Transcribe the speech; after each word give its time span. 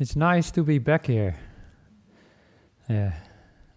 It's 0.00 0.14
nice 0.14 0.52
to 0.52 0.62
be 0.62 0.78
back 0.78 1.06
here. 1.06 1.34
Yeah, 2.88 3.14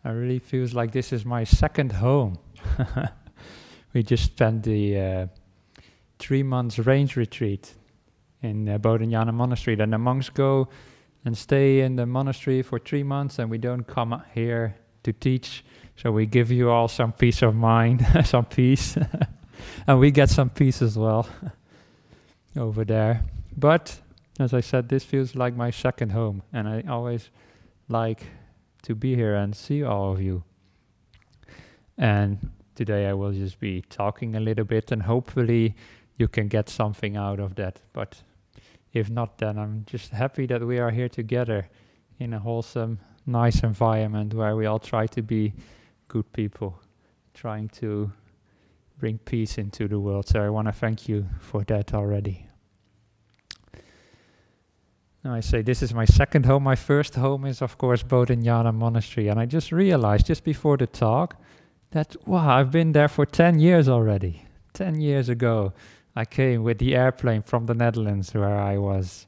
I 0.04 0.12
really 0.12 0.38
feels 0.38 0.72
like 0.72 0.92
this 0.92 1.12
is 1.12 1.26
my 1.26 1.44
second 1.44 1.94
home. 1.94 2.38
we 3.94 4.04
just 4.04 4.26
spent 4.26 4.62
the 4.62 5.00
uh, 5.00 5.28
three 6.20 6.44
months 6.44 6.78
rains 6.78 7.18
retreat 7.18 7.74
in 8.44 8.70
uh, 8.70 8.78
Bodhinyana 8.78 9.34
Monastery. 9.34 9.76
Then 9.76 9.90
the 9.90 9.98
monks 9.98 10.30
go 10.30 10.70
and 11.26 11.36
stay 11.36 11.80
in 11.80 11.96
the 11.96 12.06
monastery 12.06 12.62
for 12.62 12.78
three 12.78 13.02
months, 13.02 13.40
and 13.40 13.50
we 13.50 13.58
don't 13.58 13.88
come 13.88 14.22
here 14.36 14.76
to 15.02 15.14
teach. 15.14 15.66
So 15.96 16.12
we 16.12 16.28
give 16.28 16.52
you 16.52 16.70
all 16.70 16.88
some 16.88 17.14
peace 17.14 17.42
of 17.42 17.56
mind, 17.56 18.06
some 18.26 18.46
peace, 18.46 18.96
and 19.88 20.00
we 20.00 20.12
get 20.12 20.30
some 20.30 20.52
peace 20.52 20.84
as 20.84 21.00
well 21.00 21.28
over 22.56 22.86
there. 22.86 23.24
But 23.58 24.00
as 24.40 24.54
I 24.54 24.62
said, 24.62 24.90
this 24.90 25.04
feels 25.04 25.36
like 25.36 25.56
my 25.56 25.72
second 25.72 26.12
home, 26.12 26.44
and 26.54 26.68
I 26.68 26.84
always 26.88 27.30
like 27.88 28.24
to 28.84 28.96
be 28.96 29.16
here 29.16 29.36
and 29.36 29.56
see 29.56 29.84
all 29.84 30.14
of 30.14 30.22
you. 30.22 30.44
And 31.98 32.52
today 32.76 33.08
I 33.08 33.14
will 33.14 33.32
just 33.32 33.60
be 33.60 33.82
talking 33.82 34.36
a 34.36 34.40
little 34.40 34.66
bit, 34.66 34.92
and 34.92 35.04
hopefully 35.04 35.76
you 36.18 36.28
can 36.28 36.48
get 36.48 36.70
something 36.70 37.18
out 37.18 37.40
of 37.40 37.56
that. 37.56 37.82
But 37.94 38.24
if 38.94 39.10
not, 39.10 39.38
then 39.38 39.58
I'm 39.58 39.86
just 39.86 40.12
happy 40.12 40.46
that 40.48 40.66
we 40.66 40.80
are 40.80 40.92
here 40.92 41.10
together 41.10 41.70
in 42.20 42.34
a 42.34 42.40
wholesome, 42.40 43.00
nice 43.26 43.64
environment 43.64 44.34
where 44.34 44.56
we 44.56 44.66
all 44.66 44.80
try 44.80 45.08
to 45.08 45.22
be 45.22 45.54
good 46.08 46.32
people, 46.34 46.80
trying 47.34 47.70
to 47.70 48.12
bring 48.98 49.18
peace 49.18 49.58
into 49.58 49.88
the 49.88 50.00
world. 50.00 50.28
So 50.28 50.44
I 50.44 50.50
want 50.50 50.68
to 50.68 50.72
thank 50.72 51.10
you 51.10 51.28
for 51.40 51.64
that 51.66 51.94
already. 51.94 52.51
Now 55.24 55.36
I 55.36 55.40
say 55.40 55.62
this 55.62 55.84
is 55.84 55.94
my 55.94 56.06
second 56.06 56.46
home. 56.46 56.64
My 56.64 56.76
first 56.76 57.16
home 57.16 57.46
is, 57.46 57.62
of 57.62 57.78
course, 57.78 58.02
Bodhinyana 58.02 58.74
Monastery. 58.74 59.28
And 59.28 59.40
I 59.40 59.46
just 59.46 59.72
realized 59.72 60.26
just 60.26 60.44
before 60.44 60.78
the 60.78 60.88
talk 60.88 61.36
that, 61.92 62.16
wow, 62.26 62.58
I've 62.58 62.72
been 62.72 62.94
there 62.94 63.08
for 63.08 63.26
10 63.26 63.60
years 63.60 63.88
already. 63.88 64.44
10 64.74 65.00
years 65.00 65.30
ago, 65.30 65.74
I 66.16 66.26
came 66.26 66.64
with 66.64 66.80
the 66.80 66.96
airplane 66.96 67.44
from 67.44 67.66
the 67.66 67.76
Netherlands 67.76 68.34
where 68.34 68.60
I 68.60 68.78
was 68.78 69.28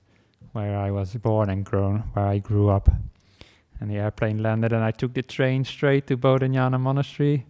where 0.53 0.77
I 0.77 0.91
was 0.91 1.16
born 1.16 1.49
and 1.49 1.66
grown, 1.66 1.99
where 2.14 2.25
I 2.25 2.38
grew 2.38 2.69
up. 2.69 2.89
And 3.80 3.89
the 3.89 3.95
airplane 3.95 4.38
landed 4.41 4.71
and 4.71 4.83
I 4.83 4.91
took 4.91 5.14
the 5.14 5.23
train 5.23 5.64
straight 5.64 6.08
to 6.08 6.17
Bodhinyana 6.17 6.80
Monastery, 6.80 7.47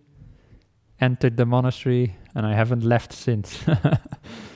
entered 1.02 1.36
the 1.36 1.46
monastery, 1.46 2.16
and 2.34 2.46
I 2.46 2.54
haven't 2.54 2.84
left 2.84 3.12
since. 3.12 3.64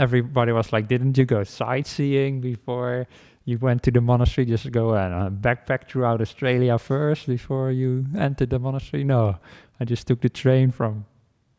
everybody 0.00 0.50
was 0.50 0.72
like, 0.72 0.88
"Didn't 0.88 1.16
you 1.18 1.26
go 1.26 1.44
sightseeing 1.44 2.40
before 2.40 3.06
you 3.44 3.58
went 3.58 3.82
to 3.84 3.90
the 3.90 4.00
monastery? 4.00 4.46
Just 4.46 4.72
go 4.72 4.94
and 4.94 5.14
uh, 5.14 5.30
backpack 5.30 5.88
throughout 5.88 6.20
Australia 6.20 6.78
first 6.78 7.26
before 7.26 7.70
you 7.70 8.06
entered 8.18 8.50
the 8.50 8.58
monastery?" 8.58 9.04
No, 9.04 9.36
I 9.78 9.84
just 9.84 10.06
took 10.06 10.22
the 10.22 10.30
train 10.30 10.72
from 10.72 11.04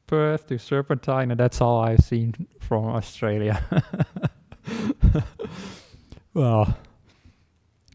Perth 0.07 0.47
to 0.47 0.57
Serpentine, 0.57 1.31
and 1.31 1.39
that's 1.39 1.61
all 1.61 1.79
I've 1.81 2.03
seen 2.03 2.47
from 2.59 2.85
Australia. 2.85 3.63
well, 6.33 6.77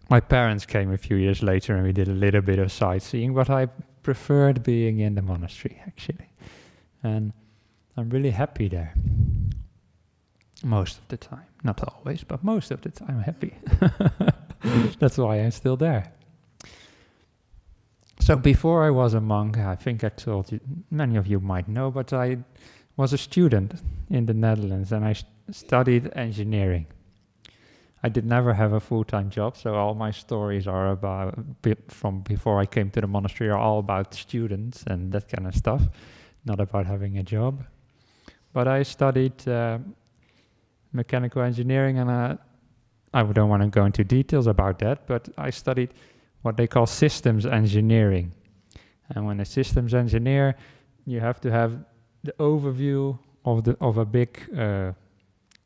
my 0.08 0.20
parents 0.20 0.64
came 0.64 0.92
a 0.92 0.96
few 0.96 1.16
years 1.16 1.42
later, 1.42 1.74
and 1.74 1.84
we 1.84 1.92
did 1.92 2.08
a 2.08 2.12
little 2.12 2.40
bit 2.40 2.60
of 2.60 2.70
sightseeing, 2.70 3.34
but 3.34 3.50
I 3.50 3.66
preferred 4.02 4.62
being 4.62 5.00
in 5.00 5.16
the 5.16 5.22
monastery 5.22 5.82
actually, 5.84 6.30
and 7.02 7.32
I'm 7.96 8.08
really 8.10 8.30
happy 8.30 8.68
there 8.68 8.94
most 10.66 10.98
of 10.98 11.08
the 11.08 11.16
time. 11.16 11.46
Not 11.62 11.80
always, 11.82 12.24
but 12.24 12.42
most 12.44 12.70
of 12.70 12.80
the 12.82 12.90
time 12.90 13.20
happy. 13.20 13.54
That's 14.98 15.16
why 15.16 15.36
I'm 15.36 15.52
still 15.52 15.76
there. 15.76 16.12
So 18.20 18.34
before 18.36 18.84
I 18.84 18.90
was 18.90 19.14
a 19.14 19.20
monk, 19.20 19.56
I 19.58 19.76
think 19.76 20.02
I 20.02 20.08
told 20.08 20.50
you, 20.50 20.60
many 20.90 21.16
of 21.16 21.26
you 21.26 21.38
might 21.38 21.68
know, 21.68 21.90
but 21.90 22.12
I 22.12 22.38
was 22.96 23.12
a 23.12 23.18
student 23.18 23.74
in 24.10 24.26
the 24.26 24.34
Netherlands 24.34 24.90
and 24.90 25.04
I 25.04 25.14
studied 25.50 26.10
engineering. 26.16 26.86
I 28.02 28.08
did 28.08 28.26
never 28.26 28.54
have 28.54 28.72
a 28.72 28.80
full-time 28.80 29.30
job, 29.30 29.56
so 29.56 29.74
all 29.74 29.94
my 29.94 30.10
stories 30.10 30.66
are 30.66 30.90
about 30.90 31.38
from 31.88 32.20
before 32.20 32.60
I 32.60 32.66
came 32.66 32.90
to 32.90 33.00
the 33.00 33.06
monastery 33.06 33.50
are 33.50 33.58
all 33.58 33.78
about 33.78 34.14
students 34.14 34.84
and 34.86 35.12
that 35.12 35.28
kind 35.28 35.46
of 35.46 35.54
stuff, 35.54 35.82
not 36.44 36.60
about 36.60 36.86
having 36.86 37.18
a 37.18 37.22
job. 37.22 37.64
But 38.52 38.68
I 38.68 38.82
studied 38.82 39.46
uh, 39.48 39.78
mechanical 40.96 41.42
engineering, 41.42 41.98
and 41.98 42.10
uh, 42.10 42.36
I 43.14 43.22
don't 43.22 43.48
want 43.48 43.62
to 43.62 43.68
go 43.68 43.84
into 43.84 44.04
details 44.04 44.46
about 44.46 44.78
that, 44.80 45.06
but 45.06 45.28
I 45.38 45.50
studied 45.50 45.90
what 46.42 46.56
they 46.56 46.66
call 46.66 46.86
systems 46.86 47.46
engineering. 47.46 48.32
And 49.10 49.26
when 49.26 49.40
a 49.40 49.44
systems 49.44 49.94
engineer, 49.94 50.56
you 51.04 51.20
have 51.20 51.40
to 51.42 51.50
have 51.50 51.84
the 52.24 52.32
overview 52.38 53.18
of 53.44 53.62
the 53.64 53.76
of 53.80 53.98
a 53.98 54.04
big 54.04 54.30
uh, 54.56 54.92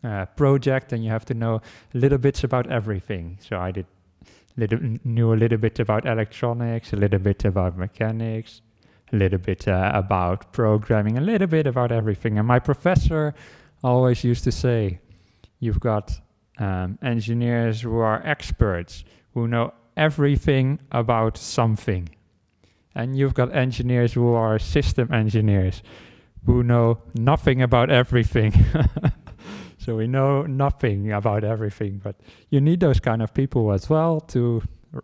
uh, 0.05 0.27
project, 0.37 0.93
and 0.93 1.03
you 1.05 1.11
have 1.11 1.25
to 1.25 1.35
know 1.35 1.63
little 1.95 2.19
bits 2.19 2.45
about 2.45 2.71
everything. 2.71 3.39
So 3.41 3.59
I 3.59 3.71
did 3.71 3.87
little, 4.57 4.79
knew 5.05 5.33
a 5.33 5.39
little 5.43 5.59
bit 5.59 5.79
about 5.81 6.07
electronics, 6.07 6.93
a 6.93 6.97
little 6.97 7.19
bit 7.19 7.45
about 7.45 7.77
mechanics, 7.77 8.63
a 9.13 9.17
little 9.17 9.39
bit 9.39 9.67
uh, 9.67 9.91
about 9.95 10.53
programming, 10.53 11.19
a 11.19 11.21
little 11.21 11.47
bit 11.47 11.67
about 11.67 11.91
everything. 11.93 12.39
And 12.39 12.47
my 12.47 12.59
professor 12.59 13.35
always 13.83 14.25
used 14.25 14.45
to 14.45 14.53
say, 14.53 15.01
You've 15.61 15.81
got 15.81 16.21
um, 16.59 16.99
engineers 17.03 17.83
who 17.83 17.99
are 17.99 18.23
experts, 18.25 19.05
who 19.35 19.47
know 19.47 19.73
everything 19.97 20.81
about 20.91 21.37
something. 21.37 22.09
And 22.95 23.17
you've 23.17 23.35
got 23.35 23.55
engineers 23.55 24.15
who 24.15 24.33
are 24.33 24.59
system 24.59 25.13
engineers, 25.13 25.83
who 26.47 26.63
know 26.63 26.99
nothing 27.15 27.63
about 27.63 27.91
everything. 27.91 28.53
so 29.79 29.97
we 29.97 30.07
know 30.07 30.43
nothing 30.43 31.13
about 31.13 31.45
everything, 31.45 32.01
but 32.03 32.17
you 32.49 32.61
need 32.61 32.81
those 32.81 32.99
kind 32.99 33.23
of 33.23 33.33
people 33.33 33.73
as 33.73 33.89
well 33.89 34.21
to 34.21 34.63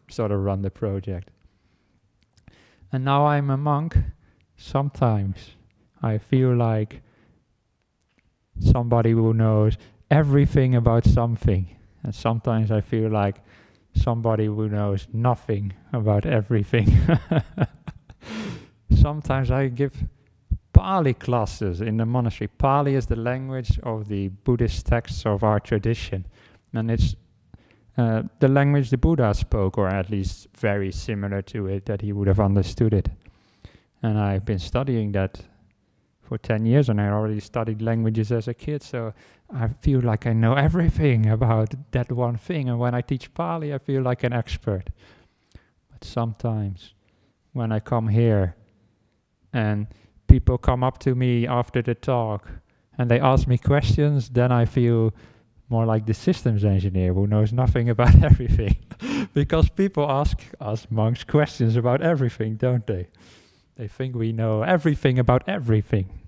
sort 0.08 0.32
of 0.32 0.40
run 0.40 0.62
the 0.62 0.70
project. 0.70 1.30
And 2.92 3.04
now 3.04 3.26
I'm 3.26 3.50
a 3.50 3.56
monk. 3.56 3.96
Sometimes 4.56 5.50
I 6.02 6.18
feel 6.18 6.56
like 6.56 7.02
somebody 8.58 9.10
who 9.12 9.34
knows 9.34 9.76
everything 10.10 10.74
about 10.74 11.04
something. 11.04 11.76
And 12.02 12.14
sometimes 12.14 12.70
I 12.70 12.80
feel 12.80 13.10
like 13.10 13.40
somebody 13.94 14.46
who 14.46 14.68
knows 14.68 15.08
nothing 15.12 15.72
about 15.92 16.26
everything. 16.26 16.96
sometimes 18.94 19.50
I 19.50 19.68
give 19.68 20.04
Pali 20.72 21.14
classes 21.14 21.80
in 21.80 21.96
the 21.96 22.06
monastery. 22.06 22.48
Pali 22.48 22.94
is 22.94 23.06
the 23.06 23.16
language 23.16 23.78
of 23.82 24.08
the 24.08 24.28
Buddhist 24.28 24.86
texts 24.86 25.24
of 25.24 25.42
our 25.42 25.58
tradition. 25.58 26.26
And 26.72 26.90
it's 26.90 27.16
uh, 27.96 28.24
the 28.40 28.48
language 28.48 28.90
the 28.90 28.98
Buddha 28.98 29.32
spoke, 29.32 29.78
or 29.78 29.88
at 29.88 30.10
least 30.10 30.48
very 30.54 30.92
similar 30.92 31.40
to 31.42 31.66
it, 31.66 31.86
that 31.86 32.02
he 32.02 32.12
would 32.12 32.28
have 32.28 32.40
understood 32.40 32.92
it. 32.92 33.08
And 34.02 34.18
I've 34.18 34.44
been 34.44 34.58
studying 34.58 35.12
that 35.12 35.40
for 36.22 36.36
10 36.36 36.66
years 36.66 36.88
and 36.88 37.00
I 37.00 37.08
already 37.08 37.40
studied 37.40 37.80
languages 37.80 38.32
as 38.32 38.48
a 38.48 38.54
kid, 38.54 38.82
so 38.82 39.14
I 39.52 39.68
feel 39.68 40.00
like 40.00 40.26
I 40.26 40.32
know 40.32 40.54
everything 40.68 41.26
about 41.26 41.74
that 41.92 42.10
one 42.10 42.36
thing. 42.36 42.68
And 42.68 42.78
when 42.78 42.94
I 42.94 43.00
teach 43.00 43.32
Pali, 43.34 43.72
I 43.72 43.78
feel 43.78 44.02
like 44.02 44.24
an 44.24 44.32
expert. 44.32 44.90
But 45.90 46.04
sometimes 46.04 46.94
when 47.52 47.72
I 47.72 47.80
come 47.80 48.08
here 48.08 48.54
and 49.52 49.86
people 50.28 50.58
come 50.58 50.84
up 50.84 50.98
to 51.00 51.14
me 51.14 51.46
after 51.46 51.80
the 51.82 51.94
talk 51.94 52.48
and 52.98 53.10
they 53.10 53.20
ask 53.20 53.46
me 53.46 53.58
questions, 53.58 54.28
then 54.28 54.52
I 54.52 54.64
feel 54.64 55.14
more 55.68 55.84
like 55.84 56.06
the 56.06 56.14
systems 56.14 56.64
engineer 56.64 57.12
who 57.12 57.26
knows 57.26 57.52
nothing 57.52 57.88
about 57.96 58.22
everything. 58.22 58.76
because 59.34 59.68
people 59.70 60.10
ask 60.10 60.38
us 60.60 60.86
monks 60.90 61.24
questions 61.24 61.76
about 61.76 62.02
everything, 62.02 62.56
don't 62.56 62.86
they? 62.86 63.08
They 63.76 63.88
think 63.88 64.14
we 64.14 64.32
know 64.32 64.62
everything 64.62 65.18
about 65.18 65.44
everything. 65.46 66.25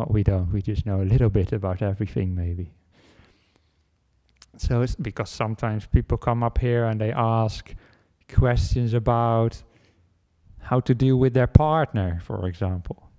But 0.00 0.10
we 0.10 0.22
don't. 0.22 0.50
We 0.50 0.62
just 0.62 0.86
know 0.86 1.02
a 1.02 1.04
little 1.04 1.28
bit 1.28 1.52
about 1.52 1.82
everything, 1.82 2.34
maybe. 2.34 2.72
So 4.56 4.80
it's 4.80 4.94
because 4.94 5.28
sometimes 5.28 5.84
people 5.84 6.16
come 6.16 6.42
up 6.42 6.56
here 6.56 6.86
and 6.86 6.98
they 6.98 7.12
ask 7.12 7.74
questions 8.32 8.94
about 8.94 9.62
how 10.60 10.80
to 10.80 10.94
deal 10.94 11.18
with 11.18 11.34
their 11.34 11.46
partner, 11.46 12.18
for 12.24 12.48
example. 12.48 13.10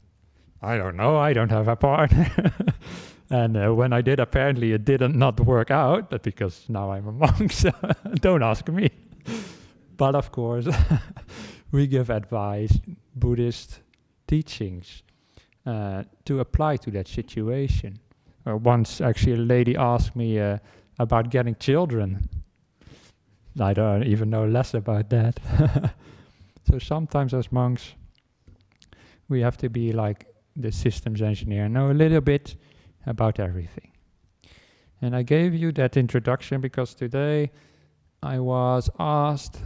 I 0.59 0.75
don't 0.77 0.95
know. 0.95 1.17
I 1.17 1.33
don't 1.33 1.51
have 1.51 1.67
a 1.67 1.75
partner. 1.75 2.51
and 3.29 3.55
uh, 3.55 3.69
when 3.75 3.93
I 3.93 4.01
did, 4.01 4.19
apparently 4.19 4.71
it 4.71 4.83
didn't 4.83 5.15
not 5.15 5.39
work 5.39 5.69
out. 5.69 6.09
But 6.09 6.23
because 6.23 6.65
now 6.67 6.91
I'm 6.91 7.07
a 7.07 7.11
monk, 7.11 7.51
so 7.63 7.71
don't 8.15 8.41
ask 8.41 8.67
me. 8.69 8.89
but 9.97 10.15
of 10.15 10.31
course, 10.31 10.67
we 11.71 11.85
give 11.85 12.09
advice, 12.09 12.79
Buddhist 13.15 13.81
teachings 14.25 15.03
uh, 15.65 16.03
to 16.25 16.39
apply 16.39 16.77
to 16.77 16.91
that 16.91 17.07
situation. 17.07 17.99
Uh, 18.47 18.57
once, 18.57 19.01
actually, 19.01 19.33
a 19.33 19.37
lady 19.37 19.75
asked 19.75 20.15
me 20.15 20.39
uh, 20.39 20.57
about 20.97 21.29
getting 21.29 21.55
children. 21.55 22.27
I 23.59 23.73
don't 23.73 24.03
even 24.03 24.29
know 24.29 24.45
less 24.45 24.73
about 24.73 25.09
that. 25.09 25.39
so 26.69 26.79
sometimes 26.79 27.33
as 27.33 27.51
monks, 27.51 27.93
we 29.29 29.41
have 29.41 29.57
to 29.57 29.69
be 29.69 29.91
like 29.91 30.25
the 30.55 30.71
systems 30.71 31.21
engineer, 31.21 31.69
know 31.69 31.91
a 31.91 31.93
little 31.93 32.21
bit 32.21 32.55
about 33.05 33.39
everything. 33.39 33.91
And 35.01 35.15
I 35.15 35.23
gave 35.23 35.53
you 35.55 35.71
that 35.73 35.97
introduction 35.97 36.61
because 36.61 36.93
today 36.93 37.51
I 38.21 38.39
was 38.39 38.89
asked 38.99 39.59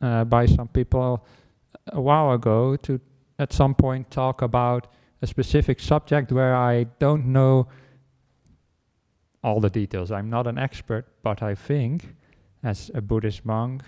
uh, 0.00 0.24
by 0.24 0.46
some 0.46 0.68
people 0.68 1.26
a 1.88 2.00
while 2.00 2.32
ago 2.32 2.76
to 2.76 3.00
at 3.38 3.52
some 3.52 3.74
point 3.74 4.10
talk 4.10 4.42
about 4.42 4.88
a 5.22 5.26
specific 5.26 5.80
subject 5.80 6.32
where 6.32 6.54
I 6.54 6.84
don't 6.98 7.26
know 7.26 7.68
all 9.42 9.60
the 9.60 9.70
details. 9.70 10.10
I'm 10.10 10.28
not 10.28 10.46
an 10.46 10.58
expert, 10.58 11.06
but 11.22 11.42
I 11.42 11.54
think 11.54 12.14
as 12.62 12.90
a 12.94 13.00
Buddhist 13.00 13.44
monk, 13.44 13.82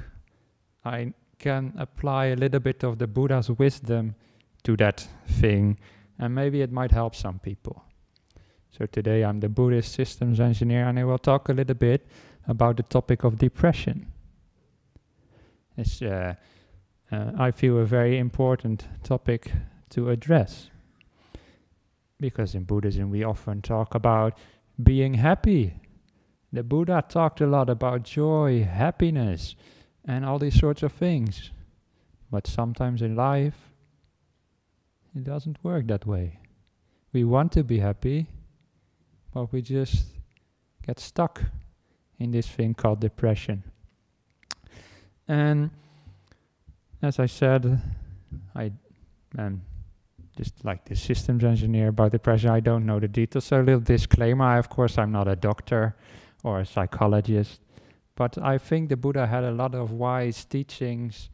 I 0.84 1.12
can 1.38 1.72
apply 1.76 2.26
a 2.26 2.36
little 2.36 2.60
bit 2.60 2.84
of 2.84 2.98
the 2.98 3.06
Buddha's 3.06 3.50
wisdom 3.50 4.14
to 4.62 4.76
that 4.76 5.08
thing, 5.26 5.78
and 6.18 6.34
maybe 6.34 6.62
it 6.62 6.72
might 6.72 6.92
help 6.92 7.14
some 7.14 7.38
people. 7.40 7.84
So 8.70 8.86
today 8.86 9.24
I'm 9.24 9.40
the 9.40 9.48
Buddhist 9.48 9.92
systems 9.92 10.40
engineer, 10.40 10.88
and 10.88 10.98
I 10.98 11.04
will 11.04 11.18
talk 11.18 11.48
a 11.48 11.52
little 11.52 11.74
bit 11.74 12.06
about 12.46 12.76
the 12.76 12.82
topic 12.84 13.24
of 13.24 13.38
depression. 13.38 14.06
It's, 15.76 16.00
uh, 16.02 16.34
uh, 17.10 17.32
I 17.38 17.50
feel, 17.50 17.78
a 17.78 17.84
very 17.84 18.18
important 18.18 18.86
topic 19.02 19.52
to 19.90 20.10
address. 20.10 20.70
Because 22.20 22.54
in 22.54 22.64
Buddhism 22.64 23.10
we 23.10 23.24
often 23.24 23.62
talk 23.62 23.94
about 23.94 24.38
being 24.82 25.14
happy. 25.14 25.74
The 26.52 26.62
Buddha 26.62 27.04
talked 27.08 27.40
a 27.40 27.46
lot 27.46 27.68
about 27.68 28.04
joy, 28.04 28.64
happiness, 28.64 29.56
and 30.04 30.24
all 30.24 30.38
these 30.38 30.58
sorts 30.58 30.82
of 30.82 30.92
things. 30.92 31.50
But 32.30 32.46
sometimes 32.46 33.02
in 33.02 33.16
life, 33.16 33.72
it 35.14 35.24
doesn't 35.24 35.62
work 35.62 35.86
that 35.88 36.06
way. 36.06 36.38
We 37.12 37.24
want 37.24 37.52
to 37.52 37.64
be 37.64 37.78
happy, 37.78 38.26
but 39.32 39.52
we 39.52 39.62
just 39.62 40.06
get 40.84 40.98
stuck 40.98 41.42
in 42.18 42.30
this 42.30 42.48
thing 42.48 42.74
called 42.74 43.00
depression. 43.00 43.62
And 45.26 45.70
as 47.02 47.18
I 47.18 47.26
said, 47.26 47.80
I 48.54 48.72
am 49.38 49.62
just 50.36 50.64
like 50.64 50.84
the 50.84 50.96
systems 50.96 51.44
engineer 51.44 51.88
about 51.88 52.12
depression. 52.12 52.50
I 52.50 52.60
don't 52.60 52.84
know 52.86 52.98
the 52.98 53.08
details. 53.08 53.44
So 53.44 53.60
a 53.60 53.62
little 53.62 53.80
disclaimer, 53.80 54.44
I, 54.44 54.58
of 54.58 54.68
course, 54.68 54.98
I'm 54.98 55.12
not 55.12 55.28
a 55.28 55.36
doctor 55.36 55.96
or 56.42 56.60
a 56.60 56.66
psychologist, 56.66 57.60
but 58.16 58.36
I 58.38 58.58
think 58.58 58.88
the 58.88 58.96
Buddha 58.96 59.26
had 59.26 59.44
a 59.44 59.50
lot 59.50 59.74
of 59.74 59.90
wise 59.90 60.44
teachings 60.44 61.30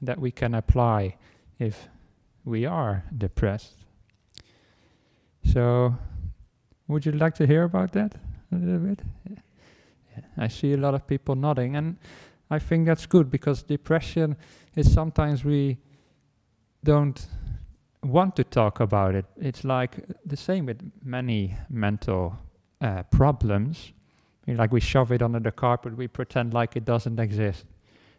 that 0.00 0.18
we 0.18 0.30
can 0.30 0.54
apply 0.54 1.16
if 1.58 1.88
we 2.44 2.66
are 2.66 3.04
depressed. 3.16 3.76
So, 5.44 5.96
would 6.88 7.06
you 7.06 7.12
like 7.12 7.34
to 7.36 7.46
hear 7.46 7.64
about 7.64 7.92
that 7.92 8.14
a 8.52 8.56
little 8.56 8.80
bit? 8.80 9.00
I 10.36 10.48
see 10.48 10.72
a 10.72 10.76
lot 10.76 10.94
of 10.94 11.06
people 11.06 11.34
nodding, 11.34 11.76
and 11.76 11.96
I 12.50 12.58
think 12.58 12.86
that's 12.86 13.06
good 13.06 13.30
because 13.30 13.62
depression 13.62 14.36
is 14.74 14.92
sometimes 14.92 15.44
we 15.44 15.78
don't 16.84 17.26
want 18.02 18.36
to 18.36 18.44
talk 18.44 18.80
about 18.80 19.14
it. 19.14 19.26
It's 19.40 19.64
like 19.64 20.04
the 20.24 20.36
same 20.36 20.66
with 20.66 20.80
many 21.04 21.56
mental 21.68 22.38
uh, 22.80 23.04
problems. 23.04 23.92
Like 24.46 24.72
we 24.72 24.80
shove 24.80 25.12
it 25.12 25.22
under 25.22 25.38
the 25.38 25.52
carpet, 25.52 25.96
we 25.96 26.08
pretend 26.08 26.52
like 26.52 26.76
it 26.76 26.84
doesn't 26.84 27.18
exist. 27.20 27.64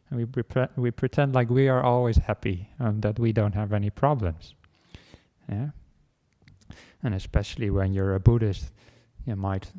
And 0.09 0.19
we, 0.19 0.43
pre- 0.43 0.67
we 0.77 0.91
pretend 0.91 1.35
like 1.35 1.49
we 1.49 1.67
are 1.67 1.83
always 1.83 2.17
happy 2.17 2.69
and 2.79 3.01
that 3.01 3.19
we 3.19 3.33
don't 3.33 3.55
have 3.55 3.73
any 3.73 3.89
problems. 3.89 4.53
Yeah? 5.49 5.69
And 7.01 7.13
especially 7.13 7.69
when 7.69 7.93
you're 7.93 8.15
a 8.15 8.19
Buddhist, 8.19 8.71
you 9.25 9.35
might 9.35 9.71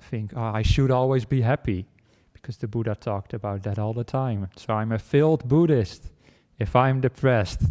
think, 0.00 0.32
oh, 0.36 0.42
I 0.42 0.62
should 0.62 0.90
always 0.90 1.24
be 1.24 1.40
happy 1.40 1.86
because 2.32 2.58
the 2.58 2.68
Buddha 2.68 2.94
talked 2.94 3.34
about 3.34 3.64
that 3.64 3.78
all 3.78 3.92
the 3.92 4.04
time. 4.04 4.48
So 4.56 4.74
I'm 4.74 4.92
a 4.92 4.98
failed 4.98 5.48
Buddhist 5.48 6.12
if 6.58 6.76
I'm 6.76 7.00
depressed. 7.00 7.62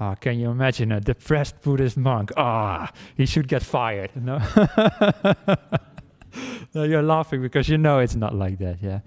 Ah, 0.00 0.14
can 0.14 0.38
you 0.38 0.50
imagine 0.50 0.90
a 0.90 1.00
depressed 1.00 1.60
Buddhist 1.62 1.96
monk? 1.96 2.32
Ah, 2.36 2.90
he 3.16 3.26
should 3.26 3.46
get 3.46 3.62
fired. 3.62 4.10
No? 4.16 4.38
no, 6.74 6.82
you're 6.82 7.02
laughing 7.02 7.40
because 7.40 7.68
you 7.68 7.78
know 7.78 8.00
it's 8.00 8.16
not 8.16 8.34
like 8.34 8.58
that. 8.58 8.82
Yeah, 8.82 9.00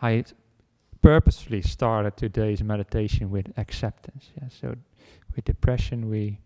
I 0.00 0.24
purposefully 1.00 1.62
started 1.62 2.16
today's 2.16 2.62
meditation 2.62 3.30
with 3.30 3.50
acceptance. 3.56 4.30
Yeah, 4.36 4.48
so 4.48 4.76
with 5.34 5.46
depression 5.46 6.10
we 6.10 6.38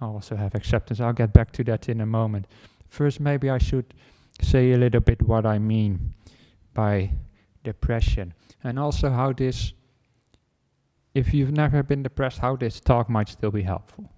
also 0.00 0.36
have 0.36 0.54
acceptance. 0.54 1.00
I'll 1.00 1.12
get 1.12 1.32
back 1.32 1.52
to 1.52 1.64
that 1.64 1.88
in 1.88 2.00
a 2.00 2.06
moment. 2.06 2.46
First, 2.88 3.20
maybe 3.20 3.50
I 3.50 3.58
should 3.58 3.94
say 4.40 4.72
a 4.72 4.76
little 4.76 5.00
bit 5.00 5.22
what 5.22 5.46
I 5.46 5.58
mean 5.58 6.14
by 6.74 7.10
depression 7.64 8.34
and 8.62 8.78
also 8.78 9.10
how 9.10 9.32
this 9.32 9.72
if 11.18 11.34
you've 11.34 11.52
never 11.52 11.82
been 11.82 12.04
depressed, 12.04 12.38
how 12.38 12.54
this 12.54 12.78
talk 12.78 13.10
might 13.10 13.28
still 13.28 13.50
be 13.50 13.62
helpful. 13.62 14.08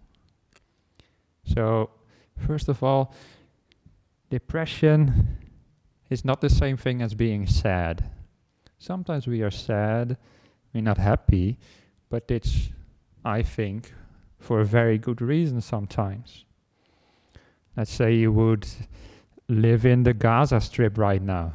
So, 1.44 1.90
first 2.36 2.68
of 2.68 2.82
all, 2.82 3.14
depression 4.28 5.38
is 6.10 6.24
not 6.24 6.42
the 6.42 6.50
same 6.50 6.76
thing 6.76 7.00
as 7.00 7.14
being 7.14 7.46
sad. 7.46 8.04
Sometimes 8.78 9.26
we 9.26 9.40
are 9.42 9.50
sad, 9.50 10.18
we're 10.74 10.82
not 10.82 10.98
happy, 10.98 11.58
but 12.10 12.30
it's, 12.30 12.68
I 13.24 13.42
think, 13.42 13.94
for 14.38 14.60
a 14.60 14.64
very 14.64 14.98
good 14.98 15.22
reason 15.22 15.60
sometimes. 15.60 16.44
Let's 17.76 17.92
say 17.92 18.14
you 18.14 18.30
would 18.32 18.66
live 19.48 19.86
in 19.86 20.02
the 20.02 20.12
Gaza 20.12 20.60
Strip 20.60 20.98
right 20.98 21.22
now, 21.22 21.54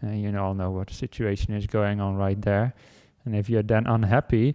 and 0.00 0.22
you 0.22 0.38
all 0.38 0.54
know 0.54 0.70
what 0.70 0.90
situation 0.90 1.52
is 1.52 1.66
going 1.66 2.00
on 2.00 2.14
right 2.14 2.40
there. 2.40 2.74
And 3.24 3.34
if 3.34 3.48
you're 3.48 3.62
then 3.62 3.86
unhappy, 3.86 4.54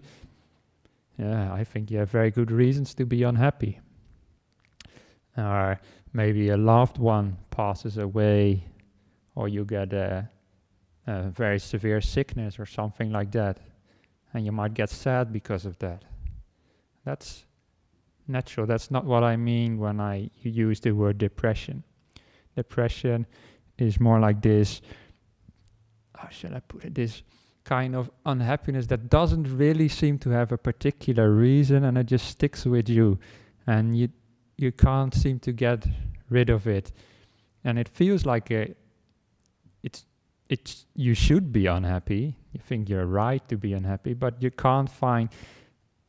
yeah, 1.19 1.53
I 1.53 1.65
think 1.65 1.91
you 1.91 1.97
have 1.97 2.09
very 2.09 2.31
good 2.31 2.49
reasons 2.49 2.93
to 2.95 3.05
be 3.05 3.23
unhappy. 3.23 3.81
Or 5.37 5.79
maybe 6.13 6.49
a 6.49 6.57
loved 6.57 6.97
one 6.97 7.37
passes 7.51 7.97
away, 7.97 8.63
or 9.35 9.49
you 9.49 9.65
get 9.65 9.91
a, 9.91 10.29
a 11.07 11.23
very 11.23 11.59
severe 11.59 11.99
sickness 11.99 12.57
or 12.57 12.65
something 12.65 13.11
like 13.11 13.31
that, 13.33 13.59
and 14.33 14.45
you 14.45 14.53
might 14.53 14.73
get 14.73 14.89
sad 14.89 15.33
because 15.33 15.65
of 15.65 15.77
that. 15.79 16.05
That's 17.03 17.45
natural. 18.25 18.65
That's 18.65 18.89
not 18.89 19.03
what 19.03 19.23
I 19.23 19.35
mean 19.35 19.77
when 19.77 19.99
I 19.99 20.29
use 20.41 20.79
the 20.79 20.91
word 20.91 21.17
depression. 21.17 21.83
Depression 22.55 23.25
is 23.77 23.99
more 23.99 24.19
like 24.19 24.41
this. 24.41 24.81
How 26.15 26.29
should 26.29 26.53
I 26.53 26.61
put 26.61 26.85
it? 26.85 26.95
This 26.95 27.23
kind 27.69 27.95
of 27.95 28.09
unhappiness 28.25 28.87
that 28.87 29.11
doesn't 29.11 29.45
really 29.55 29.87
seem 29.87 30.17
to 30.17 30.31
have 30.31 30.51
a 30.51 30.57
particular 30.57 31.29
reason 31.31 31.83
and 31.83 31.99
it 31.99 32.07
just 32.07 32.25
sticks 32.27 32.65
with 32.65 32.89
you 32.89 33.19
and 33.67 33.95
you 33.95 34.09
you 34.57 34.71
can't 34.71 35.13
seem 35.13 35.37
to 35.39 35.51
get 35.53 35.87
rid 36.29 36.49
of 36.49 36.67
it. 36.67 36.91
And 37.63 37.77
it 37.77 37.87
feels 37.87 38.25
like 38.25 38.49
a, 38.51 38.75
it's 39.83 40.05
it's 40.49 40.87
you 40.95 41.13
should 41.13 41.53
be 41.53 41.67
unhappy. 41.67 42.35
You 42.53 42.59
think 42.59 42.89
you're 42.89 43.05
right 43.05 43.47
to 43.49 43.55
be 43.55 43.73
unhappy 43.73 44.15
but 44.15 44.41
you 44.41 44.49
can't 44.49 44.89
find 44.89 45.29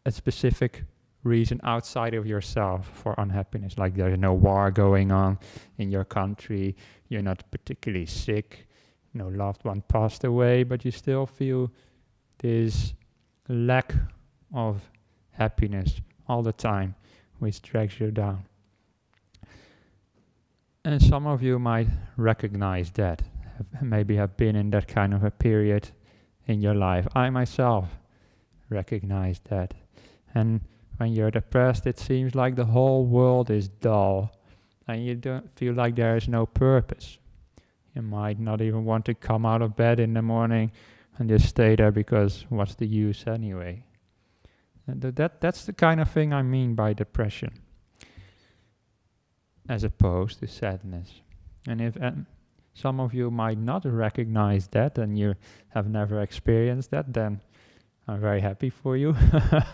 a 0.07 0.11
specific 0.11 0.85
reason 1.25 1.61
outside 1.63 2.15
of 2.15 2.27
yourself 2.27 2.91
for 2.95 3.15
unhappiness. 3.19 3.77
Like 3.77 3.95
there's 3.97 4.19
no 4.19 4.33
war 4.33 4.71
going 4.71 5.13
on 5.13 5.39
in 5.77 5.91
your 5.91 6.07
country. 6.07 6.75
You're 7.11 7.27
not 7.31 7.45
particularly 7.51 8.07
sick 8.07 8.67
no 9.15 9.29
loved 9.29 9.65
one 9.65 9.83
passed 9.83 10.25
away, 10.25 10.63
but 10.63 10.85
you 10.85 10.91
still 10.91 11.27
feel 11.27 11.71
this 12.39 12.95
lack 13.49 13.95
of 14.55 14.89
happiness 15.33 16.01
all 16.29 16.43
the 16.43 16.53
time, 16.53 16.95
which 17.39 17.61
drags 17.63 17.99
you 17.99 18.11
down. 18.11 18.45
And 20.85 21.03
some 21.03 21.27
of 21.27 21.43
you 21.43 21.59
might 21.59 21.89
recognize 22.17 22.91
that, 22.93 23.23
have 23.57 23.83
maybe 23.83 24.17
have 24.17 24.37
been 24.37 24.57
in 24.57 24.71
that 24.71 24.89
kind 24.89 25.13
of 25.13 25.25
a 25.25 25.31
period 25.31 25.91
in 26.47 26.61
your 26.61 26.75
life. 26.75 27.07
I 27.15 27.31
myself 27.31 27.89
recognize 28.71 29.41
that. 29.51 29.75
And 30.35 30.61
when 30.97 31.13
you're 31.13 31.31
depressed, 31.31 31.87
it 31.87 31.99
seems 31.99 32.35
like 32.35 32.57
the 32.57 32.65
whole 32.65 33.05
world 33.05 33.51
is 33.51 33.69
dull 33.69 34.31
and 34.87 35.05
you 35.05 35.15
don't 35.15 35.51
feel 35.57 35.75
like 35.75 35.97
there 35.97 36.17
is 36.17 36.29
no 36.29 36.47
purpose. 36.47 37.19
You 37.95 38.03
might 38.03 38.39
not 38.39 38.61
even 38.61 38.85
want 38.85 39.05
to 39.07 39.15
come 39.15 39.45
out 39.45 39.63
of 39.63 39.77
bed 39.77 40.01
in 40.01 40.15
the 40.15 40.23
morning 40.23 40.71
and 41.19 41.29
just 41.29 41.49
stay 41.49 41.77
there 41.77 41.91
because 41.91 42.47
what's 42.49 42.75
the 42.75 42.87
use 42.87 43.25
anyway? 43.27 43.85
And 44.87 45.03
that, 45.03 45.41
that's 45.41 45.67
the 45.67 45.73
kind 45.73 46.01
of 46.01 46.11
thing 46.11 46.33
I 46.33 46.43
mean 46.43 46.75
by 46.75 46.93
depression, 46.93 47.61
as 49.69 49.85
opposed 49.85 50.41
to 50.41 50.47
sadness. 50.47 51.21
And 51.67 51.81
if 51.81 51.97
Some 52.73 53.01
of 53.01 53.13
you 53.13 53.31
might 53.31 53.59
not 53.59 53.85
recognize 53.85 54.69
that 54.69 54.97
and 54.97 55.19
you 55.19 55.35
have 55.71 55.89
never 55.89 56.21
experienced 56.21 56.91
that, 56.93 57.13
then 57.13 57.41
I'm 58.09 58.21
very 58.21 58.41
happy 58.41 58.71
for 58.71 58.97
you. 58.97 59.17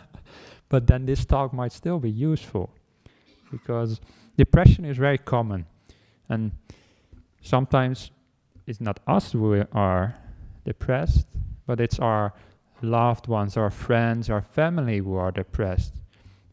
but 0.69 0.87
then 0.87 1.07
this 1.07 1.25
talk 1.25 1.53
might 1.53 1.73
still 1.73 2.01
be 2.01 2.11
useful 2.11 2.71
because 3.51 4.01
depression 4.37 4.85
is 4.85 4.97
very 4.97 5.19
common 5.19 5.67
and 6.29 6.53
sometimes 7.47 8.11
it's 8.67 8.81
not 8.81 9.01
us 9.07 9.33
who 9.33 9.65
are 9.73 10.17
depressed, 10.65 11.27
but 11.67 11.81
it's 11.81 11.99
our 11.99 12.35
loved 12.83 13.29
ones, 13.29 13.57
our 13.57 13.71
friends, 13.71 14.29
our 14.29 14.43
family 14.43 14.99
who 14.99 15.15
are 15.15 15.31
depressed. 15.31 15.95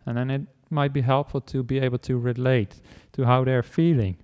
And 0.05 0.17
then 0.17 0.29
it 0.29 0.41
might 0.69 0.93
be 0.93 1.01
helpful 1.01 1.41
to 1.41 1.63
be 1.63 1.79
able 1.79 1.97
to 1.99 2.17
relate 2.17 2.81
to 3.13 3.25
how 3.25 3.43
they're 3.43 3.63
feeling. 3.63 4.17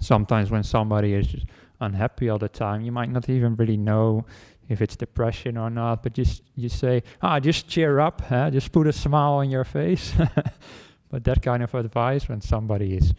Sometimes 0.00 0.50
when 0.50 0.62
somebody 0.62 1.14
is 1.14 1.36
unhappy 1.80 2.28
all 2.28 2.38
the 2.38 2.48
time, 2.48 2.80
you 2.82 2.92
might 2.92 3.10
not 3.10 3.28
even 3.28 3.54
really 3.54 3.76
know 3.76 4.24
if 4.68 4.80
it's 4.80 4.96
depression 4.96 5.58
or 5.58 5.68
not, 5.68 6.02
but 6.02 6.14
just 6.14 6.42
you 6.56 6.68
say, 6.68 7.02
ah, 7.20 7.38
just 7.38 7.68
cheer 7.68 8.00
up, 8.00 8.22
huh? 8.22 8.50
just 8.50 8.72
put 8.72 8.86
a 8.86 8.92
smile 8.92 9.34
on 9.34 9.50
your 9.50 9.64
face. 9.64 10.14
but 11.10 11.24
that 11.24 11.42
kind 11.42 11.62
of 11.62 11.74
advice 11.74 12.28
when 12.28 12.40
somebody 12.40 12.96
is 12.96 13.12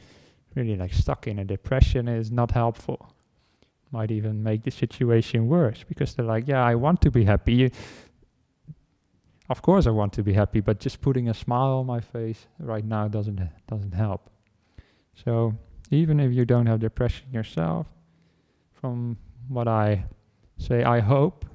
really 0.55 0.75
like 0.75 0.93
stuck 0.93 1.27
in 1.27 1.39
a 1.39 1.45
depression 1.45 2.07
is 2.07 2.31
not 2.31 2.51
helpful. 2.51 3.12
Might 3.91 4.12
even 4.12 4.41
make 4.41 4.63
the 4.63 4.71
situation 4.71 5.47
worse 5.47 5.83
because 5.88 6.15
they're 6.15 6.25
like, 6.25 6.47
yeah, 6.47 6.63
I 6.63 6.75
want 6.75 7.01
to 7.01 7.12
be 7.12 7.24
happy. 7.24 7.53
You, 7.53 7.71
of 9.50 9.62
course, 9.62 9.85
I 9.85 9.91
want 9.91 10.13
to 10.13 10.24
be 10.24 10.33
happy, 10.33 10.59
but 10.59 10.79
just 10.79 11.01
putting 11.01 11.29
a 11.29 11.33
smile 11.33 11.77
on 11.77 11.85
my 11.85 12.00
face 12.00 12.47
right 12.59 12.83
now 12.83 13.07
doesn't 13.07 13.39
doesn't 13.67 13.93
help. 13.93 14.29
So 15.13 15.53
even 15.91 16.19
if 16.19 16.33
you 16.33 16.45
don't 16.45 16.65
have 16.65 16.79
depression 16.79 17.27
yourself, 17.31 17.88
from 18.74 19.17
what 19.47 19.67
I 19.67 20.05
say, 20.57 20.83
I 20.83 21.00
hope 21.00 21.45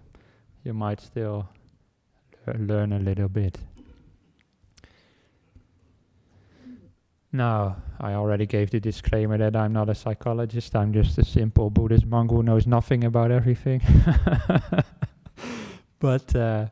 you 0.64 0.73
might 0.73 1.00
still 1.00 1.49
learn 2.59 2.92
a 2.92 2.99
little 2.99 3.28
bit. 3.28 3.59
Now, 7.33 7.77
I 8.01 8.15
already 8.15 8.47
gave 8.47 8.71
the 8.71 8.81
disclaimer 8.81 9.39
that 9.39 9.55
I'm 9.55 9.73
not 9.73 9.89
a 9.89 9.95
psychologist, 9.95 10.75
I'm 10.75 10.93
just 10.93 11.17
a 11.19 11.25
simple 11.25 11.71
Buddhist 11.71 12.07
monk 12.07 12.31
who 12.33 12.43
knows 12.43 12.67
nothing 12.67 13.05
about 13.05 13.31
everything. 13.31 13.81
but 16.01 16.35
uh, 16.35 16.67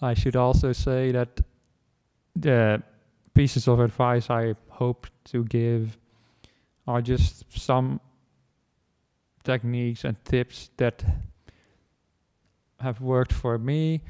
I 0.00 0.14
should 0.14 0.36
also 0.36 0.72
say 0.72 1.10
that 1.10 1.40
the 2.36 2.82
pieces 3.34 3.66
of 3.66 3.80
advice 3.80 4.30
I 4.30 4.54
hope 4.68 5.08
to 5.24 5.44
give 5.44 5.98
are 6.86 7.02
just 7.02 7.44
some 7.58 8.00
techniques 9.42 10.04
and 10.04 10.24
tips 10.24 10.70
that 10.76 11.04
have 12.78 13.00
worked 13.00 13.32
for 13.32 13.58
me, 13.58 14.02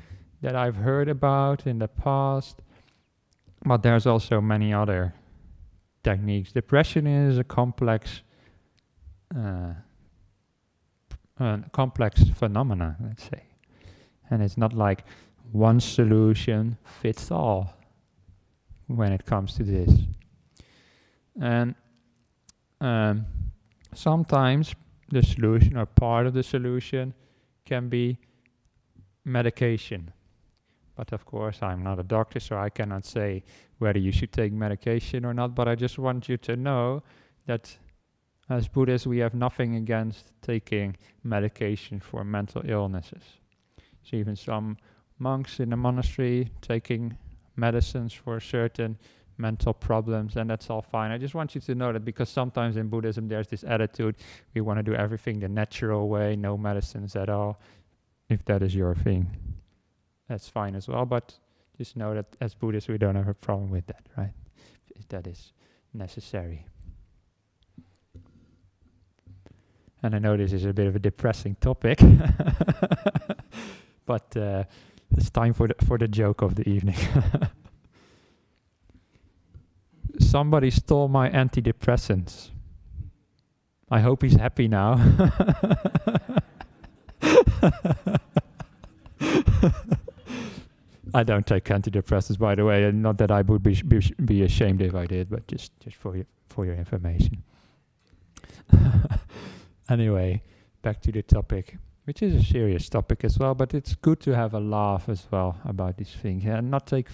that 0.43 0.55
I've 0.55 0.77
heard 0.77 1.09
about 1.09 1.67
in 1.67 1.79
the 1.79 1.89
past, 1.89 2.61
but 3.65 3.83
there's 3.83 4.07
also 4.07 4.41
many 4.41 4.73
other 4.73 5.15
techniques. 6.03 6.53
Depression 6.53 7.07
is 7.07 7.39
a 7.39 7.45
complex, 7.45 8.23
uh, 9.37 9.75
complex 11.73 12.25
phenomena, 12.35 12.97
let's 13.03 13.25
say, 13.25 13.43
and 14.31 14.43
it's 14.43 14.57
not 14.57 14.73
like 14.73 15.05
one 15.53 15.81
solution 15.81 16.77
fits 16.85 17.31
all 17.31 17.75
when 18.87 19.13
it 19.13 19.25
comes 19.25 19.55
to 19.55 19.65
this. 19.65 19.91
And 21.41 21.75
um, 22.81 23.27
sometimes 23.95 24.75
the 25.11 25.23
solution 25.23 25.77
or 25.77 25.87
part 25.87 26.27
of 26.27 26.35
the 26.35 26.43
solution 26.43 27.15
can 27.65 27.89
be 27.89 28.19
medication. 29.25 30.13
But 30.97 31.13
of 31.13 31.25
course, 31.25 31.63
I'm 31.63 31.83
not 31.83 31.99
a 31.99 32.03
doctor, 32.03 32.41
so 32.41 32.57
I 32.59 32.71
cannot 32.71 33.05
say 33.05 33.43
whether 33.81 33.99
you 33.99 34.13
should 34.13 34.33
take 34.33 34.53
medication 34.53 35.25
or 35.25 35.35
not. 35.35 35.55
But 35.55 35.67
I 35.67 35.75
just 35.75 35.99
want 35.99 36.29
you 36.29 36.37
to 36.39 36.55
know 36.55 37.03
that 37.47 37.77
as 38.49 38.69
Buddhists, 38.69 39.07
we 39.07 39.19
have 39.19 39.35
nothing 39.35 39.77
against 39.77 40.33
taking 40.43 40.97
medication 41.25 41.99
for 42.01 42.25
mental 42.25 42.63
illnesses. 42.65 43.23
So 44.03 44.17
even 44.17 44.37
some 44.37 44.77
monks 45.19 45.61
in 45.61 45.73
a 45.73 45.77
monastery 45.77 46.51
taking 46.61 47.17
medicines 47.57 48.13
for 48.13 48.39
certain 48.41 48.99
mental 49.39 49.73
problems, 49.73 50.37
and 50.37 50.51
that's 50.51 50.69
all 50.69 50.83
fine. 50.83 51.11
I 51.11 51.19
just 51.19 51.35
want 51.35 51.55
you 51.55 51.61
to 51.63 51.75
know 51.75 51.93
that 51.93 52.05
because 52.05 52.29
sometimes 52.29 52.77
in 52.77 52.89
Buddhism 52.89 53.29
there's 53.29 53.49
this 53.49 53.65
attitude 53.65 54.17
we 54.55 54.61
want 54.61 54.79
to 54.79 54.83
do 54.83 54.95
everything 54.95 55.41
the 55.41 55.49
natural 55.49 56.09
way, 56.09 56.37
no 56.37 56.59
medicines 56.59 57.17
at 57.17 57.29
all. 57.29 57.59
If 58.29 58.45
that 58.45 58.63
is 58.63 58.75
your 58.75 58.95
thing, 58.95 59.31
that's 60.29 60.49
fine 60.49 60.75
as 60.75 60.89
well. 60.89 61.07
But 61.07 61.39
just 61.81 61.97
know 61.97 62.15
that 62.15 62.27
as 62.43 62.55
Buddhists 62.55 62.91
we 62.91 62.99
don't 62.99 63.15
have 63.15 63.27
a 63.27 63.33
problem 63.33 63.71
with 63.71 63.87
that, 63.87 64.05
right? 64.15 64.35
If 64.95 65.09
that 65.09 65.27
is 65.27 65.55
necessary. 65.95 66.67
And 70.03 70.15
I 70.15 70.19
know 70.19 70.37
this 70.37 70.53
is 70.53 70.67
a 70.67 70.75
bit 70.75 70.89
of 70.89 70.97
a 70.97 70.99
depressing 70.99 71.55
topic, 71.55 71.99
but 74.05 74.37
uh, 74.37 74.65
it's 75.17 75.31
time 75.31 75.55
for 75.55 75.69
the 75.69 75.75
for 75.87 75.97
the 75.97 76.07
joke 76.07 76.43
of 76.43 76.55
the 76.55 76.69
evening. 76.69 76.99
Somebody 80.19 80.71
stole 80.71 81.09
my 81.09 81.31
antidepressants. 81.31 82.51
I 83.91 84.01
hope 84.01 84.23
he's 84.23 84.37
happy 84.37 84.69
now. 84.69 85.01
I 91.15 91.23
don't 91.23 91.47
take 91.47 91.65
antidepressants, 91.65 92.39
by 92.39 92.55
the 92.55 92.65
way, 92.65 92.85
and 92.85 93.03
not 93.03 93.19
that 93.19 93.31
I 93.31 93.43
would 93.43 93.63
be 93.63 93.81
be, 93.83 94.01
be 94.25 94.43
ashamed 94.43 94.83
if 94.83 94.95
I 94.95 95.07
did, 95.07 95.31
but 95.31 95.47
just 95.47 95.73
just 95.81 95.97
for 95.97 96.17
your 96.17 96.27
for 96.49 96.67
your 96.67 96.75
information. 96.75 97.43
anyway, 99.89 100.43
back 100.83 101.01
to 101.03 101.13
the 101.13 101.23
topic 101.23 101.79
which 102.11 102.23
is 102.23 102.35
a 102.35 102.45
serious 102.45 102.89
topic 102.89 103.23
as 103.23 103.39
well, 103.39 103.55
but 103.55 103.73
it's 103.73 103.95
good 103.95 104.19
to 104.19 104.35
have 104.35 104.53
a 104.53 104.59
laugh 104.59 105.09
as 105.09 105.25
well 105.31 105.61
about 105.65 105.97
these 105.97 106.11
things 106.11 106.45
and 106.45 106.69
not 106.69 106.85
take 106.85 107.07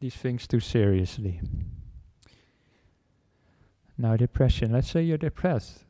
these 0.00 0.14
things 0.14 0.46
too 0.46 0.58
seriously. 0.58 1.38
Now, 3.98 4.16
depression. 4.16 4.72
Let's 4.72 4.90
say 4.90 5.02
you're 5.02 5.18
depressed. 5.18 5.84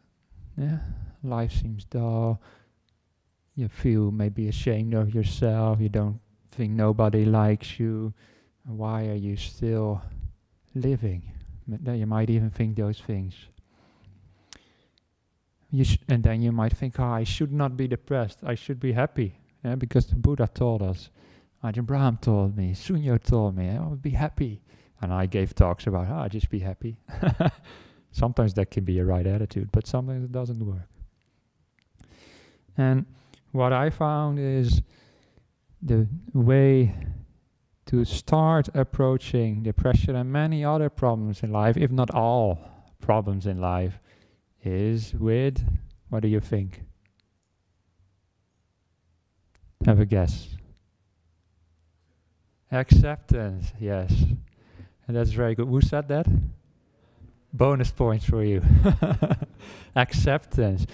Yeah, 0.57 0.79
life 1.23 1.53
seems 1.53 1.85
dull. 1.85 2.41
You 3.55 3.69
feel 3.69 4.11
maybe 4.11 4.49
ashamed 4.49 4.95
of 4.95 5.15
yourself. 5.15 5.81
You 5.81 5.89
don't 5.89 6.21
nobody 6.59 7.25
likes 7.25 7.79
you. 7.79 8.13
Why 8.65 9.09
are 9.09 9.15
you 9.15 9.37
still 9.37 10.03
living? 10.75 11.23
You 11.67 12.07
might 12.07 12.31
even 12.31 12.51
think 12.51 12.77
those 12.77 13.01
things 13.01 13.35
you 15.71 15.85
and 16.09 16.23
then 16.23 16.43
you 16.43 16.53
might 16.53 16.73
think, 16.73 16.99
oh, 16.99 17.05
I 17.05 17.25
should 17.25 17.53
not 17.53 17.77
be 17.77 17.89
depressed. 17.89 18.41
I 18.45 18.55
should 18.55 18.81
be 18.81 18.93
happy. 18.93 19.39
Yeah, 19.65 19.75
because 19.75 20.07
the 20.07 20.17
Buddha 20.17 20.49
told 20.53 20.83
us, 20.83 21.11
Ajahn 21.65 21.87
Brahm 21.87 22.19
told 22.19 22.57
me, 22.57 22.73
Sunyo 22.73 23.23
told 23.23 23.57
me, 23.57 23.71
I 23.71 23.79
oh, 23.79 23.99
be 24.01 24.11
happy. 24.11 24.63
And 25.03 25.13
I 25.13 25.27
gave 25.27 25.55
talks 25.55 25.87
about, 25.87 26.07
oh, 26.09 26.29
just 26.29 26.49
be 26.49 26.61
happy. 26.61 26.97
sometimes 28.13 28.55
that 28.55 28.71
can 28.71 28.85
be 28.85 28.99
a 28.99 29.05
right 29.05 29.27
attitude, 29.27 29.71
but 29.73 29.87
sometimes 29.87 30.25
it 30.25 30.33
doesn't 30.33 30.65
work. 30.65 30.89
And 32.79 33.07
what 33.53 33.73
I 33.73 33.91
found 33.91 34.39
is 34.39 34.83
the 35.87 36.09
way 36.33 36.95
to 37.87 38.05
start 38.05 38.69
approaching 38.75 39.63
depression 39.63 40.17
and 40.17 40.31
many 40.31 40.65
other 40.65 40.91
problems 40.91 41.43
in 41.43 41.53
life, 41.53 41.77
if 41.77 41.91
not 41.91 42.11
all 42.11 42.59
problems 43.01 43.47
in 43.47 43.61
life, 43.61 44.01
is 44.65 45.15
with, 45.15 45.65
what 46.09 46.23
do 46.23 46.29
you 46.29 46.41
think? 46.41 46.83
Have 49.85 50.01
a 50.01 50.07
guess. 50.07 50.49
Acceptance, 52.73 53.73
yes. 53.79 54.13
And 55.07 55.17
that's 55.17 55.31
very 55.31 55.55
good. 55.55 55.69
Who 55.69 55.81
said 55.81 56.09
that? 56.09 56.27
Bonus 57.53 57.93
points 57.93 58.25
for 58.25 58.43
you. 58.43 58.63
Acceptance. 59.97 60.87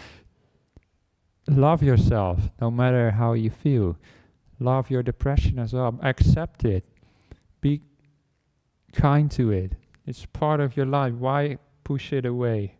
Love 1.48 1.82
yourself, 1.82 2.50
no 2.60 2.70
matter 2.70 3.12
how 3.12 3.32
you 3.32 3.48
feel. 3.48 3.96
Love 4.58 4.90
your 4.90 5.02
depression 5.02 5.58
as 5.58 5.72
well. 5.72 5.98
Accept 6.02 6.64
it. 6.64 6.84
Be 7.60 7.80
kind 8.92 9.30
to 9.32 9.50
it. 9.50 9.74
It's 10.06 10.26
part 10.26 10.60
of 10.60 10.76
your 10.76 10.86
life. 10.86 11.14
Why 11.14 11.58
push 11.84 12.12
it 12.12 12.26
away? 12.26 12.76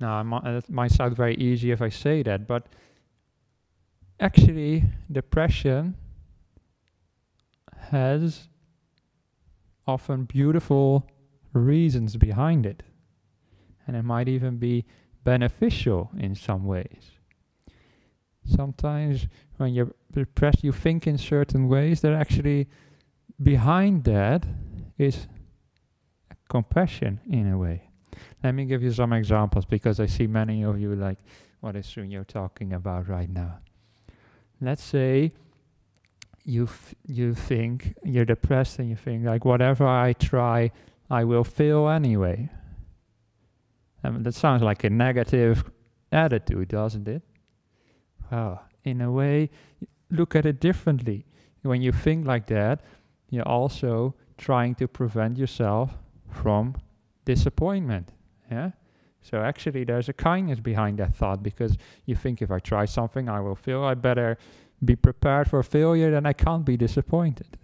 Now, 0.00 0.40
it 0.44 0.70
might 0.70 0.92
sound 0.92 1.14
very 1.16 1.34
easy 1.34 1.70
if 1.70 1.82
I 1.82 1.90
say 1.90 2.22
that, 2.22 2.46
but 2.46 2.66
actually, 4.18 4.84
depression 5.12 5.96
has 7.90 8.48
often 9.86 10.24
beautiful 10.24 11.06
reasons 11.52 12.16
behind 12.16 12.64
it. 12.64 12.82
And 13.86 13.96
it 13.96 14.04
might 14.04 14.28
even 14.28 14.56
be 14.56 14.84
beneficial 15.24 16.10
in 16.18 16.34
some 16.34 16.64
ways. 16.64 17.10
Sometimes 18.50 19.26
when 19.56 19.72
you're 19.72 19.92
depressed, 20.12 20.64
you 20.64 20.72
think 20.72 21.06
in 21.06 21.18
certain 21.18 21.68
ways 21.68 22.00
that 22.00 22.12
actually 22.12 22.68
behind 23.42 24.04
that 24.04 24.44
is 24.98 25.28
compassion 26.48 27.20
in 27.28 27.50
a 27.52 27.56
way. 27.56 27.88
Let 28.42 28.54
me 28.54 28.64
give 28.64 28.82
you 28.82 28.92
some 28.92 29.12
examples 29.12 29.64
because 29.64 30.00
I 30.00 30.06
see 30.06 30.26
many 30.26 30.62
of 30.62 30.80
you 30.80 30.94
like, 30.94 31.18
what 31.60 31.76
is 31.76 31.86
Sunyo 31.86 32.26
talking 32.26 32.72
about 32.72 33.08
right 33.08 33.30
now? 33.30 33.58
Let's 34.60 34.82
say 34.82 35.32
you 36.44 36.68
you 37.06 37.34
think 37.34 37.94
you're 38.02 38.24
depressed 38.24 38.78
and 38.78 38.88
you 38.88 38.96
think 38.96 39.24
like 39.24 39.44
whatever 39.44 39.86
I 39.86 40.14
try, 40.14 40.70
I 41.08 41.24
will 41.24 41.44
fail 41.44 41.88
anyway. 41.88 42.50
I 44.02 44.10
mean, 44.10 44.22
that 44.22 44.34
sounds 44.34 44.62
like 44.62 44.84
a 44.84 44.90
negative 44.90 45.70
attitude, 46.10 46.68
doesn't 46.68 47.06
it? 47.06 47.22
Well, 48.30 48.62
in 48.84 49.00
a 49.00 49.10
way, 49.10 49.50
look 50.10 50.34
at 50.34 50.46
it 50.46 50.60
differently. 50.60 51.26
When 51.62 51.82
you 51.82 51.92
think 51.92 52.26
like 52.26 52.46
that, 52.46 52.82
you're 53.28 53.48
also 53.48 54.14
trying 54.38 54.74
to 54.76 54.88
prevent 54.88 55.36
yourself 55.36 55.90
from 56.30 56.74
disappointment. 57.24 58.12
Yeah? 58.50 58.70
So 59.22 59.42
actually 59.42 59.84
there's 59.84 60.08
a 60.08 60.12
kindness 60.12 60.60
behind 60.60 60.98
that 60.98 61.14
thought 61.14 61.42
because 61.42 61.76
you 62.06 62.14
think 62.14 62.40
if 62.40 62.50
I 62.50 62.58
try 62.58 62.86
something 62.86 63.28
I 63.28 63.40
will 63.40 63.54
fail, 63.54 63.84
I 63.84 63.94
better 63.94 64.38
be 64.82 64.96
prepared 64.96 65.48
for 65.50 65.62
failure, 65.62 66.10
then 66.10 66.24
I 66.24 66.32
can't 66.32 66.64
be 66.64 66.76
disappointed. 66.76 67.58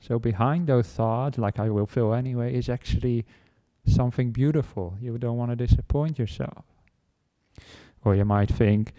So 0.00 0.18
behind 0.18 0.66
those 0.66 0.88
thoughts, 0.88 1.38
like 1.38 1.58
I 1.58 1.68
will 1.68 1.86
fail 1.86 2.14
anyway, 2.14 2.54
is 2.54 2.68
actually 2.68 3.26
something 3.86 4.32
beautiful. 4.32 4.96
You 5.00 5.18
don't 5.18 5.36
want 5.36 5.50
to 5.50 5.56
disappoint 5.56 6.18
yourself. 6.18 6.64
Or 8.04 8.16
you 8.16 8.24
might 8.24 8.50
think, 8.50 8.94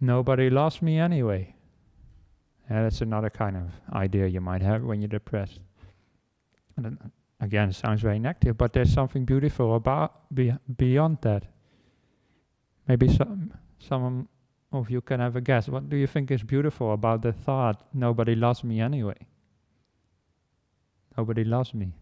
nobody 0.00 0.50
loves 0.50 0.82
me 0.82 0.98
anyway. 0.98 1.54
That's 2.68 3.00
another 3.00 3.30
kind 3.30 3.56
of 3.56 3.70
idea 3.94 4.26
you 4.26 4.40
might 4.40 4.62
have 4.62 4.82
when 4.82 5.00
you're 5.00 5.08
depressed. 5.08 5.60
And 6.76 6.84
then, 6.84 6.98
again, 7.40 7.70
it 7.70 7.74
sounds 7.74 8.02
very 8.02 8.18
negative, 8.18 8.58
but 8.58 8.72
there's 8.72 8.92
something 8.92 9.24
beautiful 9.24 9.74
about 9.74 10.34
be 10.34 10.52
beyond 10.76 11.18
that. 11.22 11.44
Maybe 12.86 13.08
some 13.08 13.52
some 13.78 14.28
of 14.72 14.90
you 14.90 15.00
can 15.00 15.20
have 15.20 15.36
a 15.36 15.40
guess. 15.40 15.68
What 15.68 15.88
do 15.88 15.96
you 15.96 16.06
think 16.06 16.30
is 16.30 16.42
beautiful 16.42 16.92
about 16.92 17.22
the 17.22 17.32
thought, 17.32 17.86
nobody 17.94 18.34
loves 18.34 18.62
me 18.62 18.80
anyway? 18.80 19.26
Nobody 21.16 21.44
loves 21.44 21.74
me. 21.74 21.94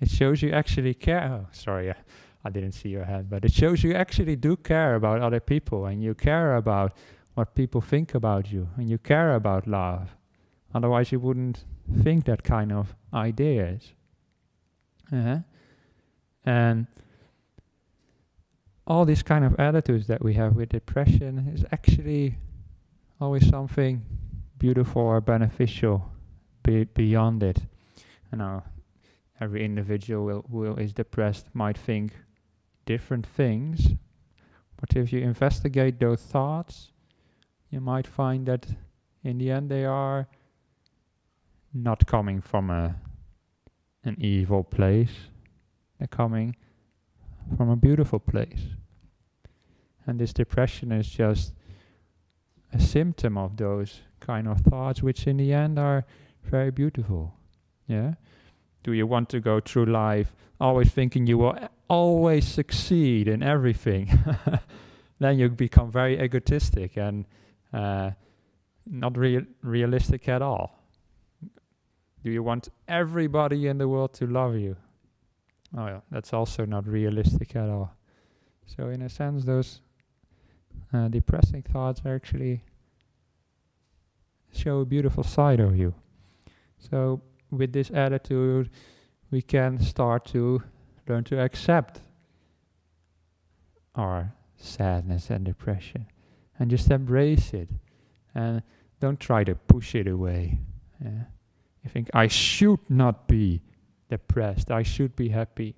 It 0.00 0.10
shows 0.10 0.42
you 0.42 0.52
actually 0.52 0.94
care. 0.94 1.22
Oh, 1.22 1.46
sorry, 1.52 1.92
I 2.48 2.50
didn't 2.50 2.72
see 2.72 2.88
your 2.88 3.04
head, 3.04 3.28
but 3.28 3.44
it 3.44 3.52
shows 3.52 3.84
you 3.84 3.92
actually 3.92 4.34
do 4.34 4.56
care 4.56 4.94
about 4.94 5.20
other 5.20 5.38
people 5.38 5.84
and 5.84 6.02
you 6.02 6.14
care 6.14 6.56
about 6.56 6.96
what 7.34 7.54
people 7.54 7.82
think 7.82 8.14
about 8.14 8.50
you 8.50 8.70
and 8.78 8.88
you 8.88 8.96
care 8.96 9.34
about 9.34 9.66
love. 9.66 10.16
Otherwise, 10.74 11.12
you 11.12 11.20
wouldn't 11.20 11.66
think 12.02 12.24
that 12.24 12.42
kind 12.42 12.72
of 12.72 12.96
ideas. 13.12 13.92
Uh-huh. 15.12 15.40
And 16.46 16.86
all 18.86 19.04
these 19.04 19.22
kind 19.22 19.44
of 19.44 19.54
attitudes 19.60 20.06
that 20.06 20.24
we 20.24 20.32
have 20.32 20.56
with 20.56 20.70
depression 20.70 21.52
is 21.54 21.66
actually 21.70 22.38
always 23.20 23.46
something 23.46 24.06
beautiful 24.58 25.02
or 25.02 25.20
beneficial 25.20 26.10
be 26.62 26.84
beyond 26.84 27.42
it. 27.42 27.58
You 28.32 28.38
know, 28.38 28.62
every 29.38 29.66
individual 29.66 30.24
will, 30.24 30.44
will 30.48 30.78
is 30.78 30.94
depressed 30.94 31.44
might 31.52 31.76
think 31.76 32.12
different 32.88 33.26
things, 33.26 33.88
but 34.80 34.96
if 34.96 35.12
you 35.12 35.20
investigate 35.20 36.00
those 36.00 36.22
thoughts, 36.22 36.90
you 37.70 37.80
might 37.80 38.06
find 38.06 38.46
that 38.46 38.66
in 39.22 39.36
the 39.36 39.50
end 39.50 39.70
they 39.70 39.84
are 39.84 40.26
not 41.74 42.06
coming 42.06 42.40
from 42.40 42.70
a 42.70 42.96
an 44.04 44.16
evil 44.18 44.64
place. 44.64 45.16
They're 45.98 46.16
coming 46.22 46.56
from 47.56 47.68
a 47.68 47.76
beautiful 47.76 48.20
place. 48.20 48.62
And 50.06 50.18
this 50.18 50.32
depression 50.32 50.90
is 50.92 51.08
just 51.10 51.52
a 52.72 52.80
symptom 52.80 53.36
of 53.36 53.56
those 53.56 54.00
kind 54.20 54.48
of 54.48 54.60
thoughts, 54.60 55.02
which 55.02 55.26
in 55.26 55.36
the 55.36 55.52
end 55.52 55.78
are 55.78 56.06
very 56.42 56.70
beautiful. 56.70 57.34
Yeah? 57.86 58.14
Do 58.82 58.92
you 58.92 59.06
want 59.06 59.28
to 59.30 59.40
go 59.40 59.60
through 59.60 59.86
life 59.86 60.34
always 60.58 60.90
thinking 60.90 61.26
you 61.26 61.38
will 61.38 61.58
always 61.88 62.46
succeed 62.46 63.28
in 63.28 63.42
everything? 63.42 64.10
then 65.18 65.38
you 65.38 65.48
become 65.48 65.90
very 65.90 66.18
egotistic 66.20 66.96
and 66.96 67.24
uh, 67.72 68.10
not 68.86 69.16
real 69.16 69.42
realistic 69.62 70.28
at 70.28 70.42
all. 70.42 70.78
Do 72.24 72.30
you 72.30 72.42
want 72.42 72.68
everybody 72.88 73.66
in 73.66 73.78
the 73.78 73.88
world 73.88 74.12
to 74.14 74.26
love 74.26 74.56
you? 74.56 74.76
Oh 75.76 75.86
yeah, 75.86 76.00
that's 76.10 76.32
also 76.32 76.64
not 76.64 76.86
realistic 76.86 77.54
at 77.56 77.68
all. 77.68 77.92
So 78.66 78.88
in 78.88 79.02
a 79.02 79.08
sense, 79.08 79.44
those 79.44 79.80
uh, 80.92 81.08
depressing 81.08 81.62
thoughts 81.62 82.02
actually 82.06 82.62
show 84.52 84.80
a 84.80 84.86
beautiful 84.86 85.22
side 85.22 85.60
of 85.60 85.76
you. 85.76 85.94
So 86.78 87.20
with 87.50 87.72
this 87.72 87.90
attitude, 87.90 88.70
we 89.30 89.42
can 89.42 89.80
start 89.80 90.24
to 90.26 90.62
learn 91.08 91.24
to 91.24 91.40
accept 91.40 92.00
our 93.94 94.32
sadness 94.56 95.30
and 95.30 95.44
depression 95.44 96.06
and 96.58 96.70
just 96.70 96.90
embrace 96.90 97.52
it 97.52 97.68
and 98.34 98.62
don't 99.00 99.20
try 99.20 99.44
to 99.44 99.54
push 99.54 99.94
it 99.94 100.06
away. 100.06 100.58
Yeah. 101.02 101.24
You 101.84 101.90
think, 101.90 102.10
I 102.12 102.26
should 102.26 102.80
not 102.88 103.28
be 103.28 103.62
depressed. 104.08 104.70
I 104.70 104.82
should 104.82 105.14
be 105.14 105.28
happy. 105.28 105.76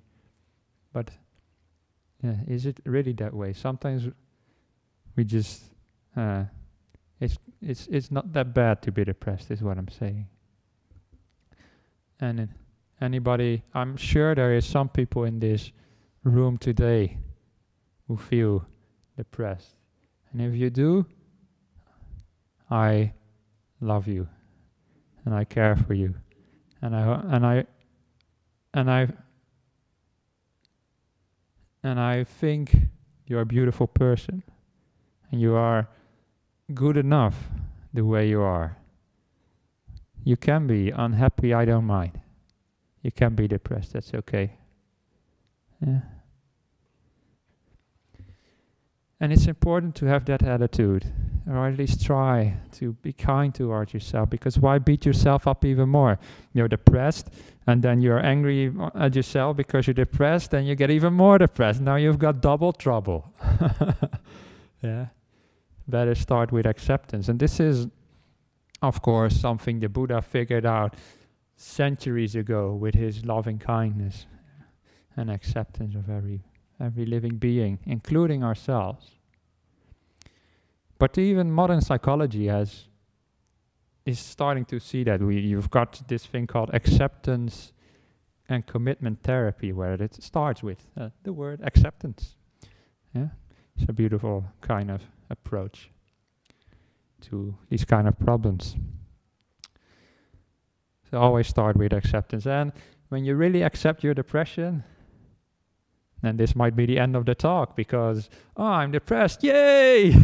But 0.93 1.11
yeah, 2.23 2.35
is 2.47 2.65
it 2.65 2.79
really 2.85 3.13
that 3.13 3.33
way? 3.33 3.53
Sometimes 3.53 4.09
we 5.15 5.23
just 5.23 5.63
uh, 6.15 6.45
it's 7.19 7.37
it's 7.61 7.87
it's 7.87 8.11
not 8.11 8.33
that 8.33 8.53
bad 8.53 8.81
to 8.83 8.91
be 8.91 9.03
depressed, 9.03 9.51
is 9.51 9.61
what 9.61 9.77
I'm 9.77 9.87
saying. 9.87 10.27
And 12.19 12.49
anybody, 13.01 13.63
I'm 13.73 13.97
sure 13.97 14.35
there 14.35 14.53
is 14.53 14.65
some 14.65 14.89
people 14.89 15.23
in 15.23 15.39
this 15.39 15.71
room 16.23 16.57
today 16.57 17.17
who 18.07 18.17
feel 18.17 18.65
depressed, 19.17 19.75
and 20.31 20.41
if 20.41 20.55
you 20.55 20.69
do, 20.69 21.05
I 22.69 23.13
love 23.79 24.07
you, 24.07 24.27
and 25.25 25.33
I 25.33 25.43
care 25.43 25.75
for 25.75 25.93
you, 25.93 26.15
and 26.81 26.95
I 26.95 27.21
and 27.29 27.45
I 27.45 27.65
and 28.73 28.91
I 28.91 29.07
and 31.83 31.99
I 31.99 32.23
think 32.23 32.75
you're 33.25 33.41
a 33.41 33.45
beautiful 33.45 33.87
person. 33.87 34.43
And 35.31 35.39
you 35.39 35.55
are 35.55 35.87
good 36.73 36.97
enough 36.97 37.49
the 37.93 38.03
way 38.03 38.27
you 38.27 38.41
are. 38.41 38.77
You 40.23 40.35
can 40.35 40.67
be 40.67 40.89
unhappy, 40.91 41.53
I 41.53 41.65
don't 41.65 41.85
mind. 41.85 42.19
You 43.01 43.11
can 43.11 43.35
be 43.35 43.47
depressed, 43.47 43.93
that's 43.93 44.13
okay. 44.13 44.57
Yeah. 45.85 46.01
And 49.19 49.31
it's 49.31 49.45
important 49.45 49.93
to 49.95 50.07
have 50.07 50.25
that 50.25 50.41
attitude, 50.41 51.05
or 51.47 51.67
at 51.67 51.77
least 51.77 52.03
try 52.03 52.55
to 52.73 52.93
be 53.03 53.13
kind 53.13 53.53
towards 53.53 53.93
yourself, 53.93 54.31
because 54.31 54.57
why 54.57 54.79
beat 54.79 55.05
yourself 55.05 55.47
up 55.47 55.63
even 55.63 55.89
more? 55.89 56.17
You're 56.53 56.67
depressed, 56.67 57.29
and 57.67 57.83
then 57.83 58.01
you're 58.01 58.19
angry 58.19 58.73
at 58.95 59.15
yourself 59.15 59.57
because 59.57 59.85
you're 59.85 59.93
depressed, 59.93 60.55
and 60.55 60.67
you 60.67 60.73
get 60.73 60.89
even 60.89 61.13
more 61.13 61.37
depressed. 61.37 61.81
Now 61.81 61.97
you've 61.97 62.17
got 62.17 62.41
double 62.41 62.73
trouble. 62.73 63.31
yeah. 64.81 65.07
Better 65.87 66.15
start 66.15 66.51
with 66.51 66.65
acceptance. 66.65 67.29
And 67.29 67.39
this 67.39 67.59
is, 67.59 67.87
of 68.81 69.03
course, 69.03 69.39
something 69.39 69.79
the 69.79 69.89
Buddha 69.89 70.23
figured 70.23 70.65
out 70.65 70.95
centuries 71.61 72.35
ago 72.35 72.73
with 72.73 72.95
his 72.95 73.23
loving 73.25 73.59
kindness 73.59 74.25
and 75.15 75.29
acceptance 75.29 75.95
of 75.95 76.09
every 76.09 76.41
every 76.79 77.05
living 77.05 77.37
being, 77.37 77.77
including 77.85 78.43
ourselves. 78.43 79.11
But 80.97 81.17
even 81.17 81.51
modern 81.51 81.81
psychology 81.81 82.47
has 82.47 82.87
is 84.05 84.19
starting 84.19 84.65
to 84.65 84.79
see 84.79 85.03
that 85.03 85.21
we 85.21 85.39
you've 85.39 85.69
got 85.69 86.01
this 86.07 86.25
thing 86.25 86.47
called 86.47 86.71
acceptance 86.73 87.73
and 88.49 88.65
commitment 88.65 89.21
therapy, 89.23 89.71
where 89.71 89.93
it 89.93 90.23
starts 90.23 90.63
with 90.63 90.87
uh, 90.99 91.09
the 91.23 91.31
word 91.31 91.61
acceptance. 91.63 92.35
Yeah, 93.13 93.29
it's 93.77 93.87
a 93.87 93.93
beautiful 93.93 94.45
kind 94.61 94.89
of 94.89 95.01
approach 95.29 95.91
to 97.29 97.55
these 97.69 97.85
kind 97.85 98.07
of 98.07 98.17
problems. 98.17 98.75
So 101.11 101.19
always 101.19 101.47
start 101.47 101.75
with 101.75 101.93
acceptance, 101.93 102.47
and 102.47 102.71
when 103.09 103.25
you 103.25 103.35
really 103.35 103.61
accept 103.61 104.03
your 104.03 104.13
depression, 104.13 104.85
then 106.21 106.37
this 106.37 106.55
might 106.55 106.75
be 106.75 106.85
the 106.85 106.99
end 106.99 107.15
of 107.15 107.25
the 107.25 107.35
talk 107.35 107.75
because, 107.75 108.29
oh, 108.55 108.63
I'm 108.63 108.91
depressed. 108.91 109.43
Yay! 109.43 110.15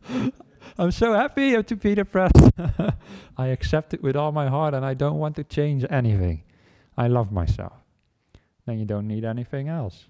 I'm 0.78 0.90
so 0.90 1.12
happy 1.12 1.62
to 1.62 1.76
be 1.76 1.94
depressed. 1.94 2.50
I 3.36 3.48
accept 3.48 3.92
it 3.92 4.02
with 4.02 4.16
all 4.16 4.32
my 4.32 4.48
heart 4.48 4.74
and 4.74 4.84
I 4.84 4.94
don't 4.94 5.18
want 5.18 5.36
to 5.36 5.44
change 5.44 5.84
anything. 5.90 6.44
I 6.96 7.08
love 7.08 7.30
myself. 7.30 7.74
Then 8.64 8.78
you 8.78 8.86
don't 8.86 9.08
need 9.08 9.24
anything 9.24 9.68
else. 9.68 10.06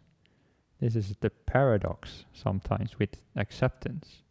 This 0.79 0.95
is 0.95 1.17
the 1.21 1.31
paradox 1.31 2.25
sometimes 2.33 2.99
with 2.99 3.11
acceptance. 3.35 4.23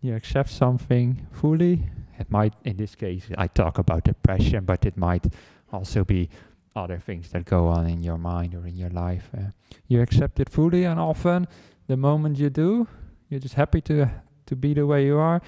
You 0.00 0.14
accept 0.14 0.50
something 0.50 1.26
fully. 1.32 1.84
It 2.18 2.30
might, 2.30 2.54
in 2.64 2.76
this 2.76 2.94
case, 2.94 3.24
I 3.36 3.46
talk 3.46 3.78
about 3.78 4.04
depression, 4.04 4.64
but 4.64 4.84
it 4.84 4.96
might 4.96 5.26
also 5.72 6.04
be 6.04 6.28
other 6.74 6.98
things 6.98 7.30
that 7.30 7.44
go 7.44 7.68
on 7.68 7.86
in 7.86 8.02
your 8.02 8.18
mind 8.18 8.54
or 8.54 8.66
in 8.66 8.76
your 8.76 8.90
life. 8.90 9.30
Uh, 9.36 9.50
you 9.88 10.02
accept 10.02 10.40
it 10.40 10.48
fully, 10.48 10.84
and 10.84 11.00
often 11.00 11.46
the 11.86 11.96
moment 11.96 12.38
you 12.38 12.50
do, 12.50 12.86
you're 13.28 13.40
just 13.40 13.54
happy 13.54 13.80
to 13.82 14.10
to 14.46 14.56
be 14.56 14.74
the 14.74 14.86
way 14.86 15.04
you 15.04 15.18
are. 15.18 15.42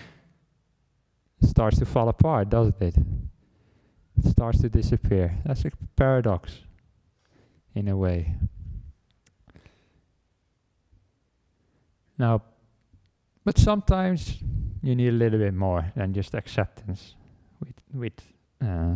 It 1.41 1.49
starts 1.49 1.79
to 1.79 1.87
fall 1.87 2.09
apart, 2.09 2.51
doesn't 2.51 2.83
it? 2.83 2.97
It 2.97 4.31
starts 4.31 4.61
to 4.61 4.69
disappear. 4.69 5.39
That's 5.45 5.65
a 5.65 5.71
paradox, 5.95 6.53
in 7.75 7.87
a 7.87 7.97
way. 7.97 8.35
Now, 12.19 12.43
but 13.45 13.57
sometimes 13.57 14.43
you 14.89 14.97
need 14.97 15.09
a 15.09 15.13
little 15.13 15.39
bit 15.39 15.53
more 15.53 15.93
than 15.95 16.15
just 16.15 16.35
acceptance 16.35 17.15
with 17.61 17.75
with 17.93 18.21
uh, 18.67 18.95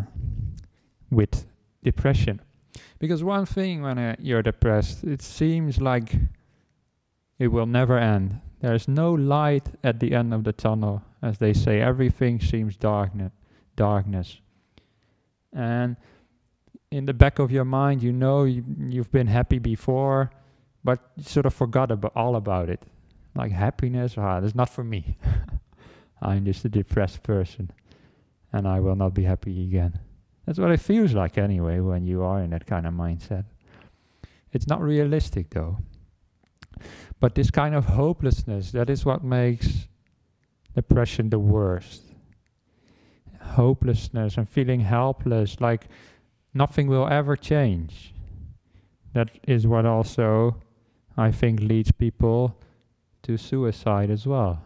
with 1.10 1.46
depression. 1.84 2.40
Because 2.98 3.22
one 3.22 3.44
thing 3.44 3.82
when 3.82 3.98
uh, 3.98 4.16
you're 4.18 4.42
depressed, 4.42 5.04
it 5.04 5.20
seems 5.20 5.80
like 5.80 6.14
it 7.38 7.48
will 7.48 7.66
never 7.66 7.98
end. 7.98 8.40
There's 8.60 8.88
no 8.88 9.12
light 9.12 9.68
at 9.84 10.00
the 10.00 10.14
end 10.14 10.32
of 10.32 10.44
the 10.44 10.52
tunnel, 10.52 11.02
as 11.20 11.38
they 11.38 11.52
say. 11.52 11.80
Everything 11.80 12.40
seems 12.40 12.76
darkness, 12.76 13.32
darkness. 13.76 14.40
And 15.52 15.96
in 16.90 17.04
the 17.04 17.12
back 17.12 17.38
of 17.38 17.50
your 17.52 17.66
mind, 17.66 18.02
you 18.02 18.12
know 18.12 18.44
you, 18.44 18.64
you've 18.78 19.10
been 19.10 19.26
happy 19.26 19.58
before, 19.58 20.30
but 20.82 21.00
you 21.16 21.24
sort 21.24 21.44
of 21.44 21.52
forgot 21.52 21.90
about 21.90 22.12
all 22.16 22.36
about 22.36 22.70
it. 22.70 22.82
Like 23.34 23.52
happiness, 23.52 24.14
ah, 24.16 24.40
that's 24.40 24.54
not 24.54 24.70
for 24.70 24.84
me. 24.84 25.18
I'm 26.22 26.44
just 26.44 26.64
a 26.64 26.68
depressed 26.68 27.22
person, 27.22 27.70
and 28.52 28.66
I 28.66 28.80
will 28.80 28.96
not 28.96 29.12
be 29.12 29.24
happy 29.24 29.64
again. 29.64 29.98
That's 30.46 30.58
what 30.58 30.70
it 30.70 30.80
feels 30.80 31.12
like 31.12 31.36
anyway 31.36 31.80
when 31.80 32.06
you 32.06 32.22
are 32.22 32.40
in 32.40 32.50
that 32.50 32.66
kind 32.66 32.86
of 32.86 32.94
mindset. 32.94 33.44
It's 34.52 34.68
not 34.68 34.80
realistic 34.80 35.50
though. 35.50 35.78
But 37.20 37.34
this 37.34 37.50
kind 37.50 37.74
of 37.74 37.86
hopelessness, 37.86 38.72
that 38.72 38.90
is 38.90 39.04
what 39.04 39.22
makes 39.24 39.88
depression 40.74 41.30
the 41.30 41.38
worst. 41.38 42.02
Hopelessness 43.40 44.36
and 44.36 44.48
feeling 44.48 44.80
helpless, 44.80 45.60
like 45.60 45.86
nothing 46.54 46.88
will 46.88 47.08
ever 47.08 47.36
change. 47.36 48.14
That 49.12 49.30
is 49.46 49.66
what 49.66 49.86
also, 49.86 50.56
I 51.16 51.30
think, 51.30 51.60
leads 51.60 51.92
people 51.92 52.56
to 53.22 53.36
suicide 53.36 54.10
as 54.10 54.26
well. 54.26 54.62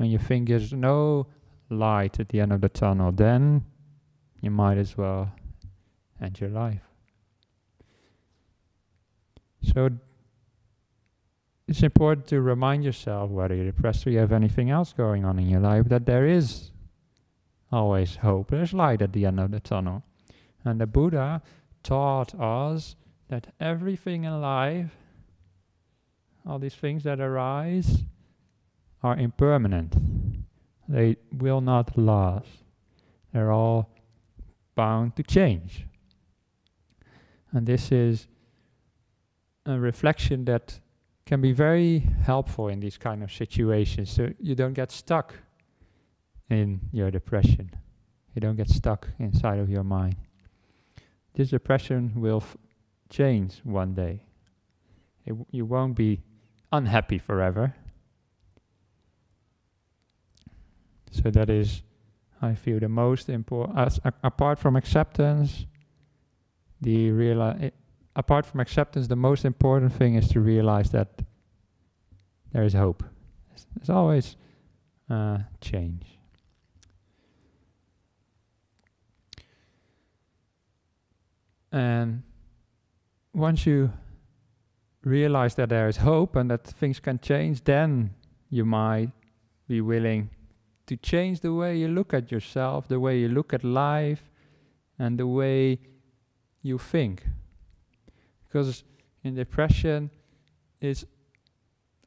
When 0.00 0.10
you 0.10 0.16
think 0.16 0.48
there's 0.48 0.72
no 0.72 1.26
light 1.68 2.18
at 2.20 2.30
the 2.30 2.40
end 2.40 2.54
of 2.54 2.62
the 2.62 2.70
tunnel, 2.70 3.12
then 3.12 3.66
you 4.40 4.50
might 4.50 4.78
as 4.78 4.96
well 4.96 5.30
end 6.22 6.40
your 6.40 6.48
life. 6.48 6.80
So 9.62 9.90
it's 11.68 11.82
important 11.82 12.26
to 12.28 12.40
remind 12.40 12.82
yourself, 12.82 13.30
whether 13.30 13.54
you're 13.54 13.66
depressed 13.66 14.06
or 14.06 14.10
you 14.10 14.20
have 14.20 14.32
anything 14.32 14.70
else 14.70 14.94
going 14.94 15.26
on 15.26 15.38
in 15.38 15.50
your 15.50 15.60
life, 15.60 15.90
that 15.90 16.06
there 16.06 16.26
is 16.26 16.70
always 17.70 18.16
hope. 18.16 18.52
There's 18.52 18.72
light 18.72 19.02
at 19.02 19.12
the 19.12 19.26
end 19.26 19.38
of 19.38 19.50
the 19.50 19.60
tunnel. 19.60 20.02
And 20.64 20.80
the 20.80 20.86
Buddha 20.86 21.42
taught 21.82 22.34
us 22.40 22.96
that 23.28 23.52
everything 23.60 24.24
in 24.24 24.40
life, 24.40 24.96
all 26.46 26.58
these 26.58 26.74
things 26.74 27.02
that 27.02 27.20
arise, 27.20 28.04
are 29.02 29.16
impermanent. 29.16 29.96
They 30.88 31.16
will 31.32 31.60
not 31.60 31.96
last. 31.96 32.48
They're 33.32 33.52
all 33.52 33.90
bound 34.74 35.16
to 35.16 35.22
change. 35.22 35.86
And 37.52 37.66
this 37.66 37.92
is 37.92 38.26
a 39.66 39.78
reflection 39.78 40.44
that 40.46 40.80
can 41.26 41.40
be 41.40 41.52
very 41.52 42.00
helpful 42.24 42.68
in 42.68 42.80
these 42.80 42.98
kind 42.98 43.22
of 43.22 43.32
situations 43.32 44.10
so 44.10 44.30
you 44.40 44.54
don't 44.54 44.72
get 44.72 44.90
stuck 44.90 45.34
in 46.48 46.80
your 46.92 47.10
depression. 47.10 47.70
You 48.34 48.40
don't 48.40 48.56
get 48.56 48.68
stuck 48.68 49.08
inside 49.18 49.58
of 49.58 49.68
your 49.68 49.84
mind. 49.84 50.16
This 51.34 51.50
depression 51.50 52.12
will 52.16 52.42
change 53.08 53.60
one 53.64 53.94
day. 53.94 54.22
you 55.52 55.64
won't 55.64 55.94
be 55.94 56.22
unhappy 56.72 57.18
forever. 57.18 57.74
So 61.10 61.30
that 61.30 61.50
is 61.50 61.82
I 62.42 62.54
feel 62.54 62.80
the 62.80 62.88
most 62.88 63.28
important, 63.28 63.98
apart 64.22 64.58
from 64.58 64.76
acceptance, 64.76 65.66
the 66.80 67.10
reali- 67.10 67.72
apart 68.16 68.46
from 68.46 68.60
acceptance, 68.60 69.08
the 69.08 69.16
most 69.16 69.44
important 69.44 69.92
thing 69.92 70.14
is 70.14 70.28
to 70.28 70.40
realize 70.40 70.90
that 70.90 71.22
there 72.52 72.64
is 72.64 72.72
hope. 72.72 73.04
There's 73.76 73.90
always 73.90 74.36
uh, 75.10 75.38
change. 75.60 76.06
And 81.72 82.22
once 83.34 83.66
you 83.66 83.92
realize 85.04 85.54
that 85.54 85.68
there 85.68 85.88
is 85.88 85.98
hope 85.98 86.36
and 86.36 86.50
that 86.50 86.64
things 86.66 87.00
can 87.00 87.18
change, 87.20 87.64
then 87.64 88.14
you 88.48 88.64
might 88.64 89.10
be 89.68 89.80
willing 89.80 90.30
to 90.90 90.96
change 90.96 91.38
the 91.38 91.54
way 91.54 91.78
you 91.78 91.86
look 91.86 92.12
at 92.12 92.32
yourself, 92.32 92.88
the 92.88 92.98
way 92.98 93.16
you 93.16 93.28
look 93.28 93.54
at 93.54 93.62
life, 93.62 94.28
and 94.98 95.20
the 95.20 95.26
way 95.40 95.78
you 96.62 96.78
think. 96.78 97.22
Because 98.42 98.82
in 99.22 99.36
depression, 99.36 100.10
it's 100.80 101.04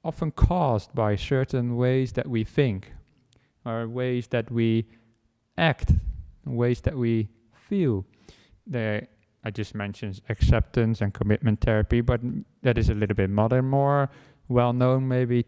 often 0.03 0.31
caused 0.31 0.93
by 0.93 1.15
certain 1.15 1.77
ways 1.77 2.11
that 2.11 2.27
we 2.27 2.43
think, 2.43 2.91
or 3.63 3.87
ways 3.87 4.27
that 4.27 4.51
we 4.51 4.85
act, 5.57 5.93
ways 6.45 6.81
that 6.81 6.97
we 6.97 7.29
feel. 7.53 8.05
There, 8.67 9.07
I 9.45 9.51
just 9.51 9.73
mentioned 9.75 10.19
acceptance 10.27 10.99
and 10.99 11.13
commitment 11.13 11.61
therapy, 11.61 12.01
but 12.01 12.19
that 12.63 12.77
is 12.77 12.89
a 12.89 12.93
little 12.93 13.15
bit 13.15 13.29
modern, 13.29 13.69
more 13.69 14.09
well 14.49 14.73
known 14.73 15.07
maybe 15.07 15.45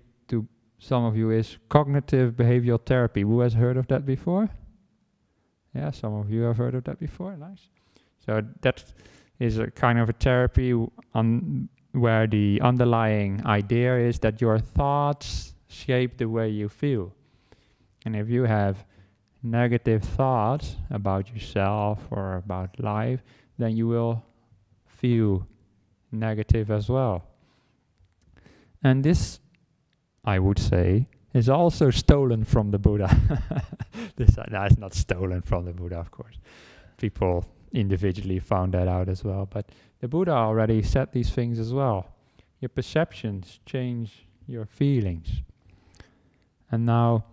some 0.86 1.04
of 1.04 1.18
you 1.18 1.32
is 1.32 1.58
cognitive 1.68 2.34
behavioral 2.34 2.80
therapy. 2.86 3.22
Who 3.22 3.40
has 3.40 3.56
heard 3.56 3.76
of 3.76 3.88
that 3.88 4.06
before? 4.06 4.50
Yeah, 5.74 5.90
some 5.90 6.14
of 6.14 6.30
you 6.30 6.44
have 6.44 6.58
heard 6.58 6.76
of 6.76 6.84
that 6.84 7.00
before. 7.00 7.36
Nice. 7.36 7.70
So 8.24 8.44
that 8.62 8.84
is 9.40 9.58
a 9.58 9.72
kind 9.72 9.98
of 9.98 10.10
a 10.10 10.14
therapy 10.14 10.74
on 11.16 11.70
where 11.94 12.28
the 12.28 12.62
underlying 12.62 13.44
idea 13.48 13.98
is 13.98 14.20
that 14.20 14.40
your 14.40 14.60
thoughts 14.60 15.56
shape 15.68 16.18
the 16.18 16.30
way 16.30 16.50
you 16.50 16.70
feel. 16.70 17.12
And 18.06 18.16
if 18.16 18.30
you 18.30 18.44
have 18.44 18.86
negative 19.42 20.04
thoughts 20.04 20.76
about 20.92 21.34
yourself 21.34 22.00
or 22.12 22.36
about 22.36 22.80
life, 22.80 23.24
then 23.58 23.76
you 23.76 23.88
will 23.88 24.24
feel 24.86 25.48
negative 26.12 26.70
as 26.70 26.90
well. 26.90 27.24
And 28.84 29.04
this 29.04 29.40
I 30.26 30.40
would 30.40 30.60
say, 30.60 31.08
is 31.34 31.50
also 31.50 31.92
stolen 31.92 32.44
from 32.44 32.72
the 32.72 32.80
Buddha. 32.80 33.16
this 34.16 34.38
uh, 34.38 34.68
is 34.70 34.78
not 34.78 34.94
stolen 34.94 35.42
from 35.42 35.66
the 35.66 35.74
Buddha, 35.74 35.98
of 35.98 36.10
course. 36.10 36.40
People 36.98 37.46
individually 37.74 38.40
found 38.40 38.74
that 38.74 38.88
out 38.88 39.10
as 39.10 39.24
well. 39.24 39.46
But 39.46 39.70
the 40.00 40.08
Buddha 40.08 40.32
already 40.32 40.82
said 40.82 41.12
these 41.12 41.30
things 41.30 41.60
as 41.60 41.74
well. 41.74 42.10
Your 42.60 42.70
perceptions 42.70 43.60
change 43.66 44.26
your 44.48 44.66
feelings. 44.66 45.28
And 46.72 46.86
now, 46.86 47.26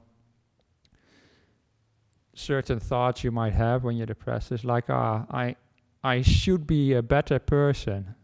certain 2.35 2.81
thoughts 2.81 3.25
you 3.25 3.31
might 3.31 3.53
have 3.55 3.85
when 3.85 3.97
you're 3.97 4.07
depressed 4.07 4.53
is 4.53 4.65
like, 4.65 4.91
ah, 4.91 5.27
I, 5.31 5.57
I 6.05 6.23
should 6.23 6.67
be 6.67 6.93
a 6.93 7.03
better 7.03 7.39
person. 7.39 8.15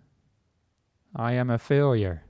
I 1.14 1.32
am 1.32 1.50
a 1.50 1.58
failure. 1.58 2.22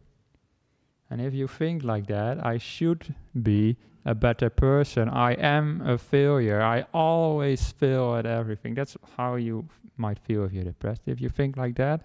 And 1.11 1.21
if 1.21 1.35
you 1.35 1.49
think 1.49 1.85
like 1.85 2.07
that, 2.09 2.45
I 2.45 2.59
should 2.59 3.15
be 3.43 3.77
a 4.05 4.15
better 4.15 4.51
person. 4.51 5.09
I 5.09 5.33
am 5.33 5.83
a 5.85 5.99
failure. 5.99 6.61
I 6.61 6.87
always 6.93 7.73
fail 7.73 8.17
at 8.17 8.27
everything. 8.27 8.75
That's 8.75 8.97
how 9.17 9.37
you 9.37 9.69
might 9.97 10.19
feel 10.19 10.45
if 10.45 10.53
you're 10.53 10.65
depressed. 10.65 11.03
If 11.07 11.21
you 11.21 11.29
think 11.29 11.57
like 11.57 11.77
that, 11.77 12.03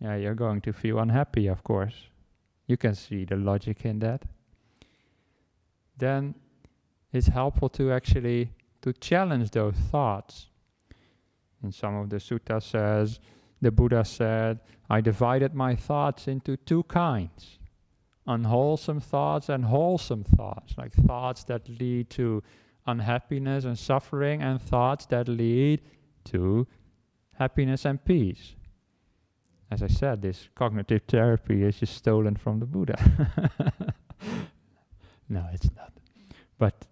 yeah, 0.00 0.16
you're 0.16 0.34
going 0.34 0.60
to 0.62 0.72
feel 0.72 0.98
unhappy, 0.98 1.46
of 1.46 1.64
course. 1.64 1.94
You 2.66 2.76
can 2.76 2.94
see 2.94 3.24
the 3.24 3.36
logic 3.36 3.84
in 3.84 3.98
that. 4.00 4.22
Then 5.96 6.34
it's 7.12 7.28
helpful 7.28 7.68
to 7.70 7.92
actually 7.92 8.50
to 8.82 8.92
challenge 8.92 9.50
those 9.50 9.76
thoughts. 9.90 10.48
In 11.62 11.72
some 11.72 11.96
of 11.96 12.10
the 12.10 12.16
suttas 12.16 12.64
says, 12.64 13.20
the 13.62 13.70
Buddha 13.70 14.04
said, 14.04 14.60
I 14.90 15.00
divided 15.00 15.54
my 15.54 15.74
thoughts 15.74 16.28
into 16.28 16.58
two 16.58 16.82
kinds 16.82 17.58
unwholesome 18.26 19.00
thoughts 19.00 19.48
and 19.48 19.66
wholesome 19.66 20.24
thoughts, 20.24 20.74
like 20.76 20.92
thoughts 20.94 21.44
that 21.44 21.68
lead 21.68 22.10
to 22.10 22.42
unhappiness 22.86 23.64
and 23.64 23.78
suffering, 23.78 24.42
and 24.42 24.60
thoughts 24.60 25.06
that 25.06 25.28
lead 25.28 25.80
to 26.24 26.66
happiness 27.34 27.84
and 27.84 28.04
peace. 28.04 28.54
As 29.70 29.82
I 29.82 29.88
said, 29.88 30.22
this 30.22 30.48
cognitive 30.54 31.02
therapy 31.08 31.62
is 31.62 31.78
just 31.80 31.96
stolen 31.96 32.36
from 32.36 32.60
the 32.60 32.66
Buddha. 32.66 32.98
no, 35.28 35.46
it's 35.52 35.70
not. 35.74 35.92
But 36.58 36.86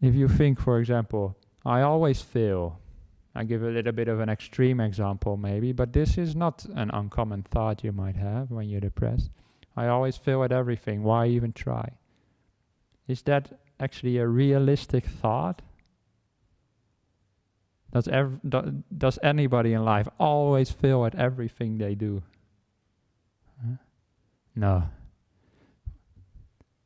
if 0.00 0.14
you 0.14 0.28
think, 0.28 0.60
for 0.60 0.78
example, 0.78 1.36
I 1.64 1.80
always 1.80 2.20
feel 2.20 2.78
I 3.34 3.44
give 3.44 3.62
a 3.62 3.68
little 3.68 3.92
bit 3.92 4.06
of 4.08 4.20
an 4.20 4.28
extreme 4.28 4.80
example, 4.80 5.36
maybe, 5.36 5.72
but 5.72 5.92
this 5.92 6.16
is 6.16 6.36
not 6.36 6.64
an 6.76 6.90
uncommon 6.92 7.42
thought 7.42 7.82
you 7.82 7.90
might 7.90 8.16
have 8.16 8.50
when 8.50 8.68
you're 8.68 8.80
depressed. 8.80 9.30
I 9.76 9.88
always 9.88 10.16
fail 10.16 10.44
at 10.44 10.52
everything. 10.52 11.02
Why 11.02 11.26
even 11.26 11.52
try? 11.52 11.90
Is 13.08 13.22
that 13.22 13.52
actually 13.80 14.18
a 14.18 14.26
realistic 14.26 15.06
thought? 15.06 15.62
Does, 17.92 18.08
ev- 18.08 18.40
do, 18.48 18.82
does 18.96 19.18
anybody 19.22 19.72
in 19.72 19.84
life 19.84 20.08
always 20.18 20.70
fail 20.70 21.04
at 21.04 21.14
everything 21.14 21.78
they 21.78 21.94
do? 21.94 22.22
Huh? 23.60 23.76
No. 24.56 24.84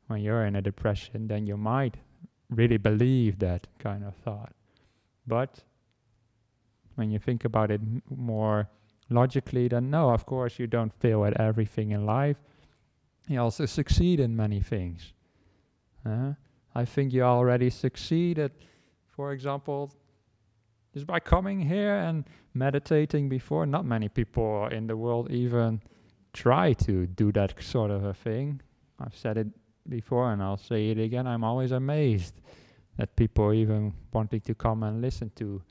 When 0.07 0.21
you're 0.21 0.45
in 0.45 0.55
a 0.55 0.61
depression, 0.61 1.27
then 1.27 1.47
you 1.47 1.57
might 1.57 1.97
really 2.49 2.77
believe 2.77 3.39
that 3.39 3.67
kind 3.79 4.03
of 4.03 4.15
thought. 4.15 4.53
But 5.25 5.63
when 6.95 7.11
you 7.11 7.19
think 7.19 7.45
about 7.45 7.71
it 7.71 7.81
more 8.09 8.69
logically, 9.09 9.67
then 9.67 9.89
no, 9.89 10.11
of 10.11 10.25
course 10.25 10.59
you 10.59 10.67
don't 10.67 10.93
fail 10.93 11.25
at 11.25 11.39
everything 11.39 11.91
in 11.91 12.05
life. 12.05 12.37
You 13.29 13.39
also 13.39 13.67
succeed 13.67 14.19
in 14.19 14.35
many 14.35 14.59
things. 14.59 15.13
Uh, 16.03 16.33
I 16.73 16.83
think 16.83 17.13
you 17.13 17.21
already 17.21 17.69
succeeded, 17.69 18.51
for 19.05 19.33
example, 19.33 19.91
just 20.95 21.05
by 21.05 21.19
coming 21.19 21.61
here 21.61 21.95
and 21.95 22.25
meditating 22.55 23.29
before. 23.29 23.67
Not 23.67 23.85
many 23.85 24.09
people 24.09 24.67
in 24.71 24.87
the 24.87 24.97
world 24.97 25.29
even 25.29 25.79
try 26.33 26.73
to 26.73 27.05
do 27.05 27.31
that 27.33 27.53
sort 27.61 27.91
of 27.91 28.03
a 28.03 28.15
thing. 28.15 28.61
I've 28.99 29.15
said 29.15 29.37
it 29.37 29.47
before 29.87 30.33
and 30.33 30.41
I'll 30.41 30.57
say 30.57 30.89
it 30.89 30.97
again. 30.97 31.27
I'm 31.27 31.43
always 31.43 31.71
amazed 31.71 32.41
that 32.97 33.15
people 33.15 33.53
even 33.53 33.93
wanting 34.11 34.41
to 34.41 34.55
come 34.55 34.81
and 34.81 35.01
listen 35.01 35.31
to 35.35 35.61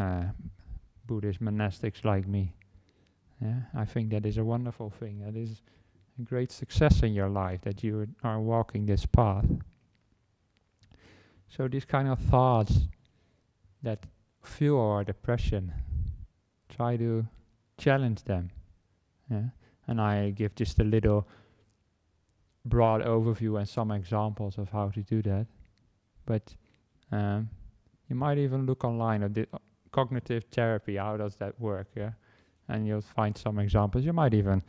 uh, 0.00 0.24
Buddhist 1.06 1.40
monastics 1.40 2.04
like 2.04 2.26
me. 2.26 2.52
Yeah, 3.40 3.60
I 3.72 3.84
think 3.84 4.10
that 4.10 4.26
is 4.26 4.38
a 4.38 4.44
wonderful 4.44 4.90
thing. 4.90 5.20
That 5.20 5.36
is 5.36 5.62
great 6.24 6.50
success 6.50 7.02
in 7.02 7.12
your 7.12 7.28
life 7.28 7.60
that 7.62 7.82
you 7.84 8.08
are 8.22 8.40
walking 8.40 8.86
this 8.86 9.06
path. 9.06 9.46
So 11.48 11.68
these 11.68 11.84
kind 11.84 12.08
of 12.08 12.18
thoughts 12.18 12.88
that 13.82 14.06
fuel 14.42 14.80
our 14.80 15.04
depression, 15.04 15.72
try 16.68 16.96
to 16.96 17.26
challenge 17.78 18.24
them. 18.24 18.50
Yeah? 19.30 19.44
And 19.86 20.00
I 20.00 20.30
give 20.30 20.54
just 20.54 20.78
a 20.80 20.84
little 20.84 21.28
broad 22.64 23.02
overview 23.02 23.58
and 23.58 23.68
some 23.68 23.90
examples 23.90 24.58
of 24.58 24.70
how 24.70 24.88
to 24.90 25.02
do 25.02 25.22
that. 25.22 25.46
But 26.24 26.54
um, 27.12 27.48
you 28.08 28.16
might 28.16 28.38
even 28.38 28.66
look 28.66 28.84
online 28.84 29.22
at 29.22 29.34
the, 29.34 29.46
cognitive 29.96 30.44
therapy, 30.52 30.96
how 30.96 31.16
does 31.16 31.36
that 31.36 31.58
work? 31.58 31.88
Yeah, 31.94 32.10
and 32.68 32.86
you'll 32.86 33.00
find 33.00 33.36
some 33.36 33.58
examples. 33.58 34.04
You 34.04 34.12
might 34.12 34.34
even 34.34 34.62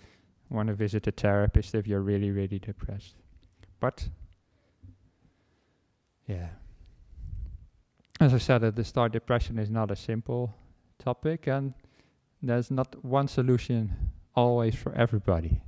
want 0.50 0.68
to 0.68 0.74
visit 0.74 1.08
a 1.08 1.12
therapist 1.12 1.76
if 1.76 1.88
you're 1.88 2.02
really, 2.02 2.32
really 2.32 2.60
depressed. 2.60 3.16
But 3.80 4.08
yeah, 6.28 6.50
as 8.20 8.34
I 8.34 8.38
said 8.38 8.64
at 8.64 8.76
the 8.76 8.84
start, 8.84 9.12
depression 9.12 9.60
is 9.60 9.70
not 9.70 9.92
a 9.92 9.96
simple 9.96 10.54
topic, 11.00 11.48
and 11.48 11.74
there's 12.42 12.72
not 12.72 13.04
one 13.04 13.28
solution 13.28 14.12
always 14.36 14.76
for 14.76 14.94
everybody. 14.94 15.62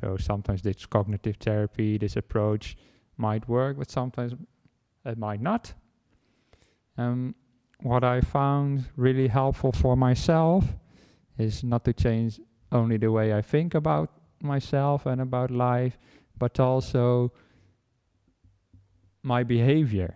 So 0.00 0.16
sometimes 0.16 0.62
this 0.62 0.86
cognitive 0.86 1.36
therapy, 1.36 1.98
this 1.98 2.16
approach 2.16 2.76
might 3.16 3.48
work, 3.48 3.78
but 3.78 3.90
sometimes 3.90 4.34
it 5.04 5.18
might 5.18 5.40
not. 5.40 5.72
Um, 6.98 7.34
what 7.80 8.04
I 8.04 8.20
found 8.20 8.86
really 8.96 9.28
helpful 9.28 9.72
for 9.72 9.96
myself 9.96 10.64
is 11.38 11.62
not 11.62 11.84
to 11.84 11.92
change 11.92 12.40
only 12.72 12.96
the 12.96 13.10
way 13.10 13.32
I 13.32 13.42
think 13.42 13.74
about 13.74 14.10
myself 14.42 15.06
and 15.06 15.20
about 15.20 15.50
life, 15.50 15.98
but 16.38 16.60
also 16.60 17.32
my 19.22 19.42
behavior. 19.42 20.14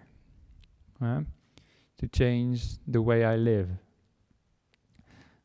To 1.99 2.09
change 2.09 2.79
the 2.87 3.01
way 3.01 3.25
I 3.25 3.37
live. 3.37 3.69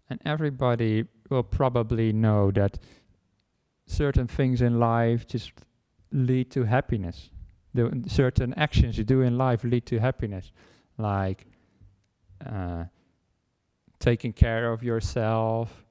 And 0.10 0.20
everybody 0.26 1.06
will 1.30 1.44
probably 1.44 2.12
know 2.12 2.52
that 2.52 2.78
certain 3.88 4.28
things 4.28 4.62
in 4.62 4.80
life 4.80 5.28
just 5.28 5.54
lead 6.12 6.52
to 6.52 6.64
happiness. 6.64 7.30
The 7.74 8.04
certain 8.08 8.54
actions 8.56 8.98
you 8.98 9.04
do 9.04 9.22
in 9.22 9.38
life 9.38 9.64
lead 9.64 9.86
to 9.88 10.00
happiness, 10.00 10.52
like 10.98 11.46
uh, 12.46 12.86
taking 14.00 14.34
care 14.34 14.72
of 14.72 14.84
yourself, 14.84 15.85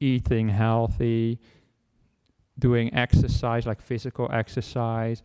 eating 0.00 0.48
healthy, 0.48 1.40
doing 2.58 2.92
exercise 2.94 3.66
like 3.66 3.80
physical 3.80 4.28
exercise, 4.32 5.22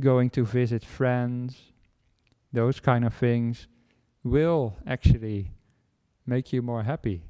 going 0.00 0.30
to 0.30 0.44
visit 0.44 0.84
friends, 0.84 1.72
those 2.52 2.80
kind 2.80 3.04
of 3.04 3.14
things 3.14 3.68
will 4.24 4.76
actually 4.86 5.50
make 6.26 6.52
you 6.52 6.62
more 6.62 6.82
happy. 6.82 7.22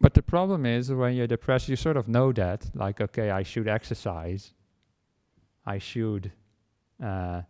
But 0.00 0.14
the 0.14 0.22
problem 0.22 0.66
is 0.66 0.92
when 0.92 1.14
you're 1.14 1.26
depressed, 1.26 1.68
you 1.68 1.76
sort 1.76 1.96
of 1.96 2.08
know 2.08 2.32
that, 2.32 2.70
like, 2.74 3.00
okay, 3.00 3.30
I 3.30 3.42
should 3.42 3.68
exercise, 3.68 4.52
I 5.64 5.78
should 5.78 6.30
uh, 7.02 7.42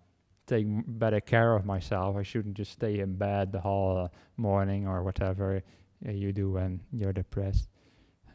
take 0.46 0.66
better 0.86 1.20
care 1.20 1.56
of 1.56 1.64
myself. 1.64 2.16
I 2.16 2.22
shouldn't 2.22 2.54
just 2.54 2.72
stay 2.72 3.00
in 3.00 3.16
bed 3.16 3.50
the 3.50 3.60
whole 3.60 4.10
morning 4.36 4.86
or 4.86 5.02
whatever 5.02 5.62
you 6.04 6.32
do 6.32 6.52
when 6.52 6.80
you're 6.92 7.12
depressed. 7.12 7.68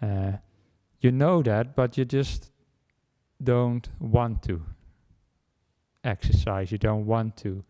Uh, 0.02 0.34
you 1.02 1.12
know 1.12 1.42
that, 1.44 1.76
but 1.76 1.98
you 1.98 2.06
just 2.06 2.52
don't 3.42 3.88
want 4.00 4.44
to 4.44 4.62
exercise. 6.04 6.72
You 6.72 6.78
don't 6.78 7.06
want 7.06 7.38
to 7.38 7.64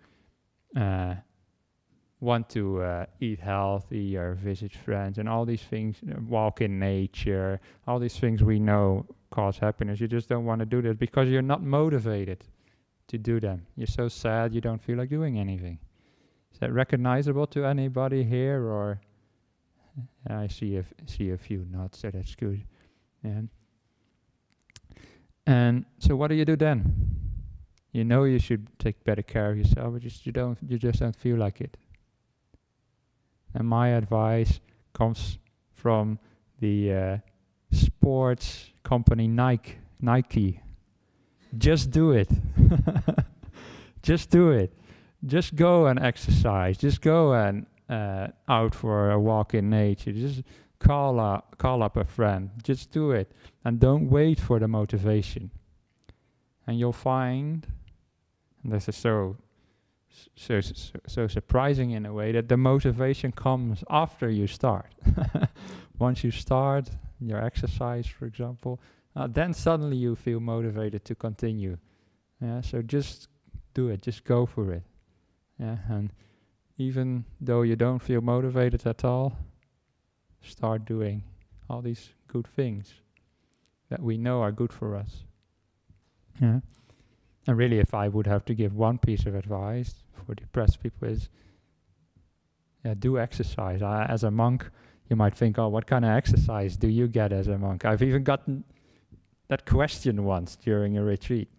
uh, 0.76 1.16
want 2.20 2.50
to 2.50 2.82
uh, 2.82 3.06
eat 3.20 3.40
healthy 3.40 4.18
or 4.18 4.34
visit 4.36 4.74
friends 4.74 5.18
and 5.18 5.30
all 5.30 5.46
these 5.46 5.62
things. 5.62 5.98
Walk 6.28 6.62
in 6.62 6.80
nature. 6.80 7.60
All 7.88 8.00
these 8.00 8.18
things 8.18 8.44
we 8.44 8.60
know 8.60 9.06
cause 9.32 9.58
happiness. 9.58 10.00
You 10.00 10.08
just 10.08 10.28
don't 10.28 10.46
want 10.46 10.60
to 10.60 10.66
do 10.66 10.82
that 10.84 11.00
because 11.00 11.30
you're 11.30 11.42
not 11.42 11.64
motivated 11.64 12.44
to 13.08 13.18
do 13.18 13.40
them. 13.40 13.66
You're 13.76 13.88
so 13.88 14.08
sad 14.08 14.54
you 14.54 14.62
don't 14.62 14.82
feel 14.82 14.98
like 14.98 15.10
doing 15.10 15.40
anything. 15.40 15.80
Is 16.54 16.60
that 16.60 16.74
recognizable 16.74 17.48
to 17.48 17.66
anybody 17.66 18.24
here 18.24 18.64
or 18.64 19.02
I 20.28 20.48
see 20.48 20.78
a 20.78 20.86
see 21.06 21.32
a 21.32 21.38
few 21.38 21.66
nods, 21.72 22.00
so 22.00 22.10
that's 22.10 22.36
good. 22.36 22.64
And 23.24 23.50
and 25.46 25.86
so 26.00 26.16
what 26.16 26.28
do 26.28 26.36
you 26.36 26.46
do 26.46 26.56
then? 26.56 27.20
You 27.92 28.04
know 28.04 28.24
you 28.24 28.40
should 28.40 28.68
take 28.78 29.04
better 29.04 29.24
care 29.24 29.52
of 29.52 29.58
yourself, 29.58 29.94
but 29.94 30.02
just 30.02 30.26
you 30.26 30.32
don't 30.32 30.58
you 30.68 30.78
just 30.78 31.00
don't 31.00 31.16
feel 31.16 31.38
like 31.38 31.62
it. 31.62 31.78
And 33.54 33.68
my 33.68 33.90
advice 33.90 34.60
comes 34.94 35.40
from 35.74 36.20
the 36.60 36.94
uh, 36.94 37.18
sports 37.72 38.72
company 38.84 39.28
Nike. 39.28 39.78
Nike 40.02 40.62
just 41.58 41.90
do 41.90 42.12
it. 42.12 42.30
just 44.04 44.30
do 44.30 44.52
it. 44.52 44.72
Just 45.26 45.56
go 45.56 45.88
and 45.88 46.00
exercise. 46.00 46.78
Just 46.78 47.02
go 47.02 47.34
and 47.34 47.66
uh, 47.90 48.28
out 48.48 48.76
for 48.76 49.12
a 49.12 49.20
walk 49.20 49.54
in 49.54 49.70
nature. 49.70 50.12
Just 50.12 50.44
call 50.80 51.20
up, 51.20 51.58
call 51.58 51.84
up 51.84 51.98
a 51.98 52.06
friend. 52.06 52.52
Just 52.64 52.92
do 52.92 53.12
it, 53.12 53.32
and 53.66 53.80
don't 53.80 54.10
wait 54.10 54.40
for 54.40 54.60
the 54.60 54.68
motivation. 54.68 55.52
And 56.68 56.80
you'll 56.80 56.94
find, 56.94 57.68
and 58.64 58.72
this 58.72 58.88
is 58.88 58.96
so 58.96 59.38
so, 60.36 60.62
so, 60.62 61.00
so 61.08 61.28
surprising 61.28 61.92
in 61.92 62.06
a 62.06 62.14
way 62.14 62.32
that 62.32 62.50
the 62.50 62.58
motivation 62.58 63.32
comes 63.32 63.84
after 63.90 64.30
you 64.30 64.48
start. 64.48 64.94
Once 66.00 66.24
you 66.24 66.32
start 66.32 66.90
your 67.20 67.44
exercise, 67.44 68.08
for 68.08 68.26
example, 68.26 68.80
uh, 69.16 69.28
then 69.28 69.54
suddenly 69.54 69.98
you 69.98 70.16
feel 70.16 70.40
motivated 70.40 71.06
to 71.06 71.16
continue. 71.16 71.78
Yeah, 72.42 72.62
so 72.62 72.82
just 72.82 73.28
do 73.74 73.90
it, 73.90 74.02
just 74.02 74.24
go 74.24 74.46
for 74.46 74.72
it. 74.72 74.84
Yeah, 75.60 75.78
and 75.90 76.12
even 76.80 77.26
though 77.42 77.62
you 77.62 77.76
don't 77.76 78.00
feel 78.00 78.22
motivated 78.22 78.88
at 78.88 79.04
all, 79.04 79.38
start 80.42 80.86
doing 80.86 81.22
all 81.70 81.82
these 81.82 82.10
good 82.28 82.48
things 82.48 82.94
that 83.90 84.02
we 84.02 84.18
know 84.18 84.42
are 84.42 84.52
good 84.52 84.72
for 84.72 84.96
us. 84.96 85.26
Yeah. 86.42 86.62
And 87.46 87.58
really, 87.58 87.80
if 87.80 87.94
I 87.94 88.08
would 88.08 88.28
have 88.28 88.46
to 88.46 88.54
give 88.54 88.74
one 88.74 88.98
piece 88.98 89.26
of 89.26 89.36
advice 89.36 89.94
for 90.26 90.34
depressed 90.36 90.82
people, 90.82 91.10
is 91.10 91.30
yeah, 92.86 92.94
do 92.98 93.20
exercise. 93.20 93.82
I, 93.82 94.06
as 94.06 94.24
a 94.24 94.32
monk, 94.32 94.70
you 95.10 95.18
might 95.18 95.36
think, 95.36 95.60
oh, 95.60 95.68
what 95.68 95.86
kind 95.86 96.06
of 96.06 96.12
exercise 96.12 96.78
do 96.78 96.88
you 96.88 97.08
get 97.08 97.34
as 97.34 97.48
a 97.48 97.58
monk? 97.58 97.84
I've 97.84 98.02
even 98.02 98.24
gotten 98.24 98.64
that 99.50 99.66
question 99.66 100.24
once 100.24 100.56
during 100.56 100.98
a 100.98 101.04
retreat. 101.04 101.50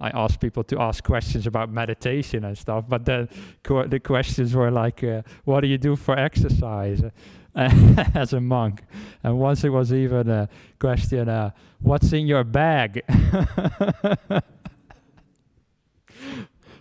I 0.00 0.10
asked 0.10 0.40
people 0.40 0.62
to 0.64 0.80
ask 0.80 1.02
questions 1.02 1.46
about 1.46 1.72
meditation 1.72 2.44
and 2.44 2.56
stuff, 2.56 2.84
but 2.88 3.04
then 3.04 3.28
the 3.62 4.00
questions 4.02 4.54
were 4.54 4.70
like, 4.70 5.02
uh, 5.02 5.22
"What 5.44 5.60
do 5.60 5.66
you 5.66 5.78
do 5.78 5.96
for 5.96 6.16
exercise 6.16 7.02
as 7.54 8.32
a 8.32 8.40
monk?" 8.40 8.84
And 9.24 9.38
once 9.38 9.64
it 9.64 9.70
was 9.70 9.92
even 9.92 10.30
a 10.30 10.48
question, 10.78 11.28
uh, 11.28 11.50
"What's 11.80 12.12
in 12.12 12.26
your 12.26 12.44
bag?" 12.44 13.02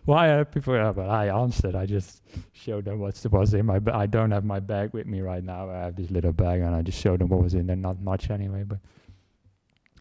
Why 0.08 0.30
are 0.30 0.46
people? 0.46 0.74
Yeah, 0.74 0.94
but 0.94 1.10
I 1.10 1.28
answered. 1.28 1.76
I 1.76 1.86
just 1.86 2.22
showed 2.54 2.86
them 2.86 3.00
what 3.00 3.22
was 3.30 3.54
in 3.54 3.66
my. 3.66 3.80
bag. 3.80 3.94
I 3.94 4.06
don't 4.06 4.32
have 4.32 4.46
my 4.46 4.62
bag 4.62 4.94
with 4.94 5.06
me 5.06 5.20
right 5.20 5.44
now. 5.44 5.70
I 5.70 5.80
have 5.80 5.98
this 5.98 6.10
little 6.10 6.32
bag, 6.32 6.62
and 6.62 6.74
I 6.74 6.82
just 6.82 6.98
showed 7.02 7.20
them 7.20 7.28
what 7.28 7.44
was 7.44 7.56
in 7.56 7.68
there. 7.68 7.76
Not 7.76 8.00
much 8.00 8.30
anyway, 8.30 8.64
but 8.64 8.78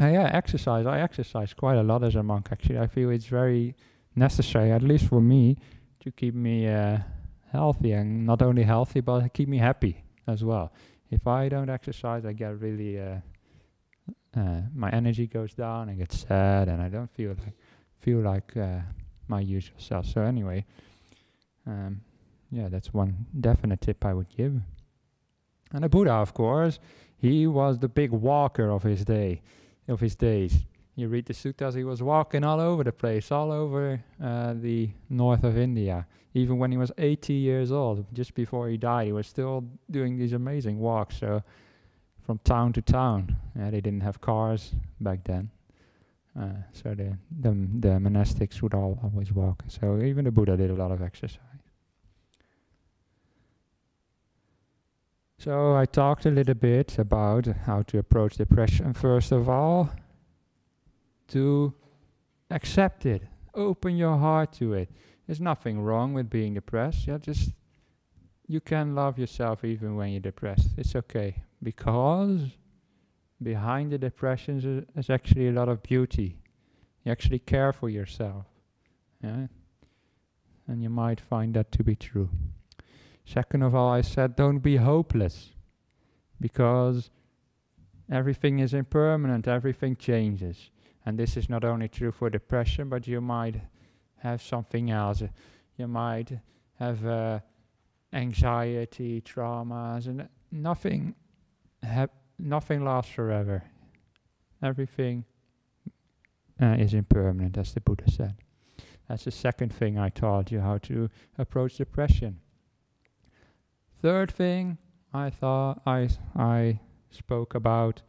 uh, 0.01 0.07
yeah, 0.07 0.31
exercise. 0.33 0.87
I 0.87 1.01
exercise 1.01 1.55
quite 1.55 1.77
a 1.77 1.83
lot 1.83 2.05
as 2.05 2.17
a 2.17 2.23
monk. 2.23 2.49
Actually, 2.53 2.79
I 2.79 2.87
feel 2.87 3.11
it's 3.11 3.27
very 3.27 3.75
necessary, 4.15 4.71
at 4.73 4.83
least 4.83 5.09
for 5.09 5.21
me, 5.21 5.57
to 6.01 6.11
keep 6.11 6.35
me 6.35 6.69
uh, 6.69 6.99
healthy 7.53 7.93
and 7.93 8.27
not 8.27 8.43
only 8.43 8.63
healthy, 8.63 9.01
but 9.01 9.29
keep 9.33 9.49
me 9.49 9.59
happy 9.59 10.05
as 10.27 10.45
well. 10.45 10.73
If 11.11 11.27
I 11.27 11.49
don't 11.49 11.71
exercise, 11.71 12.25
I 12.25 12.33
get 12.33 12.61
really 12.61 13.01
uh, 13.01 13.17
uh, 14.37 14.61
my 14.75 14.91
energy 14.91 15.27
goes 15.27 15.55
down. 15.55 15.89
I 15.89 15.95
get 15.95 16.13
sad, 16.13 16.69
and 16.69 16.83
I 16.83 16.89
don't 16.89 17.11
feel 17.11 17.31
like 17.31 17.55
feel 18.01 18.19
like 18.19 18.57
uh, 18.57 18.81
my 19.29 19.41
usual 19.41 19.77
self. 19.79 20.07
So 20.07 20.21
anyway, 20.21 20.65
um, 21.67 22.01
yeah, 22.51 22.69
that's 22.69 22.93
one 22.93 23.27
definite 23.41 23.81
tip 23.81 24.05
I 24.05 24.13
would 24.13 24.29
give. 24.29 24.61
And 25.73 25.83
the 25.83 25.89
Buddha, 25.89 26.13
of 26.13 26.35
course, 26.35 26.79
he 27.17 27.47
was 27.47 27.79
the 27.79 27.89
big 27.89 28.11
walker 28.11 28.71
of 28.71 28.83
his 28.83 29.05
day 29.05 29.43
of 29.89 30.01
his 30.01 30.17
days. 30.17 30.65
You 30.95 31.09
read 31.09 31.27
the 31.27 31.35
suttas, 31.35 31.77
he 31.77 31.85
was 31.85 32.03
walking 32.03 32.43
all 32.43 32.61
over 32.61 32.83
the 32.83 32.93
place, 32.93 33.31
all 33.31 33.53
over 33.53 34.03
uh, 34.23 34.55
the 34.55 34.91
north 35.11 35.45
of 35.45 35.59
India. 35.59 36.07
Even 36.33 36.59
when 36.59 36.71
he 36.71 36.79
was 36.79 36.91
80 36.97 37.35
years 37.35 37.71
old, 37.71 38.07
just 38.13 38.35
before 38.35 38.69
he 38.69 38.77
died, 38.77 39.07
he 39.07 39.13
was 39.13 39.27
still 39.27 39.65
doing 39.91 40.19
these 40.19 40.33
amazing 40.33 40.79
walks. 40.79 41.19
So 41.19 41.43
from 42.25 42.39
town 42.45 42.73
to 42.75 42.83
town, 42.83 43.37
yeah, 43.55 43.71
they 43.71 43.81
didn't 43.81 44.03
have 44.03 44.21
cars 44.21 44.73
back 45.01 45.25
then. 45.25 45.51
Uh, 46.39 46.49
so 46.73 46.95
the, 46.95 47.17
the 47.41 47.51
the 47.81 47.99
monastics 47.99 48.61
would 48.61 48.75
all 48.75 48.99
always 49.03 49.33
walk. 49.33 49.65
So 49.69 50.03
even 50.03 50.25
the 50.25 50.31
Buddha 50.31 50.57
did 50.57 50.71
a 50.71 50.75
lot 50.75 50.93
of 50.93 51.01
exercise. 51.01 51.39
So 55.39 55.77
I 55.77 55.85
talked 55.85 56.25
a 56.27 56.31
little 56.31 56.55
bit 56.55 56.99
about 56.99 57.47
how 57.47 57.83
to 57.83 57.99
approach 57.99 58.37
depression 58.37 58.93
first 58.95 59.33
of 59.33 59.49
all, 59.49 59.91
to 61.29 61.75
accept 62.51 63.05
it, 63.05 63.23
open 63.55 63.97
your 63.97 64.17
heart 64.17 64.53
to 64.55 64.75
it. 64.75 64.91
There's 65.27 65.41
nothing 65.41 65.81
wrong 65.81 66.15
with 66.15 66.31
being 66.31 66.55
depressed. 66.55 67.07
Yeah, 67.07 67.19
just 67.19 67.53
you 68.47 68.61
can 68.61 68.95
love 68.95 69.19
yourself 69.19 69.65
even 69.65 69.97
when 69.97 70.11
you're 70.11 70.21
depressed. 70.21 70.69
It's 70.77 70.95
okay 70.95 71.43
because 71.63 72.41
behind 73.43 73.93
the 73.93 73.99
depression 73.99 74.87
is, 74.97 75.05
is 75.05 75.11
actually 75.11 75.49
a 75.49 75.53
lot 75.53 75.69
of 75.69 75.83
beauty. 75.83 76.39
You 77.05 77.13
actually 77.13 77.41
care 77.41 77.73
for 77.73 77.89
yourself. 77.89 78.47
Yeah? 79.23 79.47
And 80.69 80.83
you 80.83 80.89
might 80.89 81.21
find 81.21 81.55
that 81.55 81.73
to 81.73 81.85
be 81.85 81.95
true. 81.97 82.31
Second 83.27 83.63
of 83.63 83.75
all, 83.75 83.91
I 83.91 84.03
said 84.03 84.37
don't 84.37 84.61
be 84.61 84.77
hopeless 84.77 85.51
because 86.41 87.11
everything 88.11 88.61
is 88.61 88.73
impermanent, 88.73 89.49
everything 89.49 89.97
changes. 89.97 90.71
And 91.05 91.19
this 91.19 91.37
is 91.37 91.49
not 91.49 91.65
only 91.65 91.89
true 91.89 92.13
for 92.13 92.31
depression, 92.31 92.89
but 92.89 93.07
you 93.07 93.21
might 93.21 93.61
have 94.19 94.41
something 94.41 94.91
else. 94.91 95.23
You 95.77 95.89
might 95.89 96.39
have 96.79 97.05
uh, 97.05 97.41
anxiety, 98.13 99.21
traumas, 99.21 100.07
and 100.07 100.29
nothing, 100.53 101.15
nothing 102.39 102.85
lasts 102.85 103.13
forever. 103.13 103.65
Everything 104.63 105.25
uh, 106.61 106.77
is 106.79 106.95
impermanent, 106.95 107.59
as 107.59 107.75
the 107.75 107.81
Buddha 107.81 108.11
said. 108.11 108.37
That's 109.09 109.25
the 109.25 109.31
second 109.31 109.73
thing 109.73 109.99
I 109.99 110.09
taught 110.11 110.51
you 110.51 110.61
how 110.61 110.79
to 110.79 111.11
approach 111.39 111.77
depression. 111.77 112.41
Third 114.03 114.31
thing 114.31 114.79
I 115.13 115.31
thought 115.31 115.81
I 115.87 116.09
I 116.35 116.81
spoke 117.11 117.55
about 117.55 118.03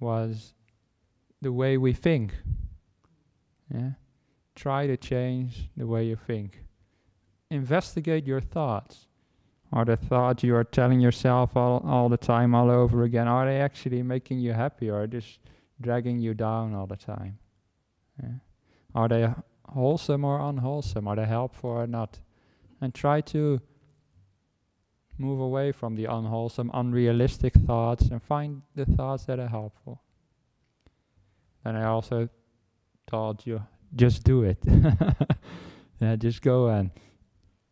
was 0.00 0.54
the 1.40 1.52
way 1.52 1.76
we 1.76 1.92
think. 1.92 2.34
Yeah. 3.72 3.92
Try 4.54 4.86
to 4.86 4.96
change 4.96 5.70
the 5.76 5.86
way 5.86 6.04
you 6.04 6.16
think. 6.16 6.64
Investigate 7.50 8.26
your 8.26 8.40
thoughts. 8.40 9.06
Are 9.72 9.84
the 9.84 9.96
thoughts 9.96 10.44
you 10.44 10.54
are 10.54 10.64
telling 10.64 11.00
yourself 11.00 11.56
all, 11.56 11.82
all 11.84 12.08
the 12.08 12.16
time, 12.16 12.54
all 12.54 12.70
over 12.70 13.02
again, 13.02 13.26
are 13.26 13.46
they 13.46 13.60
actually 13.60 14.02
making 14.02 14.38
you 14.38 14.52
happy 14.52 14.88
or 14.88 15.06
just 15.06 15.40
dragging 15.80 16.18
you 16.18 16.32
down 16.34 16.74
all 16.74 16.86
the 16.86 16.96
time? 16.96 17.38
Yeah. 18.22 18.38
Are 18.94 19.08
they 19.08 19.34
wholesome 19.66 20.24
or 20.24 20.38
unwholesome? 20.40 21.08
Are 21.08 21.16
they 21.16 21.26
helpful 21.26 21.70
or 21.70 21.86
not? 21.88 22.20
And 22.80 22.94
try 22.94 23.20
to 23.22 23.60
Move 25.16 25.40
away 25.40 25.72
from 25.72 25.94
the 25.94 26.06
unwholesome, 26.06 26.70
unrealistic 26.74 27.54
thoughts 27.54 28.08
and 28.08 28.22
find 28.22 28.62
the 28.74 28.84
thoughts 28.84 29.24
that 29.24 29.38
are 29.38 29.48
helpful. 29.48 30.02
And 31.64 31.76
I 31.76 31.84
also 31.84 32.28
told 33.06 33.46
you, 33.46 33.62
just 33.94 34.24
do 34.24 34.42
it. 34.42 34.58
yeah, 36.00 36.16
just 36.16 36.42
go 36.42 36.68
and 36.68 36.90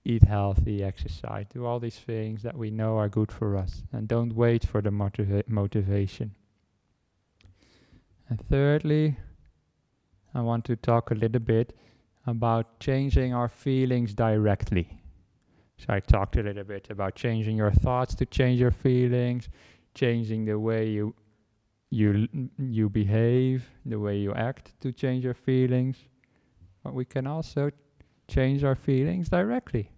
eat 0.05 0.25
healthy, 0.25 0.83
exercise, 0.83 1.47
do 1.53 1.65
all 1.65 1.79
these 1.79 1.99
things 1.99 2.43
that 2.43 2.57
we 2.57 2.71
know 2.71 2.97
are 2.97 3.09
good 3.09 3.31
for 3.31 3.57
us, 3.57 3.83
and 3.93 4.09
don't 4.09 4.35
wait 4.35 4.65
for 4.65 4.81
the 4.81 4.91
motiva- 4.91 5.47
motivation. 5.49 6.35
And 8.29 8.41
thirdly, 8.49 9.17
I 10.35 10.41
want 10.41 10.65
to 10.67 10.77
talk 10.77 11.11
a 11.11 11.15
little 11.15 11.41
bit 11.41 11.77
about 12.27 12.81
changing 12.81 13.35
our 13.35 13.49
feelings 13.49 14.15
directly. 14.15 15.02
So 15.83 15.93
I 15.93 15.99
talked 15.99 16.37
a 16.37 16.43
little 16.45 16.63
bit 16.63 16.91
about 16.91 17.17
changing 17.17 17.57
your 17.57 17.73
thoughts 17.73 18.15
to 18.17 18.27
change 18.27 18.61
your 18.61 18.71
feelings, 18.71 19.49
changing 19.97 20.45
the 20.45 20.57
way 20.57 20.89
you 20.89 21.13
you 21.91 22.29
you 22.57 22.89
behave, 22.89 23.69
the 23.85 23.99
way 23.99 24.17
you 24.17 24.33
act 24.33 24.81
to 24.83 24.93
change 24.93 25.25
your 25.25 25.35
feelings. 25.35 25.97
But 26.85 26.95
we 26.95 27.05
can 27.05 27.27
also 27.27 27.71
change 28.29 28.63
our 28.63 28.77
feelings 28.77 29.29
directly. 29.29 29.91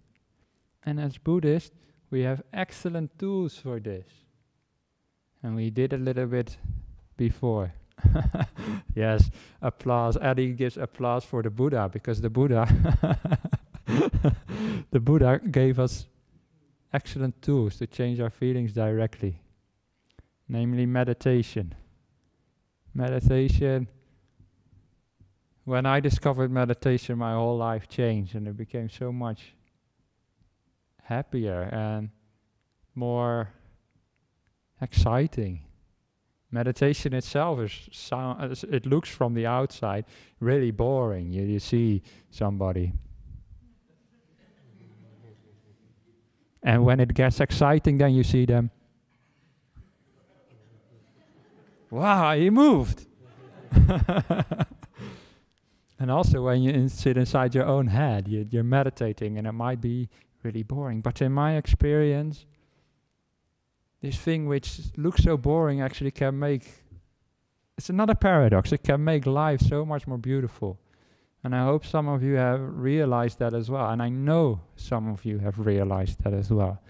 And 0.83 0.99
as 0.99 1.19
Buddhists, 1.19 1.75
we 2.09 2.23
have 2.23 2.41
excellent 2.51 3.19
tools 3.19 3.55
for 3.55 3.79
this. 3.79 4.07
And 5.43 5.55
we 5.55 5.69
did 5.69 5.93
a 5.93 5.97
little 5.97 6.25
bit 6.25 6.57
before. 7.15 7.73
yes, 8.95 9.29
applause. 9.61 10.17
Eddie 10.19 10.53
gives 10.53 10.77
applause 10.77 11.23
for 11.23 11.43
the 11.43 11.51
Buddha 11.51 11.89
because 11.93 12.21
the 12.21 12.29
Buddha 12.29 12.65
the 14.91 14.99
Buddha 14.99 15.39
gave 15.51 15.79
us 15.79 16.07
excellent 16.93 17.41
tools 17.41 17.77
to 17.77 17.87
change 17.87 18.19
our 18.19 18.29
feelings 18.29 18.73
directly, 18.73 19.41
namely 20.47 20.85
meditation. 20.85 21.75
Meditation. 22.93 23.87
When 25.65 25.85
I 25.85 25.99
discovered 25.99 26.51
meditation, 26.51 27.17
my 27.17 27.33
whole 27.33 27.57
life 27.57 27.87
changed 27.87 28.35
and 28.35 28.47
it 28.47 28.57
became 28.57 28.89
so 28.89 29.11
much 29.11 29.55
happier 31.03 31.69
and 31.71 32.09
more 32.95 33.49
exciting. 34.81 35.61
Meditation 36.49 37.13
itself 37.13 37.59
is 37.59 37.89
sound, 37.91 38.63
it 38.71 38.85
looks 38.85 39.09
from 39.09 39.33
the 39.33 39.45
outside 39.45 40.05
really 40.39 40.71
boring. 40.71 41.31
You, 41.31 41.43
you 41.43 41.59
see 41.59 42.01
somebody 42.29 42.93
And 46.65 46.83
when 46.83 46.99
it 46.99 47.13
gets 47.13 47.39
exciting, 47.39 47.99
then 47.99 48.15
you 48.15 48.23
see 48.23 48.45
them. 48.45 48.71
wow, 51.91 52.35
he 52.35 52.49
moved. 52.49 53.05
and 55.99 56.09
also, 56.09 56.41
when 56.43 56.63
you 56.63 56.89
sit 56.89 57.17
inside 57.17 57.53
your 57.53 57.65
own 57.65 57.85
head, 57.87 58.27
you, 58.27 58.47
you're 58.49 58.63
meditating, 58.63 59.37
and 59.37 59.45
it 59.45 59.51
might 59.51 59.79
be 59.79 60.09
really 60.41 60.63
boring. 60.63 61.01
But 61.01 61.21
in 61.21 61.31
my 61.31 61.55
experience, 61.55 62.47
this 64.01 64.17
thing 64.17 64.47
which 64.47 64.79
looks 64.97 65.23
so 65.23 65.37
boring 65.37 65.81
actually 65.81 66.11
can 66.11 66.39
make 66.39 66.63
it's 67.77 67.89
another 67.89 68.15
paradox. 68.15 68.71
It 68.71 68.83
can 68.83 69.03
make 69.03 69.25
life 69.25 69.61
so 69.61 69.85
much 69.85 70.07
more 70.07 70.17
beautiful. 70.17 70.79
And 71.45 71.55
I 71.55 71.63
hope 71.63 71.85
some 71.85 72.07
of 72.07 72.23
you 72.23 72.37
have 72.37 72.59
realized 72.59 73.37
that 73.37 73.53
as 73.53 73.69
well. 73.69 73.87
And 73.91 74.01
I 74.01 74.09
know 74.09 74.61
some 74.77 75.07
of 75.07 75.23
you 75.25 75.37
have 75.37 75.59
realized 75.59 76.23
that 76.23 76.33
as 76.33 76.49
well. 76.49 76.81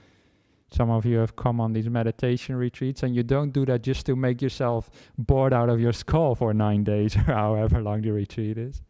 Some 0.71 0.89
of 0.89 1.05
you 1.05 1.17
have 1.17 1.35
come 1.35 1.59
on 1.59 1.73
these 1.73 1.89
meditation 1.89 2.55
retreats, 2.55 3.03
and 3.03 3.13
you 3.13 3.21
don't 3.21 3.51
do 3.51 3.65
that 3.65 3.81
just 3.83 4.05
to 4.05 4.15
make 4.15 4.41
yourself 4.41 4.89
bored 5.17 5.51
out 5.51 5.67
of 5.67 5.81
your 5.81 5.91
skull 5.91 6.35
for 6.35 6.53
nine 6.53 6.85
days 6.85 7.17
or 7.27 7.33
however 7.33 7.81
long 7.81 8.01
the 8.01 8.11
retreat 8.11 8.57
is. 8.57 8.81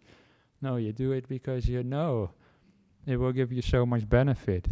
No, 0.61 0.75
you 0.75 0.93
do 0.93 1.13
it 1.13 1.27
because 1.27 1.67
you 1.67 1.81
know 1.83 2.29
it 3.07 3.17
will 3.17 3.33
give 3.33 3.51
you 3.51 3.63
so 3.63 3.87
much 3.87 4.07
benefit. 4.07 4.67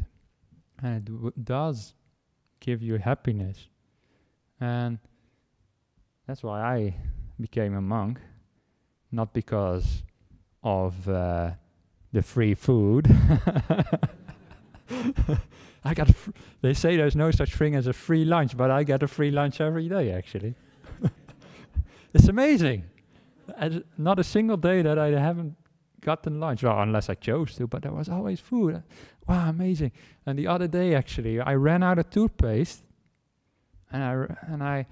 And 0.83 0.97
it 0.97 1.05
w- 1.05 1.33
does 1.43 1.95
give 2.59 2.83
you 2.83 2.99
happiness. 2.99 3.67
And 4.61 4.99
that's 6.27 6.43
why 6.43 6.61
I 6.61 6.95
became 7.41 7.73
a 7.73 7.81
monk, 7.81 8.19
not 9.11 9.33
because 9.33 10.03
of 10.63 11.07
uh, 11.09 11.51
the 12.11 12.21
free 12.21 12.53
food. 12.53 13.07
I 15.83 15.93
got. 15.93 16.13
Fr- 16.15 16.31
they 16.61 16.73
say 16.73 16.95
there's 16.95 17.15
no 17.15 17.31
such 17.31 17.55
thing 17.55 17.75
as 17.75 17.87
a 17.87 17.93
free 17.93 18.23
lunch, 18.23 18.55
but 18.55 18.71
I 18.71 18.83
get 18.83 19.03
a 19.03 19.07
free 19.07 19.31
lunch 19.31 19.59
every 19.59 19.89
day. 19.89 20.11
Actually, 20.11 20.55
it's 22.13 22.27
amazing. 22.27 22.85
As 23.57 23.81
not 23.97 24.19
a 24.19 24.23
single 24.23 24.57
day 24.57 24.81
that 24.81 24.97
I 24.97 25.07
haven't 25.09 25.55
gotten 25.99 26.39
lunch, 26.39 26.63
well, 26.63 26.79
unless 26.79 27.09
I 27.09 27.15
chose 27.15 27.55
to, 27.55 27.67
but 27.67 27.81
there 27.81 27.91
was 27.91 28.07
always 28.07 28.39
food. 28.39 28.81
Wow, 29.27 29.49
amazing! 29.49 29.91
And 30.25 30.39
the 30.39 30.47
other 30.47 30.67
day, 30.67 30.95
actually, 30.95 31.41
I 31.41 31.55
ran 31.55 31.83
out 31.83 31.99
of 31.99 32.09
toothpaste, 32.09 32.83
and 33.91 34.03
I 34.03 34.09
r- 34.09 34.37
and 34.47 34.63
I 34.63 34.87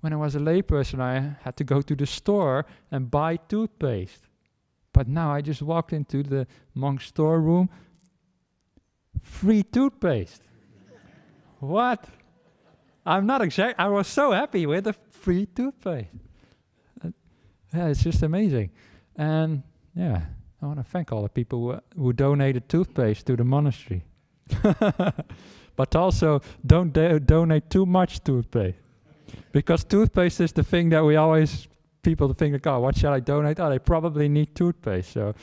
when 0.00 0.14
I 0.14 0.16
was 0.16 0.34
a 0.34 0.38
layperson, 0.38 1.00
I 1.00 1.36
had 1.42 1.56
to 1.58 1.64
go 1.64 1.82
to 1.82 1.94
the 1.94 2.06
store 2.06 2.64
and 2.90 3.10
buy 3.10 3.36
toothpaste. 3.36 4.29
But 4.92 5.08
now 5.08 5.32
I 5.32 5.40
just 5.40 5.62
walked 5.62 5.92
into 5.92 6.22
the 6.22 6.46
monk 6.74 7.00
storeroom, 7.00 7.68
free 9.22 9.62
toothpaste. 9.62 10.42
what? 11.60 12.08
I'm 13.06 13.26
not 13.26 13.42
exact. 13.42 13.78
I 13.78 13.88
was 13.88 14.06
so 14.06 14.32
happy 14.32 14.66
with 14.66 14.84
the 14.84 14.94
free 15.10 15.46
toothpaste. 15.46 16.08
Uh, 17.04 17.10
yeah, 17.74 17.88
it's 17.88 18.02
just 18.02 18.22
amazing. 18.22 18.70
And 19.16 19.62
yeah, 19.94 20.22
I 20.60 20.66
want 20.66 20.78
to 20.78 20.84
thank 20.84 21.12
all 21.12 21.22
the 21.22 21.28
people 21.28 21.80
who, 21.94 22.02
who 22.02 22.12
donated 22.12 22.68
toothpaste 22.68 23.26
to 23.26 23.36
the 23.36 23.44
monastery. 23.44 24.04
but 25.76 25.96
also, 25.96 26.40
don't 26.66 26.92
do 26.92 27.18
donate 27.20 27.70
too 27.70 27.86
much 27.86 28.22
toothpaste 28.24 28.76
because 29.52 29.84
toothpaste 29.84 30.40
is 30.40 30.52
the 30.52 30.62
thing 30.62 30.90
that 30.90 31.04
we 31.04 31.16
always 31.16 31.68
people 32.02 32.28
to 32.28 32.34
think 32.34 32.52
like, 32.52 32.66
oh, 32.66 32.80
what 32.80 32.96
shall 32.96 33.12
I 33.12 33.20
donate? 33.20 33.60
Oh, 33.60 33.70
they 33.70 33.78
probably 33.78 34.28
need 34.28 34.54
toothpaste. 34.54 35.12
So 35.12 35.34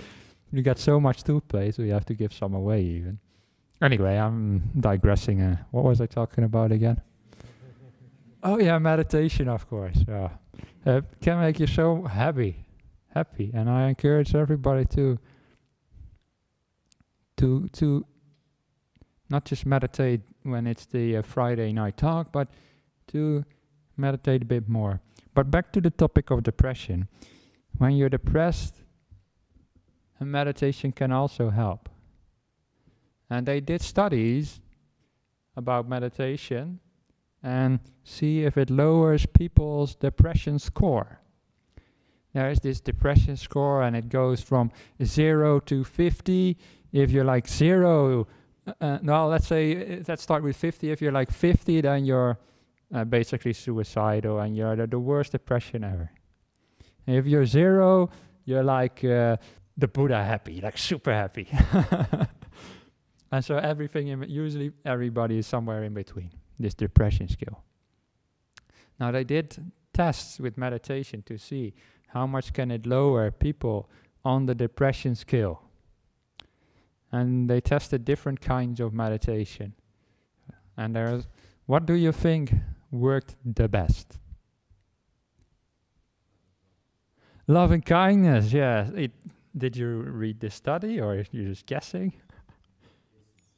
you 0.51 0.61
get 0.61 0.79
so 0.79 0.99
much 0.99 1.23
toothpaste, 1.23 1.77
we 1.77 1.89
have 1.89 2.05
to 2.05 2.13
give 2.13 2.33
some 2.33 2.53
away 2.53 2.81
even. 2.81 3.19
Anyway, 3.81 4.17
I'm 4.17 4.71
digressing. 4.79 5.41
Uh, 5.41 5.57
what 5.71 5.83
was 5.83 6.01
I 6.01 6.07
talking 6.07 6.43
about 6.43 6.71
again? 6.71 7.01
oh 8.43 8.59
yeah, 8.59 8.77
meditation, 8.79 9.47
of 9.47 9.69
course. 9.69 9.97
Yeah, 10.07 10.29
uh, 10.85 11.01
can 11.21 11.39
make 11.39 11.59
you 11.59 11.67
so 11.67 12.03
happy, 12.03 12.65
happy, 13.13 13.51
and 13.53 13.69
I 13.69 13.89
encourage 13.89 14.33
everybody 14.33 14.85
to 14.85 15.19
to 17.37 17.67
to 17.73 18.05
not 19.29 19.45
just 19.45 19.65
meditate 19.65 20.21
when 20.43 20.65
it's 20.65 20.85
the 20.85 21.17
uh, 21.17 21.21
Friday 21.21 21.71
night 21.73 21.97
talk, 21.97 22.31
but 22.31 22.47
to 23.07 23.43
meditate 23.97 24.41
a 24.43 24.45
bit 24.45 24.69
more. 24.69 25.01
But 25.37 25.51
back 25.51 25.71
to 25.73 25.81
the 25.81 25.91
topic 25.91 26.31
of 26.31 26.41
depression. 26.41 27.07
When 27.77 27.91
you're 27.91 28.09
depressed, 28.09 28.81
a 30.19 30.25
meditation 30.25 30.91
can 30.91 31.11
also 31.11 31.51
help. 31.51 31.89
And 33.29 33.45
they 33.45 33.59
did 33.59 33.83
studies 33.83 34.59
about 35.55 35.87
meditation 35.87 36.79
and 37.43 37.81
see 38.03 38.45
if 38.45 38.57
it 38.57 38.71
lowers 38.71 39.27
people's 39.27 39.93
depression 39.93 40.57
score. 40.57 41.19
There 42.33 42.49
is 42.49 42.59
this 42.61 42.81
depression 42.81 43.37
score, 43.37 43.83
and 43.83 43.95
it 43.95 44.09
goes 44.09 44.41
from 44.41 44.71
0 45.03 45.59
to 45.59 45.83
50. 45.83 46.57
If 46.91 47.11
you're 47.11 47.23
like 47.23 47.47
0, 47.47 48.25
uh, 48.65 48.73
uh 48.81 48.97
no, 49.03 49.27
let's 49.27 49.45
say, 49.45 49.99
uh, 49.99 50.03
let's 50.07 50.23
start 50.23 50.41
with 50.41 50.55
50. 50.57 50.89
If 50.89 50.99
you're 50.99 51.11
like 51.11 51.31
50, 51.31 51.81
then 51.81 52.05
you're 52.05 52.39
uh, 52.93 53.03
basically 53.03 53.53
suicidal 53.53 54.39
and 54.39 54.55
you're 54.55 54.75
the, 54.75 54.87
the, 54.87 54.99
worst 54.99 55.31
depression 55.31 55.83
ever. 55.83 56.11
And 57.05 57.15
if 57.15 57.27
you're 57.27 57.45
zero, 57.45 58.09
you're 58.45 58.63
like 58.63 59.03
uh, 59.03 59.37
the 59.77 59.87
Buddha 59.87 60.23
happy, 60.23 60.61
like 60.61 60.77
super 60.77 61.13
happy. 61.13 61.47
and 63.31 63.43
so 63.43 63.57
everything, 63.57 64.07
in, 64.07 64.23
usually 64.23 64.71
everybody 64.85 65.37
is 65.39 65.47
somewhere 65.47 65.83
in 65.83 65.93
between 65.93 66.31
this 66.59 66.73
depression 66.73 67.27
scale. 67.27 67.63
Now 68.99 69.11
they 69.11 69.23
did 69.23 69.71
tests 69.93 70.39
with 70.39 70.57
meditation 70.57 71.23
to 71.23 71.37
see 71.37 71.73
how 72.07 72.25
much 72.25 72.53
can 72.53 72.71
it 72.71 72.85
lower 72.85 73.31
people 73.31 73.89
on 74.23 74.45
the 74.45 74.55
depression 74.55 75.15
scale. 75.15 75.63
And 77.11 77.49
they 77.49 77.61
tested 77.61 78.05
different 78.05 78.41
kinds 78.41 78.79
of 78.79 78.93
meditation. 78.93 79.73
And 80.75 80.95
there's, 80.95 81.27
what 81.65 81.85
do 81.85 81.93
you 81.93 82.11
think 82.11 82.53
worked 82.97 83.35
the 83.45 83.67
best? 83.67 84.17
Loving 87.47 87.81
kindness, 87.81 88.51
yeah. 88.51 88.89
It, 88.93 89.11
did 89.57 89.77
you 89.77 89.87
read 89.87 90.39
the 90.39 90.49
study 90.49 90.99
or 90.99 91.13
are 91.13 91.25
you 91.31 91.49
just 91.49 91.65
guessing? 91.65 92.13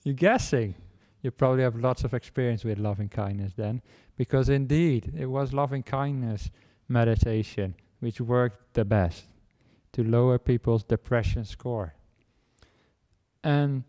You're 0.03 0.13
guessing. 0.13 0.75
You 1.21 1.31
probably 1.31 1.63
have 1.63 1.75
lots 1.75 2.03
of 2.03 2.13
experience 2.13 2.63
with 2.63 2.79
loving 2.79 3.09
kindness 3.09 3.53
then, 3.57 3.81
because 4.15 4.47
indeed 4.47 5.13
it 5.17 5.25
was 5.25 5.51
loving 5.51 5.83
kindness 5.83 6.49
meditation 6.87 7.75
which 7.99 8.21
worked 8.21 8.73
the 8.73 8.85
best 8.85 9.25
to 9.91 10.03
lower 10.03 10.37
people's 10.37 10.83
depression 10.83 11.43
score. 11.43 11.95
And 13.43 13.83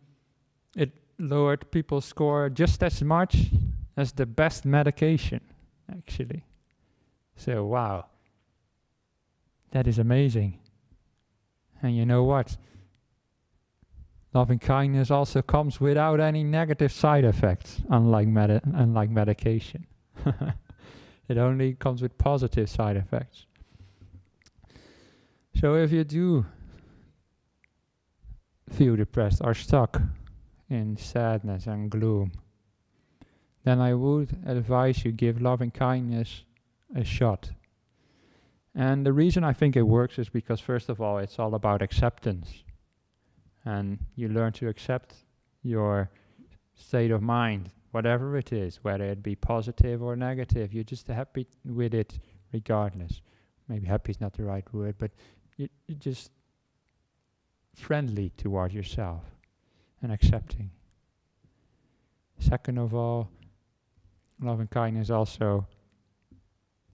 it 0.77 0.91
lowered 1.19 1.71
people's 1.71 2.05
score 2.05 2.49
just 2.49 2.83
as 2.83 3.03
much 3.03 3.51
that's 4.01 4.13
the 4.13 4.25
best 4.25 4.65
medication, 4.65 5.43
actually. 5.93 6.43
So, 7.37 7.67
wow. 7.67 8.07
That 9.73 9.87
is 9.87 9.99
amazing. 9.99 10.59
And 11.83 11.95
you 11.95 12.07
know 12.07 12.25
what? 12.25 12.57
Loving 14.33 14.59
kindness 14.59 15.11
also 15.11 15.43
comes 15.43 15.83
without 15.83 16.19
any 16.19 16.43
negative 16.43 16.91
side 16.91 17.25
effects, 17.25 17.83
unlike, 17.91 18.27
medi- 18.27 18.61
unlike 18.73 19.11
medication. 19.11 19.87
it 21.29 21.37
only 21.37 21.75
comes 21.75 22.01
with 22.01 22.17
positive 22.17 22.71
side 22.71 22.97
effects. 22.97 23.45
So 25.57 25.75
if 25.75 25.93
you 25.93 26.05
do 26.05 26.47
feel 28.71 28.97
depressed 28.97 29.43
or 29.45 29.53
stuck 29.53 30.01
in 30.71 30.97
sadness 30.97 31.67
and 31.67 31.91
gloom, 31.91 32.33
then 33.65 33.81
I 33.81 33.95
would 33.95 34.37
advise 34.47 35.05
you 35.05 35.13
give 35.13 35.41
loving 35.41 35.71
kindness 35.71 36.45
a 36.95 37.05
shot. 37.05 37.51
And 38.75 39.05
the 39.05 39.13
reason 39.13 39.45
I 39.45 39.53
think 39.53 39.77
it 39.77 39.83
works 39.83 40.19
is 40.19 40.29
because, 40.29 40.61
first 40.61 40.89
of 40.89 41.01
all, 41.01 41.19
it's 41.19 41.39
all 41.39 41.55
about 41.55 41.83
acceptance. 41.83 42.65
And 43.65 43.99
you 44.15 44.29
learn 44.29 44.53
to 44.55 44.69
accept 44.69 45.15
your 45.63 46.11
state 46.75 47.11
of 47.11 47.21
mind, 47.21 47.71
whatever 47.91 48.37
it 48.37 48.53
is, 48.53 48.79
whether 48.83 49.05
it 49.05 49.23
be 49.23 49.35
positive 49.35 50.03
or 50.03 50.17
negative. 50.17 50.73
You're 50.73 50.85
just 50.85 51.09
happy 51.09 51.47
with 51.65 51.95
it 51.95 52.19
regardless. 52.53 53.21
Maybe 53.69 53.87
happy 53.87 54.13
is 54.13 54.21
not 54.21 54.33
the 54.33 54.45
right 54.45 54.65
word, 54.73 54.97
but 54.99 55.11
you, 55.57 55.69
you're 55.87 55.99
just 55.99 56.31
friendly 57.75 58.31
toward 58.37 58.73
yourself 58.73 59.23
and 60.03 60.11
accepting. 60.11 60.71
Second 62.39 62.79
of 62.79 62.95
all, 62.95 63.29
Love 64.43 64.61
and 64.61 64.71
kindness 64.71 65.11
also 65.11 65.67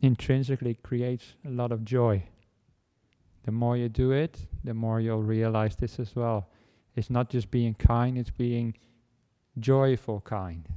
intrinsically 0.01 0.74
creates 0.74 1.34
a 1.44 1.51
lot 1.51 1.72
of 1.72 1.84
joy. 1.84 2.22
The 3.44 3.53
more 3.53 3.76
you 3.76 3.88
do 3.88 4.11
it, 4.11 4.38
the 4.64 4.74
more 4.74 5.01
you'll 5.01 5.22
realize 5.22 5.76
this 5.76 6.01
as 6.01 6.16
well. 6.16 6.49
It's 6.97 7.11
not 7.11 7.30
just 7.30 7.51
being 7.51 7.74
kind, 7.74 8.18
it's 8.18 8.30
being 8.30 8.74
joyful 9.59 10.20
kind. 10.22 10.68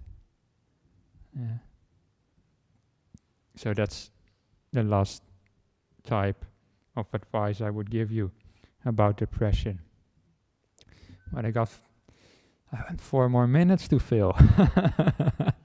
Yeah. 1.35 1.57
So 3.55 3.73
that's 3.73 4.11
the 4.71 4.83
last 4.83 5.23
type 6.03 6.45
of 6.95 7.07
advice 7.13 7.61
I 7.61 7.69
would 7.69 7.89
give 7.89 8.11
you 8.11 8.31
about 8.85 9.17
depression. 9.17 9.79
But 11.31 11.45
I 11.45 11.51
got 11.51 11.69
I 12.71 12.77
have 12.89 13.01
four 13.01 13.29
more 13.29 13.47
minutes 13.47 13.87
to 13.87 13.99
fill. 13.99 14.37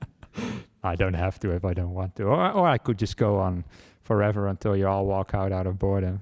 I 0.85 0.97
don't 0.97 1.15
have 1.15 1.41
to 1.41 1.51
if 1.51 1.65
I 1.65 1.73
don't 1.73 1.95
want 1.95 2.15
to. 2.17 2.25
Or, 2.25 2.53
or 2.53 2.69
I 2.69 2.79
could 2.79 2.99
just 2.99 3.17
go 3.17 3.39
on 3.39 3.65
forever 4.03 4.47
until 4.49 4.77
you 4.77 4.87
all 4.87 5.07
walk 5.07 5.35
out 5.35 5.51
out 5.51 5.67
of 5.67 5.79
boredom. 5.79 6.21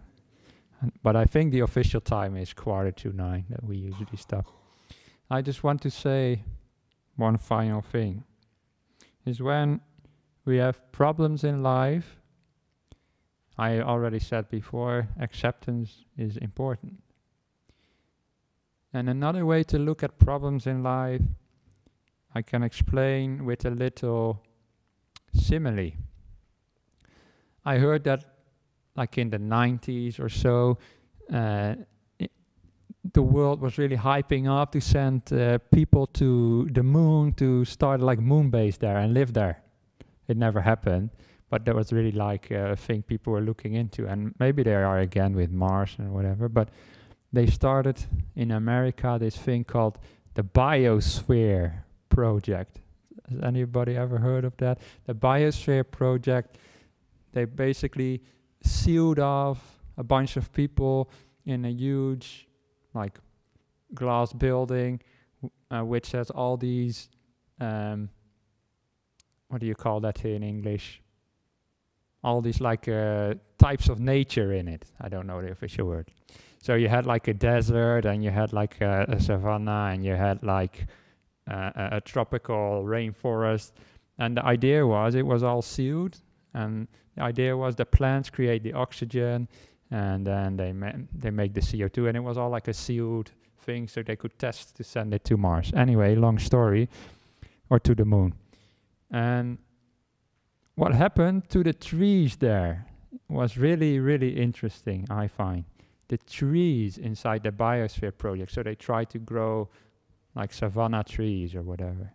But 1.02 1.16
I 1.16 1.24
think 1.24 1.52
the 1.52 1.60
official 1.60 2.00
time 2.00 2.36
is 2.36 2.54
quarter 2.54 2.92
to 2.92 3.12
nine 3.12 3.44
that 3.50 3.64
we 3.64 3.76
usually 3.76 4.16
stop. 4.16 4.46
I 5.28 5.42
just 5.42 5.64
want 5.64 5.82
to 5.82 5.90
say 5.90 6.44
one 7.16 7.36
final 7.36 7.82
thing. 7.82 8.24
Is 9.26 9.40
when 9.40 9.80
we 10.44 10.56
have 10.56 10.92
problems 10.92 11.44
in 11.44 11.62
life, 11.62 12.16
I 13.58 13.80
already 13.80 14.18
said 14.18 14.48
before, 14.48 15.08
acceptance 15.20 16.04
is 16.16 16.36
important. 16.36 17.02
And 18.92 19.08
another 19.08 19.46
way 19.46 19.62
to 19.64 19.78
look 19.78 20.02
at 20.02 20.18
problems 20.18 20.66
in 20.66 20.82
life, 20.82 21.22
I 22.34 22.42
can 22.42 22.62
explain 22.62 23.44
with 23.44 23.64
a 23.64 23.70
little 23.70 24.42
simile. 25.34 25.92
I 27.64 27.78
heard 27.78 28.04
that, 28.04 28.24
like 28.96 29.18
in 29.18 29.30
the 29.30 29.38
90s 29.38 30.20
or 30.20 30.28
so, 30.28 30.78
uh, 31.32 31.74
the 33.12 33.22
world 33.22 33.60
was 33.60 33.78
really 33.78 33.96
hyping 33.96 34.48
up 34.48 34.72
to 34.72 34.80
send 34.80 35.32
uh, 35.32 35.58
people 35.70 36.06
to 36.06 36.68
the 36.72 36.82
moon 36.82 37.32
to 37.34 37.64
start 37.64 38.00
like 38.00 38.18
moon 38.20 38.50
base 38.50 38.76
there 38.76 38.98
and 38.98 39.12
live 39.12 39.32
there. 39.32 39.62
It 40.28 40.36
never 40.36 40.60
happened, 40.60 41.10
but 41.50 41.64
that 41.64 41.74
was 41.74 41.92
really 41.92 42.12
like 42.12 42.50
a 42.50 42.76
thing 42.76 43.02
people 43.02 43.32
were 43.32 43.40
looking 43.40 43.74
into, 43.74 44.06
and 44.06 44.34
maybe 44.38 44.62
they 44.62 44.74
are 44.74 45.00
again 45.00 45.34
with 45.34 45.50
Mars 45.50 45.96
and 45.98 46.12
whatever. 46.12 46.48
But 46.48 46.68
they 47.32 47.46
started 47.46 48.04
in 48.36 48.50
America 48.50 49.16
this 49.18 49.36
thing 49.36 49.64
called 49.64 49.98
the 50.34 50.44
Biosphere 50.44 51.82
Project. 52.08 52.81
Has 53.32 53.42
anybody 53.42 53.96
ever 53.96 54.18
heard 54.18 54.44
of 54.44 54.56
that? 54.58 54.78
The 55.06 55.14
Biosphere 55.14 55.90
Project, 55.90 56.58
they 57.32 57.44
basically 57.44 58.22
sealed 58.62 59.18
off 59.18 59.60
a 59.96 60.02
bunch 60.02 60.36
of 60.36 60.52
people 60.52 61.10
in 61.44 61.64
a 61.64 61.70
huge, 61.70 62.46
like, 62.94 63.18
glass 63.94 64.32
building, 64.32 65.00
uh, 65.70 65.82
which 65.82 66.12
has 66.12 66.30
all 66.30 66.56
these, 66.56 67.08
um, 67.60 68.08
what 69.48 69.60
do 69.60 69.66
you 69.66 69.74
call 69.74 70.00
that 70.00 70.24
in 70.24 70.42
English? 70.42 71.02
All 72.22 72.40
these, 72.40 72.60
like, 72.60 72.88
uh, 72.88 73.34
types 73.58 73.88
of 73.88 73.98
nature 74.00 74.52
in 74.52 74.68
it. 74.68 74.86
I 75.00 75.08
don't 75.08 75.26
know 75.26 75.42
the 75.42 75.50
official 75.50 75.86
word. 75.86 76.08
So 76.62 76.74
you 76.74 76.88
had 76.88 77.06
like 77.06 77.26
a 77.26 77.34
desert, 77.34 78.04
and 78.04 78.22
you 78.22 78.30
had 78.30 78.52
like 78.52 78.80
a, 78.80 79.04
a 79.08 79.20
savanna, 79.20 79.90
and 79.92 80.04
you 80.04 80.14
had 80.14 80.44
like 80.44 80.86
a, 81.46 82.00
tropical 82.04 82.84
rainforest. 82.84 83.72
And 84.18 84.36
the 84.36 84.44
idea 84.44 84.86
was 84.86 85.14
it 85.14 85.26
was 85.26 85.42
all 85.42 85.62
sealed, 85.62 86.20
and 86.54 86.86
the 87.16 87.22
idea 87.22 87.56
was 87.56 87.74
the 87.74 87.86
plants 87.86 88.30
create 88.30 88.62
the 88.62 88.72
oxygen, 88.72 89.48
and 89.90 90.26
then 90.26 90.56
they 90.56 90.72
ma- 90.72 90.92
they 91.12 91.30
make 91.30 91.54
the 91.54 91.60
CO2, 91.60 92.08
and 92.08 92.16
it 92.16 92.20
was 92.20 92.38
all 92.38 92.50
like 92.50 92.68
a 92.68 92.74
sealed 92.74 93.30
thing, 93.58 93.88
so 93.88 94.02
they 94.02 94.16
could 94.16 94.38
test 94.38 94.76
to 94.76 94.84
send 94.84 95.14
it 95.14 95.24
to 95.24 95.36
Mars. 95.36 95.72
Anyway, 95.74 96.14
long 96.14 96.38
story, 96.38 96.88
or 97.70 97.78
to 97.80 97.94
the 97.94 98.04
moon. 98.04 98.34
And 99.10 99.58
what 100.74 100.94
happened 100.94 101.48
to 101.50 101.62
the 101.62 101.72
trees 101.72 102.36
there 102.36 102.86
was 103.28 103.56
really, 103.56 103.98
really 103.98 104.40
interesting, 104.40 105.06
I 105.10 105.28
find 105.28 105.64
the 106.08 106.18
trees 106.18 106.98
inside 106.98 107.42
the 107.42 107.50
biosphere 107.50 108.16
project. 108.16 108.52
So 108.52 108.62
they 108.62 108.74
try 108.74 109.04
to 109.04 109.18
grow 109.18 109.68
like 110.34 110.52
savanna 110.52 111.04
trees 111.04 111.54
or 111.54 111.62
whatever. 111.62 112.12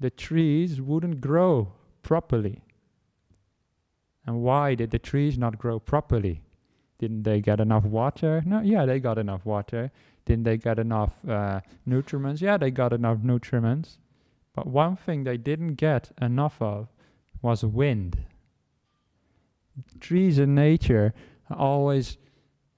The 0.00 0.10
trees 0.10 0.80
wouldn't 0.80 1.20
grow 1.20 1.72
properly. 2.02 2.62
And 4.26 4.42
why 4.42 4.74
did 4.74 4.90
the 4.90 4.98
trees 4.98 5.38
not 5.38 5.58
grow 5.58 5.78
properly? 5.78 6.42
Didn't 6.98 7.24
they 7.24 7.40
get 7.40 7.60
enough 7.60 7.84
water? 7.84 8.42
No, 8.46 8.60
yeah, 8.60 8.86
they 8.86 9.00
got 9.00 9.18
enough 9.18 9.44
water. 9.44 9.90
Didn't 10.24 10.44
they 10.44 10.56
get 10.56 10.78
enough 10.78 11.12
uh, 11.28 11.60
nutriments? 11.88 12.40
Yeah, 12.40 12.56
they 12.56 12.70
got 12.70 12.92
enough 12.92 13.18
nutriments. 13.18 13.98
But 14.54 14.66
one 14.66 14.96
thing 14.96 15.24
they 15.24 15.36
didn't 15.36 15.74
get 15.74 16.12
enough 16.20 16.60
of 16.60 16.88
was 17.40 17.64
wind. 17.64 18.18
Trees 19.98 20.38
in 20.38 20.54
nature 20.54 21.14
are 21.50 21.56
always 21.56 22.18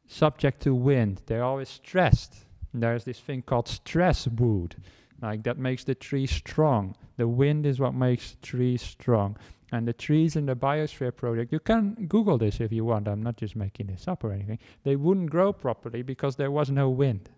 subject 0.07 0.63
to 0.63 0.75
wind. 0.75 1.23
They're 1.27 1.45
always 1.45 1.69
stressed. 1.69 2.44
There's 2.75 3.05
this 3.05 3.21
thing 3.21 3.43
called 3.43 3.69
stress 3.69 4.27
wood. 4.27 4.77
Like 5.23 5.45
that 5.45 5.59
makes 5.59 5.85
the 5.85 5.95
tree 5.95 6.27
strong. 6.27 6.97
The 7.17 7.29
wind 7.29 7.67
is 7.67 7.79
what 7.79 7.95
makes 7.95 8.37
trees 8.43 8.83
strong. 8.83 9.37
And 9.73 9.89
the 9.89 9.93
trees 9.93 10.37
in 10.37 10.47
the 10.47 10.57
biosphere 10.57 11.15
project, 11.15 11.53
you 11.53 11.61
can 11.61 12.07
Google 12.09 12.37
this 12.37 12.61
if 12.61 12.73
you 12.73 12.85
want. 12.85 13.09
I'm 13.09 13.23
not 13.23 13.37
just 13.37 13.57
making 13.57 13.87
this 13.87 14.07
up 14.07 14.25
or 14.25 14.33
anything. 14.33 14.59
They 14.83 14.97
wouldn't 14.97 15.31
grow 15.31 15.53
properly 15.53 16.03
because 16.03 16.37
there 16.37 16.51
was 16.51 16.71
no 16.71 16.91
wind. 16.91 17.31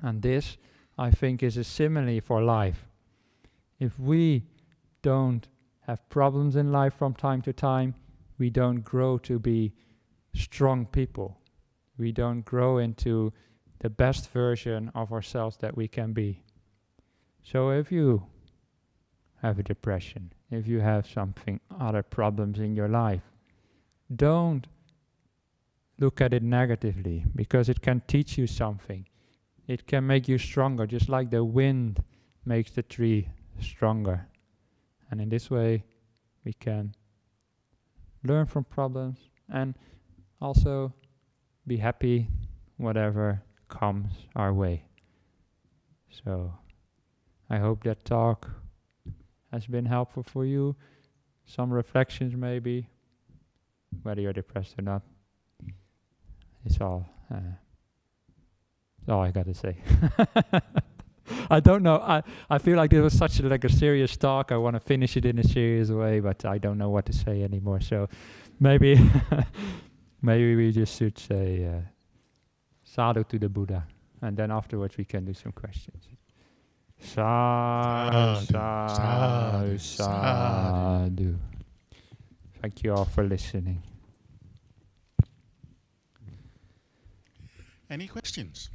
And 0.00 0.22
this, 0.22 0.56
I 0.98 1.10
think, 1.10 1.42
is 1.42 1.56
a 1.56 1.64
simile 1.64 2.20
for 2.20 2.42
life. 2.42 2.86
If 3.80 3.98
we 3.98 4.44
don't 5.02 5.48
have 5.86 6.08
problems 6.08 6.56
in 6.56 6.72
life 6.72 6.94
from 6.94 7.14
time 7.14 7.42
to 7.42 7.52
time, 7.52 7.94
we 8.38 8.50
don't 8.50 8.80
grow 8.80 9.18
to 9.18 9.38
be 9.38 9.72
strong 10.34 10.86
people. 10.86 11.38
We 11.98 12.12
don't 12.12 12.44
grow 12.44 12.78
into 12.78 13.32
the 13.84 13.90
best 13.90 14.30
version 14.30 14.90
of 14.94 15.12
ourselves 15.12 15.58
that 15.58 15.76
we 15.76 15.86
can 15.86 16.14
be. 16.14 16.42
So 17.42 17.68
if 17.68 17.92
you 17.92 18.24
have 19.42 19.58
a 19.58 19.62
depression, 19.62 20.32
if 20.50 20.66
you 20.66 20.80
have 20.80 21.06
something, 21.06 21.60
other 21.78 22.02
problems 22.02 22.58
in 22.58 22.74
your 22.74 22.88
life, 22.88 23.20
don't 24.16 24.66
look 26.00 26.22
at 26.22 26.32
it 26.32 26.42
negatively 26.42 27.26
because 27.36 27.68
it 27.68 27.82
can 27.82 28.00
teach 28.06 28.38
you 28.38 28.46
something. 28.46 29.06
It 29.66 29.86
can 29.86 30.06
make 30.06 30.28
you 30.28 30.38
stronger, 30.38 30.86
just 30.86 31.10
like 31.10 31.28
the 31.28 31.44
wind 31.44 32.02
makes 32.46 32.70
the 32.70 32.82
tree 32.82 33.28
stronger. 33.60 34.26
And 35.10 35.20
in 35.20 35.28
this 35.28 35.50
way, 35.50 35.84
we 36.42 36.54
can 36.54 36.94
learn 38.22 38.46
from 38.46 38.64
problems 38.64 39.18
and 39.52 39.74
also 40.40 40.94
be 41.66 41.76
happy 41.76 42.28
whatever 42.78 43.42
comes 43.78 44.12
our 44.36 44.52
way. 44.52 44.84
So 46.24 46.54
I 47.50 47.58
hope 47.58 47.84
that 47.84 48.04
talk 48.04 48.50
has 49.52 49.66
been 49.66 49.86
helpful 49.86 50.22
for 50.22 50.44
you. 50.44 50.76
Some 51.46 51.72
reflections 51.72 52.34
maybe, 52.34 52.88
whether 54.02 54.20
you're 54.20 54.32
depressed 54.32 54.74
or 54.78 54.82
not. 54.82 55.02
It's 56.64 56.80
all, 56.80 57.06
uh, 57.32 57.52
all 59.12 59.20
I 59.20 59.30
got 59.30 59.46
to 59.46 59.54
say. 59.54 59.76
I 61.50 61.60
don't 61.60 61.82
know. 61.82 61.96
I, 61.96 62.22
I 62.48 62.58
feel 62.58 62.76
like 62.76 62.92
it 62.92 63.00
was 63.00 63.16
such 63.16 63.40
a, 63.40 63.48
like 63.48 63.64
a 63.64 63.72
serious 63.72 64.16
talk. 64.16 64.52
I 64.52 64.56
want 64.56 64.76
to 64.76 64.80
finish 64.80 65.16
it 65.16 65.24
in 65.24 65.38
a 65.38 65.44
serious 65.44 65.90
way, 65.90 66.20
but 66.20 66.44
I 66.44 66.58
don't 66.58 66.78
know 66.78 66.90
what 66.90 67.06
to 67.06 67.12
say 67.12 67.42
anymore. 67.42 67.80
So 67.80 68.08
maybe 68.60 68.98
Maybe 70.24 70.56
we 70.56 70.72
just 70.72 70.96
should 70.98 71.18
say 71.18 71.66
uh, 71.66 71.80
sadhu 72.94 73.24
to 73.24 73.38
the 73.38 73.48
Buddha, 73.48 73.86
and 74.22 74.36
then 74.36 74.52
afterwards 74.52 74.96
we 74.96 75.04
can 75.04 75.24
do 75.24 75.34
some 75.34 75.50
questions. 75.52 76.08
Sadhu, 77.00 78.46
sadhu, 78.46 79.78
sadhu. 79.78 81.34
Thank 82.62 82.84
you 82.84 82.94
all 82.94 83.04
for 83.04 83.24
listening. 83.24 83.82
Any 87.90 88.06
questions? 88.06 88.70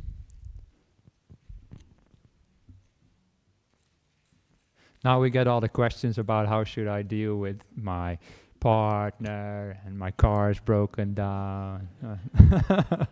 Now 5.04 5.22
we 5.22 5.30
get 5.30 5.48
all 5.48 5.62
the 5.62 5.70
questions 5.70 6.18
about 6.18 6.50
how 6.50 6.66
should 6.66 6.88
I 6.88 7.04
deal 7.04 7.38
with 7.38 7.62
my 7.76 8.18
partner 8.60 9.80
and 9.86 9.98
my 9.98 10.12
car 10.12 10.52
is 10.52 10.60
broken 10.60 11.14
down. 11.14 11.88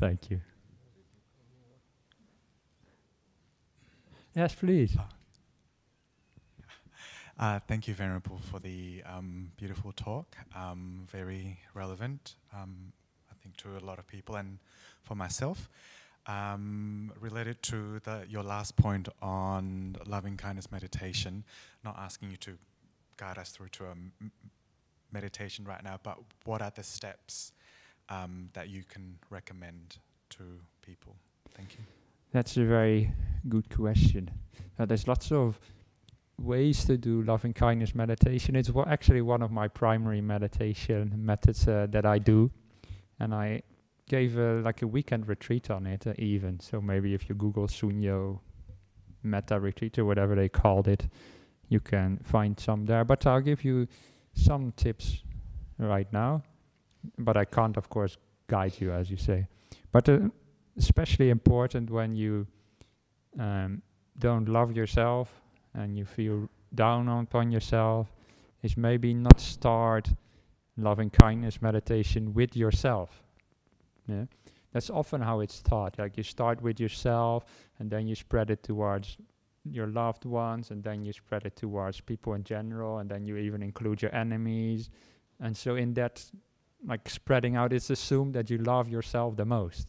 Thank 0.00 0.30
you. 0.30 0.40
Yes, 4.34 4.54
please. 4.54 4.96
Uh, 7.38 7.58
thank 7.68 7.86
you, 7.86 7.92
Venerable, 7.92 8.38
for 8.50 8.58
the 8.60 9.02
um, 9.04 9.50
beautiful 9.56 9.92
talk. 9.92 10.36
Um, 10.56 11.06
very 11.10 11.58
relevant, 11.74 12.36
um, 12.54 12.92
I 13.30 13.34
think, 13.42 13.56
to 13.58 13.76
a 13.76 13.84
lot 13.84 13.98
of 13.98 14.06
people 14.06 14.36
and 14.36 14.58
for 15.02 15.14
myself. 15.14 15.68
Um, 16.26 17.12
related 17.20 17.62
to 17.64 17.98
the, 18.00 18.24
your 18.26 18.42
last 18.42 18.76
point 18.76 19.08
on 19.20 19.96
loving 20.06 20.38
kindness 20.38 20.72
meditation, 20.72 21.44
not 21.84 21.98
asking 21.98 22.30
you 22.30 22.36
to 22.38 22.52
guide 23.18 23.36
us 23.36 23.50
through 23.50 23.68
to 23.72 23.84
a 23.84 23.94
meditation 25.12 25.66
right 25.66 25.82
now, 25.84 25.98
but 26.02 26.18
what 26.44 26.62
are 26.62 26.72
the 26.74 26.82
steps 26.82 27.52
um, 28.10 28.50
that 28.52 28.68
you 28.68 28.82
can 28.84 29.16
recommend 29.30 29.98
to 30.30 30.42
people? 30.82 31.16
Thank 31.56 31.74
you. 31.78 31.84
That's 32.32 32.56
a 32.56 32.64
very 32.64 33.12
good 33.48 33.68
question. 33.74 34.30
Uh, 34.78 34.84
there's 34.84 35.08
lots 35.08 35.32
of 35.32 35.58
ways 36.38 36.84
to 36.84 36.96
do 36.96 37.22
loving 37.22 37.52
kindness 37.52 37.94
meditation. 37.94 38.56
It's 38.56 38.70
actually 38.86 39.22
one 39.22 39.42
of 39.42 39.50
my 39.50 39.68
primary 39.68 40.20
meditation 40.20 41.12
methods 41.16 41.66
uh, 41.68 41.86
that 41.90 42.06
I 42.06 42.18
do, 42.18 42.50
and 43.18 43.34
I 43.34 43.62
gave 44.08 44.38
a, 44.38 44.60
like 44.60 44.82
a 44.82 44.86
weekend 44.86 45.28
retreat 45.28 45.70
on 45.70 45.86
it 45.86 46.06
uh, 46.06 46.14
even. 46.18 46.60
So 46.60 46.80
maybe 46.80 47.14
if 47.14 47.28
you 47.28 47.34
Google 47.34 47.68
Sunyo 47.68 48.40
Metta 49.22 49.60
retreat 49.60 49.98
or 49.98 50.04
whatever 50.04 50.34
they 50.34 50.48
called 50.48 50.88
it, 50.88 51.08
you 51.68 51.80
can 51.80 52.18
find 52.24 52.58
some 52.58 52.86
there. 52.86 53.04
But 53.04 53.26
I'll 53.26 53.40
give 53.40 53.64
you 53.64 53.86
some 54.32 54.72
tips 54.76 55.22
right 55.78 56.10
now. 56.12 56.42
But 57.18 57.36
I 57.36 57.44
can't, 57.44 57.76
of 57.76 57.88
course, 57.88 58.16
guide 58.46 58.80
you 58.80 58.92
as 58.92 59.10
you 59.10 59.16
say. 59.16 59.46
But 59.92 60.08
uh, 60.08 60.18
especially 60.76 61.30
important 61.30 61.90
when 61.90 62.14
you 62.14 62.46
um, 63.38 63.82
don't 64.18 64.48
love 64.48 64.76
yourself 64.76 65.40
and 65.74 65.96
you 65.96 66.04
feel 66.04 66.48
down 66.74 67.08
upon 67.08 67.50
yourself 67.50 68.12
is 68.62 68.76
maybe 68.76 69.14
not 69.14 69.40
start 69.40 70.10
loving 70.76 71.10
kindness 71.10 71.62
meditation 71.62 72.32
with 72.34 72.56
yourself. 72.56 73.22
Yeah, 74.06 74.24
that's 74.72 74.90
often 74.90 75.20
how 75.20 75.40
it's 75.40 75.62
taught. 75.62 75.98
Like 75.98 76.16
you 76.16 76.22
start 76.22 76.60
with 76.62 76.80
yourself, 76.80 77.44
and 77.78 77.90
then 77.90 78.06
you 78.06 78.14
spread 78.14 78.50
it 78.50 78.62
towards 78.62 79.16
your 79.64 79.86
loved 79.86 80.24
ones, 80.24 80.70
and 80.70 80.82
then 80.82 81.04
you 81.04 81.12
spread 81.12 81.44
it 81.44 81.56
towards 81.56 82.00
people 82.00 82.34
in 82.34 82.44
general, 82.44 82.98
and 82.98 83.10
then 83.10 83.24
you 83.24 83.36
even 83.36 83.62
include 83.62 84.02
your 84.02 84.14
enemies. 84.14 84.90
And 85.40 85.56
so, 85.56 85.76
in 85.76 85.94
that, 85.94 86.24
like 86.86 87.08
spreading 87.08 87.56
out, 87.56 87.72
it's 87.72 87.90
assumed 87.90 88.34
that 88.34 88.50
you 88.50 88.58
love 88.58 88.88
yourself 88.88 89.36
the 89.36 89.44
most. 89.44 89.88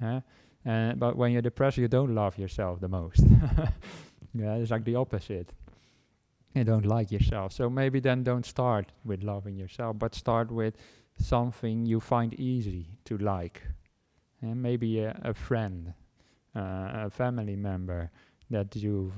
Yeah? 0.00 0.20
Uh, 0.66 0.92
but 0.94 1.16
when 1.16 1.32
you're 1.32 1.42
depressed, 1.42 1.78
you 1.78 1.88
don't 1.88 2.14
love 2.14 2.38
yourself 2.38 2.80
the 2.80 2.88
most. 2.88 3.20
yeah, 4.34 4.54
it's 4.54 4.70
like 4.70 4.84
the 4.84 4.96
opposite. 4.96 5.52
You 6.54 6.64
don't 6.64 6.86
like 6.86 7.12
yourself. 7.12 7.52
So 7.52 7.70
maybe 7.70 8.00
then 8.00 8.22
don't 8.24 8.44
start 8.44 8.92
with 9.04 9.22
loving 9.22 9.56
yourself, 9.56 9.98
but 9.98 10.14
start 10.14 10.50
with 10.50 10.74
something 11.16 11.86
you 11.86 12.00
find 12.00 12.34
easy 12.34 12.88
to 13.04 13.18
like. 13.18 13.62
And 14.40 14.62
maybe 14.62 15.00
a, 15.00 15.18
a 15.24 15.34
friend, 15.34 15.94
uh, 16.54 17.06
a 17.06 17.10
family 17.10 17.56
member 17.56 18.10
that 18.50 18.74
you've 18.76 19.14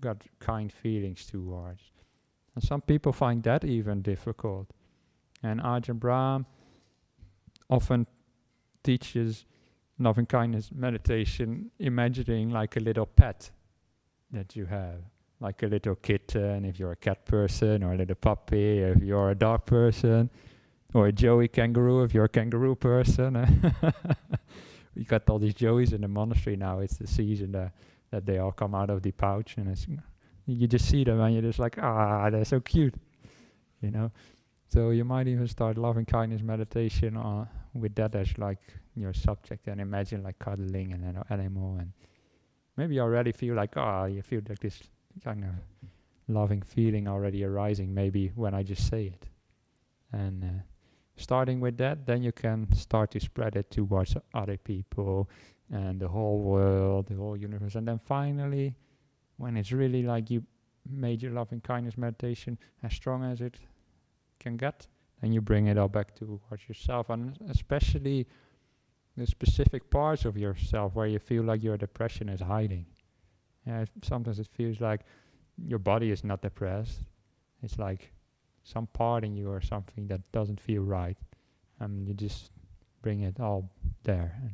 got 0.00 0.22
kind 0.40 0.72
feelings 0.72 1.26
towards. 1.26 1.82
And 2.54 2.62
some 2.62 2.82
people 2.82 3.12
find 3.12 3.42
that 3.44 3.64
even 3.64 4.02
difficult. 4.02 4.70
Ajahn 5.44 5.98
Brahm 5.98 6.46
often 7.68 8.06
teaches 8.82 9.44
loving 9.98 10.26
kindness 10.26 10.70
meditation, 10.74 11.70
imagining 11.78 12.50
like 12.50 12.76
a 12.76 12.80
little 12.80 13.06
pet 13.06 13.50
that 14.30 14.56
you 14.56 14.66
have, 14.66 15.00
like 15.40 15.62
a 15.62 15.66
little 15.66 15.94
kitten 15.94 16.64
if 16.64 16.78
you're 16.78 16.92
a 16.92 16.96
cat 16.96 17.24
person, 17.24 17.82
or 17.82 17.94
a 17.94 17.96
little 17.96 18.14
puppy 18.16 18.78
if 18.78 19.02
you're 19.02 19.30
a 19.30 19.34
dog 19.34 19.66
person, 19.66 20.30
or 20.94 21.08
a 21.08 21.12
joey 21.12 21.48
kangaroo 21.48 22.02
if 22.02 22.14
you're 22.14 22.24
a 22.24 22.28
kangaroo 22.28 22.74
person. 22.74 23.72
we 24.96 25.04
got 25.04 25.28
all 25.28 25.38
these 25.38 25.54
joeys 25.54 25.92
in 25.92 26.00
the 26.00 26.08
monastery 26.08 26.56
now. 26.56 26.80
It's 26.80 26.96
the 26.96 27.06
season 27.06 27.54
uh, 27.54 27.70
that 28.10 28.26
they 28.26 28.38
all 28.38 28.52
come 28.52 28.74
out 28.74 28.90
of 28.90 29.02
the 29.02 29.12
pouch, 29.12 29.56
and 29.56 29.76
you 30.46 30.66
just 30.66 30.88
see 30.88 31.04
them 31.04 31.20
and 31.20 31.34
you're 31.34 31.42
just 31.42 31.58
like, 31.58 31.78
ah, 31.80 32.28
they're 32.30 32.44
so 32.44 32.60
cute, 32.60 32.94
you 33.80 33.90
know. 33.90 34.10
So 34.72 34.88
you 34.88 35.04
might 35.04 35.28
even 35.28 35.46
start 35.48 35.76
loving 35.76 36.06
kindness 36.06 36.40
meditation 36.40 37.14
uh, 37.18 37.44
with 37.74 37.94
that 37.96 38.14
as 38.14 38.38
like 38.38 38.72
your 38.96 39.12
subject 39.12 39.66
and 39.66 39.78
imagine 39.78 40.22
like 40.22 40.38
cuddling 40.38 40.94
an 40.94 41.22
animal 41.28 41.76
and 41.76 41.92
maybe 42.78 42.94
you 42.94 43.02
already 43.02 43.32
feel 43.32 43.54
like 43.54 43.76
oh 43.76 44.06
you 44.06 44.22
feel 44.22 44.40
like 44.48 44.60
this 44.60 44.82
kind 45.22 45.44
of 45.44 45.50
loving 46.26 46.62
feeling 46.62 47.06
already 47.06 47.44
arising 47.44 47.92
maybe 47.92 48.32
when 48.34 48.54
I 48.54 48.62
just 48.62 48.88
say 48.88 49.08
it. 49.08 49.26
And 50.10 50.42
uh, 50.42 50.62
starting 51.16 51.60
with 51.60 51.76
that 51.76 52.06
then 52.06 52.22
you 52.22 52.32
can 52.32 52.72
start 52.72 53.10
to 53.10 53.20
spread 53.20 53.56
it 53.56 53.70
towards 53.70 54.16
other 54.32 54.56
people 54.56 55.28
and 55.70 56.00
the 56.00 56.08
whole 56.08 56.38
world 56.40 57.08
the 57.08 57.16
whole 57.16 57.36
universe. 57.36 57.74
And 57.74 57.86
then 57.86 58.00
finally 58.06 58.74
when 59.36 59.58
it's 59.58 59.70
really 59.70 60.02
like 60.02 60.30
you 60.30 60.42
made 60.88 61.20
your 61.20 61.32
loving 61.32 61.60
kindness 61.60 61.98
meditation 61.98 62.56
as 62.82 62.94
strong 62.94 63.22
as 63.22 63.42
it 63.42 63.58
can 64.42 64.56
get 64.56 64.86
then 65.22 65.32
you 65.32 65.40
bring 65.40 65.68
it 65.68 65.78
all 65.78 65.88
back 65.88 66.14
towards 66.16 66.68
yourself 66.68 67.08
and 67.08 67.38
especially 67.48 68.26
the 69.16 69.26
specific 69.26 69.88
parts 69.88 70.24
of 70.24 70.36
yourself 70.36 70.94
where 70.94 71.06
you 71.06 71.18
feel 71.18 71.44
like 71.44 71.62
your 71.62 71.76
depression 71.76 72.28
is 72.28 72.40
hiding. 72.40 72.86
Yeah, 73.66 73.84
sometimes 74.02 74.40
it 74.40 74.48
feels 74.52 74.80
like 74.80 75.02
your 75.56 75.78
body 75.78 76.10
is 76.10 76.24
not 76.24 76.42
depressed. 76.42 77.04
It's 77.62 77.78
like 77.78 78.10
some 78.64 78.88
part 78.88 79.22
in 79.24 79.36
you 79.36 79.48
or 79.50 79.60
something 79.60 80.08
that 80.08 80.20
doesn't 80.32 80.60
feel 80.60 80.82
right. 80.82 81.16
And 81.78 82.08
you 82.08 82.14
just 82.14 82.50
bring 83.02 83.20
it 83.20 83.38
all 83.38 83.70
there 84.02 84.38
and 84.42 84.52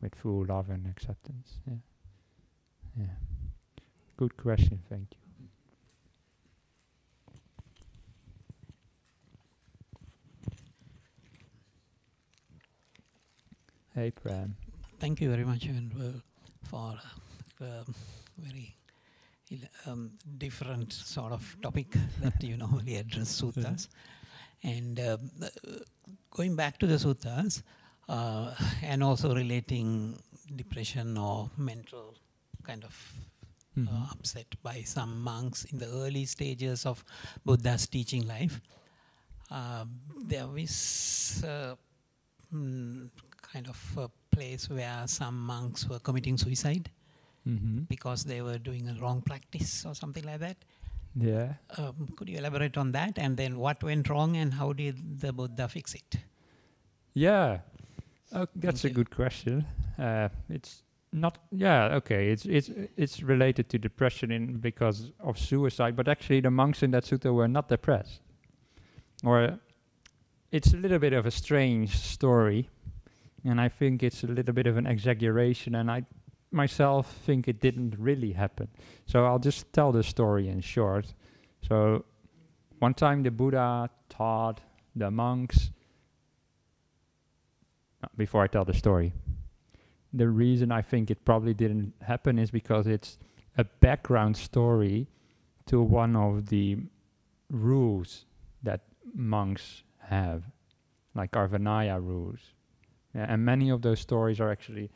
with 0.00 0.14
full 0.14 0.44
love 0.46 0.70
and 0.70 0.86
acceptance. 0.86 1.58
Yeah. 1.68 1.74
Yeah. 2.98 3.06
Good 4.16 4.36
question, 4.36 4.80
thank 4.88 5.08
you. 5.12 5.23
Hey, 13.96 14.10
Prem. 14.10 14.56
Thank 14.98 15.20
you 15.20 15.30
very 15.30 15.44
much 15.44 15.66
and, 15.66 15.92
uh, 15.94 16.18
for 16.68 16.98
uh, 17.60 17.64
um, 17.64 17.94
very 18.36 18.74
um, 19.86 20.10
different 20.36 20.92
sort 20.92 21.30
of 21.30 21.56
topic 21.62 21.94
that 22.20 22.42
you 22.42 22.56
normally 22.64 22.96
address 22.96 23.40
suttas. 23.40 23.86
And 24.64 24.98
um, 24.98 25.30
uh, 25.40 25.46
going 26.28 26.56
back 26.56 26.78
to 26.78 26.88
the 26.88 26.96
suttas, 26.96 27.62
uh, 28.08 28.52
and 28.82 29.04
also 29.04 29.32
relating 29.32 30.20
depression 30.56 31.16
or 31.16 31.50
mental 31.56 32.16
kind 32.64 32.82
of 32.84 33.14
mm 33.76 33.86
-hmm. 33.86 34.12
upset 34.12 34.56
by 34.62 34.84
some 34.84 35.12
monks 35.20 35.64
in 35.64 35.78
the 35.78 35.86
early 35.86 36.26
stages 36.26 36.84
of 36.84 37.04
Buddha's 37.44 37.86
teaching 37.86 38.26
life, 38.26 38.60
uh, 39.50 39.84
there 40.28 40.58
is 40.58 41.44
mm, 42.52 43.10
kind 43.54 43.68
of 43.68 43.80
a 43.96 44.08
place 44.34 44.68
where 44.68 45.02
some 45.06 45.38
monks 45.46 45.88
were 45.88 46.00
committing 46.00 46.36
suicide 46.36 46.90
mm-hmm. 47.48 47.82
because 47.94 48.24
they 48.24 48.42
were 48.42 48.58
doing 48.58 48.88
a 48.88 49.00
wrong 49.00 49.22
practice 49.22 49.84
or 49.86 49.94
something 49.94 50.24
like 50.24 50.40
that. 50.40 50.56
Yeah. 51.14 51.54
Um, 51.78 52.08
could 52.16 52.28
you 52.28 52.38
elaborate 52.38 52.76
on 52.76 52.90
that? 52.92 53.16
And 53.16 53.36
then 53.36 53.56
what 53.56 53.82
went 53.84 54.08
wrong 54.08 54.36
and 54.36 54.52
how 54.54 54.72
did 54.72 55.20
the 55.20 55.32
Buddha 55.32 55.68
fix 55.68 55.94
it? 55.94 56.16
Yeah, 57.12 57.60
oh, 58.32 58.48
that's 58.56 58.82
Thank 58.82 58.92
a 58.92 58.94
good 58.96 59.10
question. 59.14 59.64
Uh, 59.96 60.30
it's 60.50 60.82
not. 61.12 61.38
Yeah, 61.52 61.94
okay. 61.98 62.30
It's 62.32 62.44
it's 62.44 62.70
it's 62.96 63.22
related 63.22 63.68
to 63.68 63.78
depression 63.78 64.32
in 64.32 64.56
because 64.58 65.12
of 65.20 65.38
suicide, 65.38 65.94
but 65.94 66.08
actually 66.08 66.40
the 66.40 66.50
monks 66.50 66.82
in 66.82 66.90
that 66.90 67.04
sutta 67.04 67.32
were 67.32 67.46
not 67.46 67.68
depressed. 67.68 68.20
Or 69.22 69.60
it's 70.50 70.74
a 70.74 70.76
little 70.76 70.98
bit 70.98 71.12
of 71.12 71.24
a 71.24 71.30
strange 71.30 71.96
story 71.96 72.68
and 73.44 73.60
I 73.60 73.68
think 73.68 74.02
it's 74.02 74.24
a 74.24 74.26
little 74.26 74.54
bit 74.54 74.66
of 74.66 74.76
an 74.76 74.86
exaggeration, 74.86 75.74
and 75.74 75.90
I 75.90 76.04
myself 76.50 77.12
think 77.26 77.48
it 77.48 77.60
didn't 77.60 77.96
really 77.98 78.32
happen. 78.32 78.68
So 79.06 79.26
I'll 79.26 79.38
just 79.38 79.72
tell 79.72 79.92
the 79.92 80.02
story 80.02 80.48
in 80.48 80.60
short. 80.60 81.14
So 81.68 82.04
one 82.78 82.94
time 82.94 83.22
the 83.22 83.30
Buddha 83.30 83.90
taught 84.08 84.60
the 84.94 85.10
monks. 85.10 85.70
Uh, 88.02 88.08
before 88.16 88.42
I 88.42 88.46
tell 88.46 88.64
the 88.64 88.74
story, 88.74 89.12
the 90.12 90.28
reason 90.28 90.70
I 90.70 90.82
think 90.82 91.10
it 91.10 91.24
probably 91.24 91.54
didn't 91.54 91.94
happen 92.02 92.38
is 92.38 92.50
because 92.50 92.86
it's 92.86 93.18
a 93.58 93.64
background 93.64 94.36
story 94.36 95.08
to 95.66 95.80
one 95.80 96.14
of 96.14 96.46
the 96.46 96.78
rules 97.50 98.26
that 98.62 98.82
monks 99.14 99.82
have, 99.98 100.44
like 101.14 101.36
our 101.36 101.48
Vinaya 101.48 102.00
rules. 102.02 102.40
Yeah, 103.14 103.26
and 103.28 103.44
many 103.44 103.70
of 103.70 103.82
those 103.82 104.00
stories 104.00 104.40
are 104.40 104.50
actually 104.50 104.90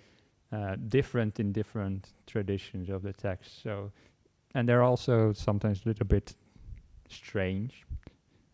uh, 0.52 0.76
different 0.88 1.38
in 1.38 1.52
different 1.52 2.12
traditions 2.26 2.88
of 2.88 3.02
the 3.02 3.12
text. 3.12 3.62
So, 3.62 3.92
and 4.54 4.68
they're 4.68 4.82
also 4.82 5.32
sometimes 5.32 5.82
a 5.84 5.88
little 5.88 6.06
bit 6.06 6.34
strange 7.08 7.84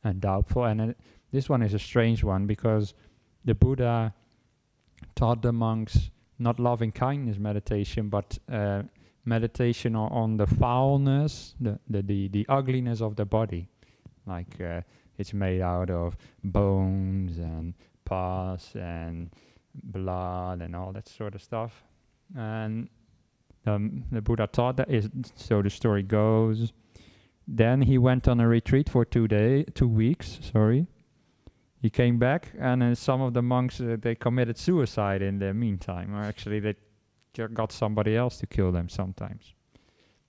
and 0.02 0.20
doubtful. 0.20 0.64
And 0.64 0.80
uh, 0.80 0.94
this 1.32 1.48
one 1.48 1.62
is 1.62 1.74
a 1.74 1.78
strange 1.78 2.22
one 2.22 2.46
because 2.46 2.94
the 3.44 3.54
Buddha 3.54 4.12
taught 5.14 5.42
the 5.42 5.52
monks 5.52 6.10
not 6.38 6.58
loving 6.58 6.92
kindness 6.92 7.38
meditation, 7.38 8.08
but 8.08 8.38
uh, 8.50 8.82
meditation 9.24 9.96
on, 9.96 10.12
on 10.12 10.36
the 10.36 10.46
foulness, 10.46 11.54
the, 11.60 11.78
the, 11.88 12.02
the, 12.02 12.28
the 12.28 12.46
ugliness 12.48 13.00
of 13.00 13.16
the 13.16 13.24
body. 13.24 13.68
Like 14.26 14.60
uh, 14.60 14.80
it's 15.16 15.32
made 15.32 15.60
out 15.60 15.90
of 15.90 16.16
bones 16.42 17.38
and 17.38 17.74
pus 18.04 18.74
and 18.74 19.30
blood 19.82 20.60
and 20.60 20.74
all 20.76 20.92
that 20.92 21.08
sort 21.08 21.34
of 21.34 21.42
stuff. 21.42 21.84
And 22.36 22.88
um, 23.66 24.04
the 24.10 24.20
Buddha 24.20 24.46
taught 24.46 24.76
that 24.76 24.90
is 24.90 25.08
so 25.34 25.62
the 25.62 25.70
story 25.70 26.02
goes. 26.02 26.72
Then 27.46 27.82
he 27.82 27.98
went 27.98 28.26
on 28.28 28.40
a 28.40 28.48
retreat 28.48 28.88
for 28.88 29.04
two 29.04 29.28
day, 29.28 29.64
two 29.74 29.88
weeks. 29.88 30.38
Sorry. 30.52 30.86
He 31.80 31.90
came 31.90 32.18
back, 32.18 32.52
and 32.58 32.82
uh, 32.82 32.94
some 32.94 33.20
of 33.20 33.34
the 33.34 33.42
monks 33.42 33.78
uh, 33.78 33.96
they 34.00 34.14
committed 34.14 34.56
suicide 34.56 35.20
in 35.20 35.38
the 35.38 35.52
meantime. 35.52 36.14
Or 36.14 36.22
actually, 36.22 36.60
they 36.60 36.76
got 37.52 37.72
somebody 37.72 38.16
else 38.16 38.38
to 38.38 38.46
kill 38.46 38.72
them. 38.72 38.88
Sometimes, 38.88 39.52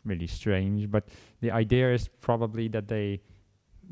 really 0.04 0.28
strange. 0.28 0.92
But 0.92 1.08
the 1.40 1.52
idea 1.52 1.94
is 1.94 2.10
probably 2.10 2.68
that 2.70 2.90
they 2.90 3.22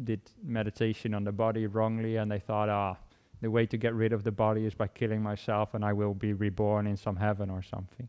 did 0.03 0.21
meditation 0.43 1.13
on 1.13 1.23
the 1.23 1.31
body 1.31 1.67
wrongly, 1.67 2.17
and 2.17 2.29
they 2.29 2.39
thought, 2.39 2.67
ah, 2.67 2.97
the 3.43 3.51
way 3.51 3.65
to 3.67 3.77
get 3.77 3.93
rid 3.93 4.13
of 4.13 4.23
the 4.23 4.31
body 4.31 4.65
is 4.65 4.73
by 4.73 4.87
killing 4.87 5.21
myself, 5.21 5.73
and 5.73 5.83
I 5.85 5.93
will 5.93 6.13
be 6.13 6.33
reborn 6.33 6.87
in 6.87 6.97
some 6.97 7.15
heaven 7.17 7.49
or 7.49 7.61
something. 7.61 8.07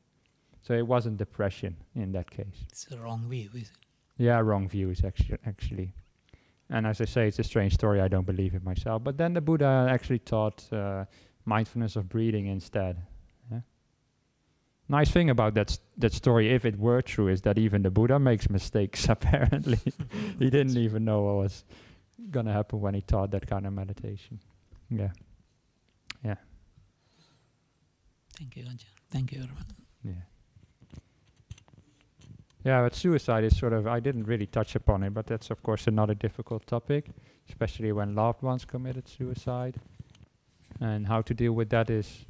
So 0.63 0.73
it 0.75 0.87
wasn't 0.87 1.19
depression 1.19 1.77
in 1.95 2.13
that 2.13 2.31
case. 2.31 2.65
It's 2.71 2.91
a 2.91 2.99
wrong 2.99 3.29
view, 3.29 3.51
is 3.55 3.63
it? 3.65 3.71
Yeah, 4.17 4.39
wrong 4.41 4.69
view 4.69 4.91
is 4.91 5.05
actually. 5.05 5.39
Actually, 5.45 5.93
and 6.71 6.87
as 6.87 7.01
I 7.01 7.05
say, 7.05 7.29
it's 7.29 7.39
a 7.39 7.45
strange 7.45 7.75
story. 7.75 8.01
I 8.01 8.09
don't 8.09 8.25
believe 8.27 8.55
it 8.55 8.65
myself. 8.65 9.05
But 9.05 9.19
then 9.19 9.35
the 9.35 9.41
Buddha 9.43 9.87
actually 9.91 10.21
taught 10.21 10.73
uh, 10.73 11.05
mindfulness 11.45 11.97
of 11.97 12.09
breathing 12.09 12.47
instead. 12.47 12.97
Yeah? 13.51 13.61
Nice 14.89 15.11
thing 15.11 15.31
about 15.31 15.55
that 15.55 15.71
s- 15.71 15.81
that 15.99 16.13
story, 16.13 16.51
if 16.55 16.65
it 16.65 16.79
were 16.79 17.03
true, 17.03 17.29
is 17.29 17.43
that 17.43 17.59
even 17.59 17.83
the 17.83 17.91
Buddha 17.91 18.19
makes 18.19 18.49
mistakes. 18.49 19.09
Apparently, 19.17 19.79
he 20.39 20.49
didn't 20.51 20.77
even 20.79 21.05
know 21.05 21.23
what 21.23 21.37
was 21.37 21.65
gonna 22.31 22.53
happen 22.53 22.81
when 22.81 22.95
he 22.95 23.01
taught 23.03 23.31
that 23.33 23.47
kind 23.47 23.67
of 23.67 23.73
meditation. 23.73 24.39
Yeah, 24.97 25.11
Yeah. 26.23 26.37
Thank 28.39 28.57
you, 28.57 28.65
Ajahn. 28.65 28.85
Thank 29.11 29.33
you, 29.33 29.43
everyone. 29.43 29.65
yeah. 30.03 30.13
Yeah, 32.65 32.83
but 32.83 32.95
suicide 32.95 33.45
is 33.45 33.57
sort 33.59 33.75
of, 33.75 33.87
I 33.87 34.01
didn't 34.01 34.25
really 34.25 34.47
touch 34.47 34.75
upon 34.75 35.03
it, 35.03 35.13
but 35.13 35.27
that's 35.27 35.51
of 35.51 35.63
course 35.63 35.87
another 35.87 36.15
difficult 36.15 36.67
topic, 36.67 37.11
especially 37.49 37.93
when 37.93 38.15
loved 38.15 38.43
ones 38.43 38.65
committed 38.65 39.07
suicide. 39.07 39.79
And 40.81 41.07
how 41.07 41.23
to 41.23 41.35
deal 41.35 41.53
with 41.53 41.69
that 41.71 41.91
is, 41.91 42.25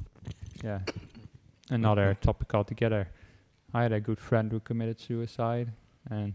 yeah, 0.63 0.79
another 1.69 2.13
mm-hmm. 2.13 2.21
topic 2.21 2.53
altogether. 2.53 3.07
I 3.73 3.83
had 3.83 3.93
a 3.93 3.99
good 3.99 4.19
friend 4.19 4.51
who 4.51 4.59
committed 4.59 4.99
suicide, 4.99 5.71
and 6.09 6.33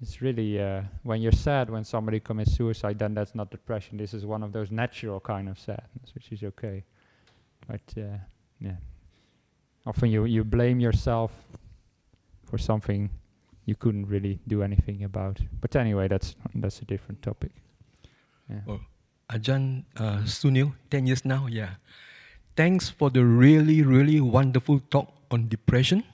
it's 0.00 0.20
really, 0.22 0.60
uh, 0.60 0.82
when 1.02 1.20
you're 1.20 1.32
sad 1.32 1.70
when 1.70 1.84
somebody 1.84 2.20
commits 2.20 2.54
suicide, 2.54 2.98
then 2.98 3.14
that's 3.14 3.34
not 3.34 3.50
depression. 3.50 3.98
This 3.98 4.14
is 4.14 4.24
one 4.24 4.42
of 4.42 4.52
those 4.52 4.70
natural 4.70 5.20
kind 5.20 5.48
of 5.48 5.58
sadness, 5.58 6.14
which 6.14 6.30
is 6.32 6.42
okay. 6.42 6.84
But, 7.66 7.82
uh, 7.96 8.18
yeah. 8.60 8.76
Often 9.86 10.10
you, 10.10 10.24
you 10.24 10.44
blame 10.44 10.80
yourself 10.80 11.32
for 12.44 12.58
something 12.58 13.10
you 13.68 13.74
couldn't 13.74 14.06
really 14.06 14.38
do 14.48 14.62
anything 14.62 15.04
about. 15.04 15.40
But 15.60 15.76
anyway, 15.76 16.08
that's 16.08 16.36
that's 16.54 16.80
a 16.80 16.86
different 16.86 17.20
topic. 17.22 17.52
Yeah. 18.48 18.60
Oh, 18.66 18.80
Ajahn 19.30 19.84
uh, 19.96 20.24
Sunyo, 20.24 20.72
10 20.90 21.06
years 21.06 21.24
now, 21.24 21.46
yeah. 21.46 21.74
Thanks 22.56 22.88
for 22.88 23.10
the 23.10 23.24
really, 23.24 23.82
really 23.82 24.20
wonderful 24.20 24.80
talk 24.90 25.12
on 25.30 25.48
depression. 25.48 26.04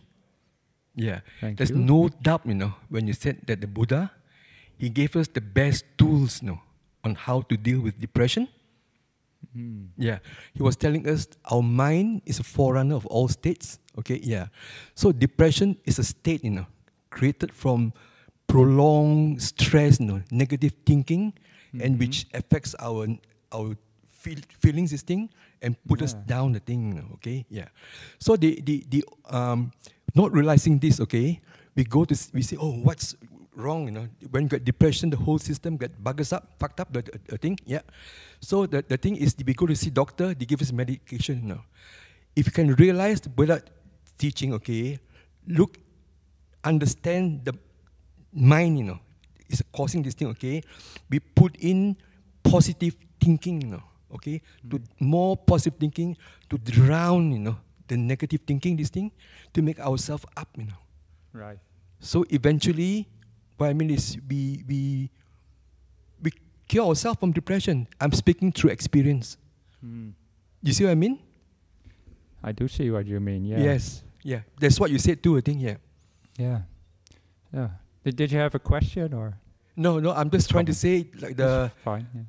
Yeah, 0.96 1.20
Thank 1.40 1.58
there's 1.58 1.70
you. 1.70 1.76
no 1.76 2.08
doubt, 2.08 2.42
you 2.46 2.54
know, 2.54 2.74
when 2.88 3.06
you 3.08 3.14
said 3.14 3.38
that 3.46 3.60
the 3.60 3.66
Buddha, 3.66 4.10
he 4.78 4.88
gave 4.88 5.16
us 5.16 5.26
the 5.28 5.40
best 5.40 5.84
tools, 5.98 6.40
you 6.42 6.48
know, 6.48 6.60
on 7.02 7.14
how 7.16 7.42
to 7.42 7.56
deal 7.56 7.80
with 7.80 7.98
depression. 7.98 8.48
Mm. 9.56 9.88
Yeah, 9.98 10.18
he 10.54 10.62
was 10.62 10.76
telling 10.76 11.06
us 11.08 11.28
our 11.50 11.62
mind 11.62 12.22
is 12.26 12.38
a 12.40 12.42
forerunner 12.44 12.94
of 12.96 13.06
all 13.06 13.28
states. 13.28 13.78
Okay, 13.98 14.20
yeah. 14.22 14.46
So 14.94 15.12
depression 15.12 15.76
is 15.84 15.98
a 15.98 16.04
state, 16.04 16.44
you 16.44 16.50
know, 16.50 16.66
created 17.10 17.52
from 17.52 17.92
prolonged 18.46 19.42
stress, 19.42 20.00
you 20.00 20.06
know, 20.06 20.22
negative 20.30 20.72
thinking, 20.86 21.32
and 21.80 21.96
Mhm. 21.96 21.98
which 21.98 22.26
affects 22.34 22.74
our 22.78 23.08
our 23.52 23.76
feel, 24.06 24.38
feelings, 24.60 24.90
this 24.90 25.02
thing, 25.02 25.28
and 25.62 25.76
put 25.86 26.02
us 26.02 26.14
down 26.26 26.52
the 26.52 26.60
thing. 26.60 26.88
you 26.88 26.94
know, 27.02 27.08
Okay, 27.14 27.44
yeah. 27.50 27.68
So 28.18 28.36
the 28.36 28.60
the 28.62 28.84
the 28.88 29.04
um, 29.30 29.70
not 30.14 30.32
realizing 30.32 30.78
this, 30.78 31.00
okay, 31.00 31.40
we 31.74 31.84
go 31.84 32.04
to 32.04 32.16
we 32.32 32.42
say, 32.42 32.56
oh, 32.60 32.72
what's 32.72 33.16
wrong? 33.56 33.86
You 33.86 33.90
know, 33.92 34.08
when 34.30 34.44
you 34.44 34.48
get 34.48 34.64
depression, 34.64 35.10
the 35.10 35.16
whole 35.16 35.38
system 35.38 35.76
get 35.76 36.02
buggers 36.02 36.32
up, 36.32 36.54
fucked 36.58 36.80
up. 36.80 36.92
The, 36.92 37.02
the, 37.02 37.20
the 37.28 37.38
thing, 37.38 37.58
yeah. 37.64 37.82
So 38.40 38.66
the, 38.66 38.84
the 38.86 38.96
thing 38.96 39.16
is, 39.16 39.34
we 39.44 39.54
go 39.54 39.66
to 39.66 39.74
see 39.74 39.90
doctor, 39.90 40.34
they 40.34 40.44
give 40.44 40.62
us 40.62 40.72
medication. 40.72 41.42
You 41.42 41.48
know. 41.48 41.60
If 42.36 42.46
you 42.46 42.52
can 42.52 42.74
realize 42.74 43.22
without 43.36 43.62
teaching, 44.18 44.54
okay, 44.54 44.98
look, 45.46 45.78
understand 46.62 47.44
the 47.44 47.54
mind, 48.32 48.78
you 48.78 48.84
know, 48.84 48.98
is 49.48 49.62
causing 49.72 50.02
this 50.02 50.14
thing, 50.14 50.28
okay. 50.28 50.62
We 51.10 51.20
put 51.20 51.56
in 51.56 51.96
positive 52.42 52.96
thinking, 53.20 53.62
you 53.62 53.68
know, 53.68 53.82
okay, 54.14 54.40
to 54.70 54.78
mm. 54.78 54.84
more 55.00 55.36
positive 55.36 55.78
thinking 55.78 56.16
to 56.50 56.58
drown, 56.58 57.32
you 57.32 57.38
know, 57.38 57.56
the 57.88 57.96
negative 57.96 58.40
thinking, 58.46 58.76
this 58.76 58.88
thing, 58.88 59.12
to 59.52 59.62
make 59.62 59.78
ourselves 59.80 60.24
up, 60.36 60.48
you 60.56 60.64
know. 60.64 60.80
Right. 61.32 61.58
So 62.00 62.24
eventually, 62.30 63.08
what 63.56 63.68
I 63.68 63.72
mean 63.72 63.90
is 63.90 64.18
we 64.28 64.64
we 64.68 65.10
we 66.22 66.32
cure 66.68 66.86
ourselves 66.86 67.18
from 67.20 67.32
depression. 67.32 67.88
I'm 68.00 68.12
speaking 68.12 68.52
through 68.52 68.70
experience. 68.70 69.36
Mm. 69.84 70.12
You 70.62 70.72
see 70.72 70.84
what 70.84 70.90
I 70.90 70.94
mean? 70.94 71.18
I 72.42 72.52
do 72.52 72.68
see 72.68 72.90
what 72.90 73.06
you 73.06 73.20
mean. 73.20 73.44
Yeah. 73.44 73.58
Yes. 73.58 74.02
Yeah. 74.22 74.40
That's 74.60 74.78
what 74.80 74.90
you 74.90 74.98
said 74.98 75.22
too, 75.22 75.36
I 75.36 75.40
think, 75.40 75.60
yeah. 75.60 75.76
Yeah. 76.38 76.60
Yeah. 77.52 77.68
Did, 78.04 78.16
did 78.16 78.32
you 78.32 78.38
have 78.38 78.54
a 78.54 78.58
question 78.58 79.12
or? 79.14 79.38
No, 79.76 79.98
no, 79.98 80.12
I'm 80.12 80.30
just 80.30 80.50
trying 80.50 80.66
to 80.66 80.74
say 80.74 81.06
like 81.20 81.36
the 81.36 81.70
Fine. 81.84 82.06
Yeah. 82.14 82.22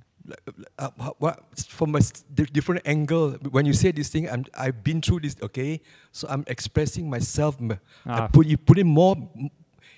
Uh, 0.79 0.89
what 1.19 1.39
from 1.67 1.95
a 1.95 2.01
different 2.31 2.81
angle. 2.85 3.31
When 3.51 3.65
you 3.65 3.73
say 3.73 3.91
this 3.91 4.09
thing, 4.09 4.29
I'm 4.29 4.45
I've 4.57 4.83
been 4.83 5.01
through 5.01 5.21
this. 5.21 5.35
Okay, 5.41 5.81
so 6.11 6.27
I'm 6.29 6.43
expressing 6.47 7.09
myself. 7.09 7.57
m- 7.59 7.71
I 7.71 7.77
Ah, 8.05 8.27
put 8.27 8.47
you 8.47 8.57
put 8.57 8.77
in 8.77 8.87
more. 8.87 9.15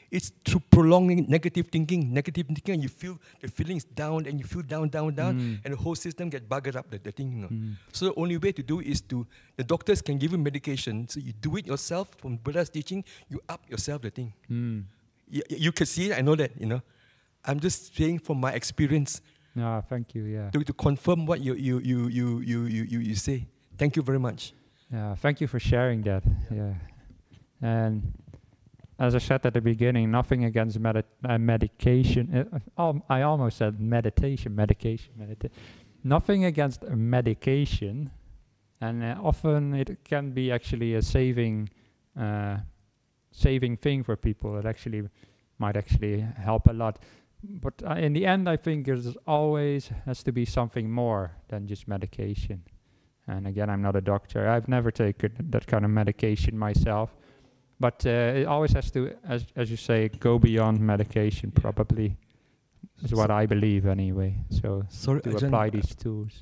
It's 0.10 0.32
through 0.46 0.62
prolonging 0.72 1.26
negative 1.28 1.68
thinking, 1.68 2.14
negative 2.14 2.48
thinking, 2.48 2.76
and 2.76 2.84
you 2.84 2.88
feel 2.88 3.20
the 3.42 3.50
feelings 3.50 3.84
down, 3.84 4.26
and 4.26 4.40
you 4.40 4.46
feel 4.48 4.62
down, 4.64 4.88
down, 4.88 5.14
down, 5.14 5.36
Mm. 5.36 5.60
and 5.66 5.74
the 5.74 5.78
whole 5.78 5.96
system 5.96 6.30
get 6.30 6.48
buggered 6.48 6.78
up. 6.80 6.90
The, 6.90 6.98
the 6.98 7.12
thing, 7.12 7.28
you 7.34 7.40
know. 7.44 7.50
Mm. 7.52 7.76
So 7.92 8.06
the 8.06 8.16
only 8.16 8.38
way 8.38 8.54
to 8.54 8.64
do 8.64 8.80
is 8.80 9.02
to 9.12 9.28
the 9.58 9.66
doctors 9.66 10.02
can 10.02 10.18
give 10.18 10.32
you 10.32 10.38
medication, 10.38 11.10
so 11.10 11.20
you 11.20 11.34
do 11.34 11.58
it 11.58 11.68
yourself 11.68 12.16
from 12.24 12.38
Buddha's 12.38 12.70
teaching. 12.70 13.04
You 13.28 13.42
up 13.50 13.68
yourself 13.70 14.02
the 14.02 14.10
thing. 14.10 14.32
Mm. 14.50 14.86
You, 15.30 15.44
you 15.50 15.72
can 15.74 15.86
see 15.86 16.10
it. 16.12 16.18
I 16.18 16.22
know 16.22 16.36
that. 16.40 16.52
You 16.58 16.68
know, 16.68 16.82
I'm 17.44 17.60
just 17.60 17.94
saying 17.94 18.20
from 18.20 18.40
my 18.40 18.54
experience 18.54 19.20
Ah, 19.60 19.82
thank 19.82 20.14
you. 20.16 20.24
Yeah. 20.24 20.50
to, 20.52 20.64
to 20.64 20.74
confirm 20.74 21.26
what 21.26 21.42
you 21.42 21.54
you, 21.56 21.80
you, 21.80 22.08
you, 22.08 22.40
you, 22.40 22.64
you, 22.66 23.00
you 23.00 23.16
say. 23.16 23.48
Thank 23.78 23.96
you 23.96 24.02
very 24.04 24.20
much. 24.20 24.54
Yeah, 24.92 25.16
thank 25.16 25.42
you 25.42 25.48
for 25.48 25.60
sharing 25.60 26.02
that. 26.04 26.24
Yeah. 26.52 26.74
And 27.62 28.14
as 29.00 29.16
I 29.16 29.20
said 29.20 29.46
at 29.46 29.54
the 29.54 29.62
beginning, 29.62 30.12
nothing 30.12 30.46
against 30.46 30.80
medi- 30.80 31.04
uh, 31.24 31.38
medication. 31.38 32.48
Uh, 32.52 32.60
al- 32.78 33.06
I 33.10 33.22
almost 33.24 33.58
said 33.58 33.80
meditation, 33.80 34.56
medication, 34.56 35.14
medita- 35.20 35.52
Nothing 36.04 36.46
against 36.46 36.84
medication. 36.84 38.12
And 38.80 39.04
uh, 39.04 39.16
often 39.24 39.74
it 39.74 40.04
can 40.04 40.32
be 40.32 40.52
actually 40.52 40.94
a 40.96 41.02
saving, 41.02 41.70
uh, 42.20 42.58
saving 43.32 43.78
thing 43.78 44.04
for 44.04 44.16
people. 44.16 44.58
It 44.58 44.66
actually 44.66 45.10
might 45.60 45.76
actually 45.76 46.22
help 46.38 46.68
a 46.68 46.74
lot. 46.74 47.00
But 47.44 47.82
uh, 47.86 47.94
in 47.94 48.14
the 48.14 48.26
end, 48.26 48.50
I 48.50 48.58
think 48.58 48.86
there's 48.86 49.16
always 49.26 49.92
has 50.06 50.24
to 50.24 50.32
be 50.32 50.46
something 50.46 50.90
more 50.92 51.32
than 51.50 51.68
just 51.68 51.88
medication. 51.88 52.64
And 53.28 53.46
again, 53.48 53.70
I'm 53.70 53.82
not 53.82 53.96
a 53.96 54.02
doctor. 54.02 54.48
I've 54.50 54.68
never 54.68 54.90
taken 54.92 55.32
that 55.50 55.68
kind 55.68 55.86
of 55.86 55.92
medication 55.92 56.58
myself. 56.58 57.16
But 57.80 58.06
uh, 58.06 58.10
it 58.10 58.46
always 58.46 58.72
has 58.74 58.90
to, 58.92 59.14
as, 59.28 59.46
as 59.56 59.70
you 59.70 59.78
say, 59.78 60.08
go 60.08 60.40
beyond 60.40 60.80
medication, 60.80 61.52
probably, 61.52 62.18
is 63.04 63.14
what 63.14 63.30
I 63.30 63.46
believe 63.46 63.86
anyway. 63.86 64.36
So 64.50 64.86
Sorry, 64.90 65.22
to 65.22 65.30
Ajahn, 65.30 65.48
apply 65.48 65.68
uh, 65.68 65.72
these 65.72 65.94
tools. 65.96 66.40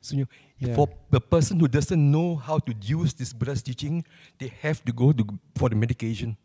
So 0.00 0.16
you, 0.16 0.26
Yeah. 0.58 0.74
for 0.74 0.88
the 1.10 1.20
person 1.20 1.60
who 1.60 1.68
doesn't 1.68 2.10
know 2.10 2.36
how 2.36 2.58
to 2.60 2.74
use 2.80 3.12
this 3.12 3.32
Buddha's 3.34 3.62
teaching, 3.62 4.04
they 4.38 4.50
have 4.62 4.82
to 4.86 4.92
go 4.92 5.12
to 5.12 5.24
for 5.56 5.68
the 5.68 5.76
medication. 5.76 6.36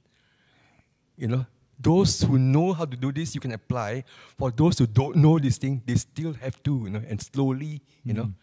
You 1.15 1.27
know, 1.27 1.45
those 1.79 2.21
who 2.21 2.37
know 2.37 2.73
how 2.73 2.85
to 2.85 2.95
do 2.97 3.11
this, 3.11 3.35
you 3.35 3.41
can 3.41 3.51
apply. 3.51 4.03
For 4.37 4.51
those 4.51 4.79
who 4.79 4.87
don't 4.87 5.15
know 5.17 5.39
this 5.39 5.57
thing, 5.57 5.81
they 5.85 5.95
still 5.95 6.33
have 6.33 6.61
to, 6.63 6.81
you 6.85 6.89
know, 6.89 7.01
and 7.07 7.21
slowly, 7.21 7.81
you 8.03 8.13
know. 8.13 8.23
Mm. 8.25 8.33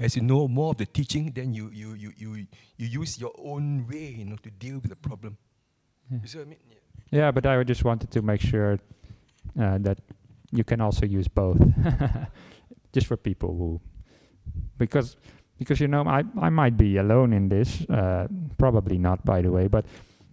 As 0.00 0.14
you 0.14 0.22
know 0.22 0.46
more 0.46 0.70
of 0.70 0.76
the 0.76 0.86
teaching, 0.86 1.32
then 1.34 1.52
you 1.52 1.70
you 1.72 1.94
you 1.94 2.12
you, 2.16 2.46
you 2.76 2.86
use 3.00 3.18
your 3.18 3.32
own 3.36 3.84
way, 3.88 4.14
you 4.18 4.24
know, 4.26 4.36
to 4.36 4.50
deal 4.50 4.76
with 4.78 4.90
the 4.90 4.96
problem. 4.96 5.36
Yeah. 6.10 6.18
You 6.22 6.28
see 6.28 6.38
what 6.38 6.46
I 6.46 6.50
mean? 6.50 6.58
Yeah. 6.70 6.78
Yeah, 7.10 7.30
but 7.30 7.46
I 7.46 7.62
just 7.64 7.84
wanted 7.84 8.10
to 8.10 8.22
make 8.22 8.40
sure 8.40 8.78
uh, 9.58 9.78
that 9.78 9.98
you 10.52 10.62
can 10.62 10.80
also 10.80 11.06
use 11.06 11.26
both, 11.26 11.58
just 12.92 13.06
for 13.06 13.16
people 13.16 13.48
who, 13.56 13.80
because 14.76 15.16
because 15.58 15.80
you 15.80 15.88
know 15.88 16.04
I 16.06 16.22
I 16.40 16.50
might 16.50 16.76
be 16.76 16.98
alone 16.98 17.32
in 17.32 17.48
this, 17.48 17.82
uh, 17.88 18.28
probably 18.58 18.98
not 18.98 19.24
by 19.24 19.42
the 19.42 19.50
way, 19.50 19.68
but 19.68 19.84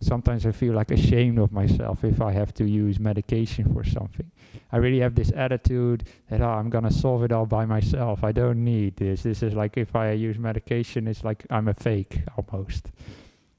sometimes 0.01 0.45
I 0.45 0.51
feel 0.51 0.73
like 0.73 0.91
ashamed 0.91 1.39
of 1.39 1.51
myself 1.51 2.03
if 2.03 2.21
I 2.21 2.31
have 2.31 2.53
to 2.55 2.65
use 2.65 2.99
medication 2.99 3.73
for 3.73 3.83
something. 3.83 4.31
I 4.71 4.77
really 4.77 4.99
have 4.99 5.15
this 5.15 5.31
attitude 5.35 6.07
that 6.29 6.41
oh, 6.41 6.49
I'm 6.49 6.69
gonna 6.69 6.91
solve 6.91 7.23
it 7.23 7.31
all 7.31 7.45
by 7.45 7.65
myself. 7.65 8.23
I 8.23 8.31
don't 8.31 8.63
need 8.63 8.97
this. 8.97 9.23
This 9.23 9.41
is 9.43 9.53
like 9.53 9.77
if 9.77 9.95
I 9.95 10.11
use 10.11 10.37
medication, 10.37 11.07
it's 11.07 11.23
like 11.23 11.45
I'm 11.49 11.67
a 11.67 11.73
fake 11.73 12.21
almost. 12.37 12.91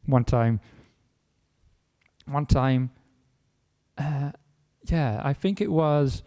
One 0.07 0.25
time, 0.25 0.61
one 2.27 2.47
time, 2.47 2.91
uh, 3.99 4.33
yeah, 4.85 5.21
I 5.25 5.33
think 5.33 5.61
it 5.61 5.71
was 5.71 6.23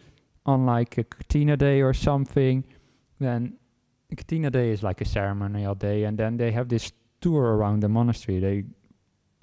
on 0.46 0.66
like 0.66 0.98
a 0.98 1.04
Kathina 1.04 1.58
day 1.58 1.82
or 1.82 1.94
something. 1.94 2.64
Then 3.20 3.58
Kathina 4.16 4.52
day 4.52 4.72
is 4.72 4.84
like 4.84 5.02
a 5.02 5.06
ceremonial 5.06 5.76
day, 5.76 6.04
and 6.04 6.18
then 6.18 6.38
they 6.38 6.52
have 6.52 6.70
this 6.70 6.92
tour 7.22 7.56
around 7.56 7.82
the 7.82 7.90
monastery. 7.90 8.40
They 8.40 8.64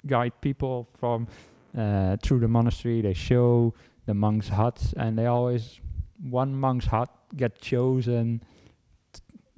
guide 0.07 0.33
people 0.41 0.87
from 0.93 1.27
uh, 1.77 2.17
through 2.23 2.39
the 2.39 2.47
monastery. 2.47 3.01
They 3.01 3.13
show 3.13 3.73
the 4.05 4.13
monks' 4.13 4.49
huts, 4.49 4.93
and 4.97 5.17
they 5.17 5.25
always 5.25 5.79
one 6.21 6.55
monk's 6.55 6.87
hut 6.87 7.09
get 7.35 7.61
chosen 7.61 8.41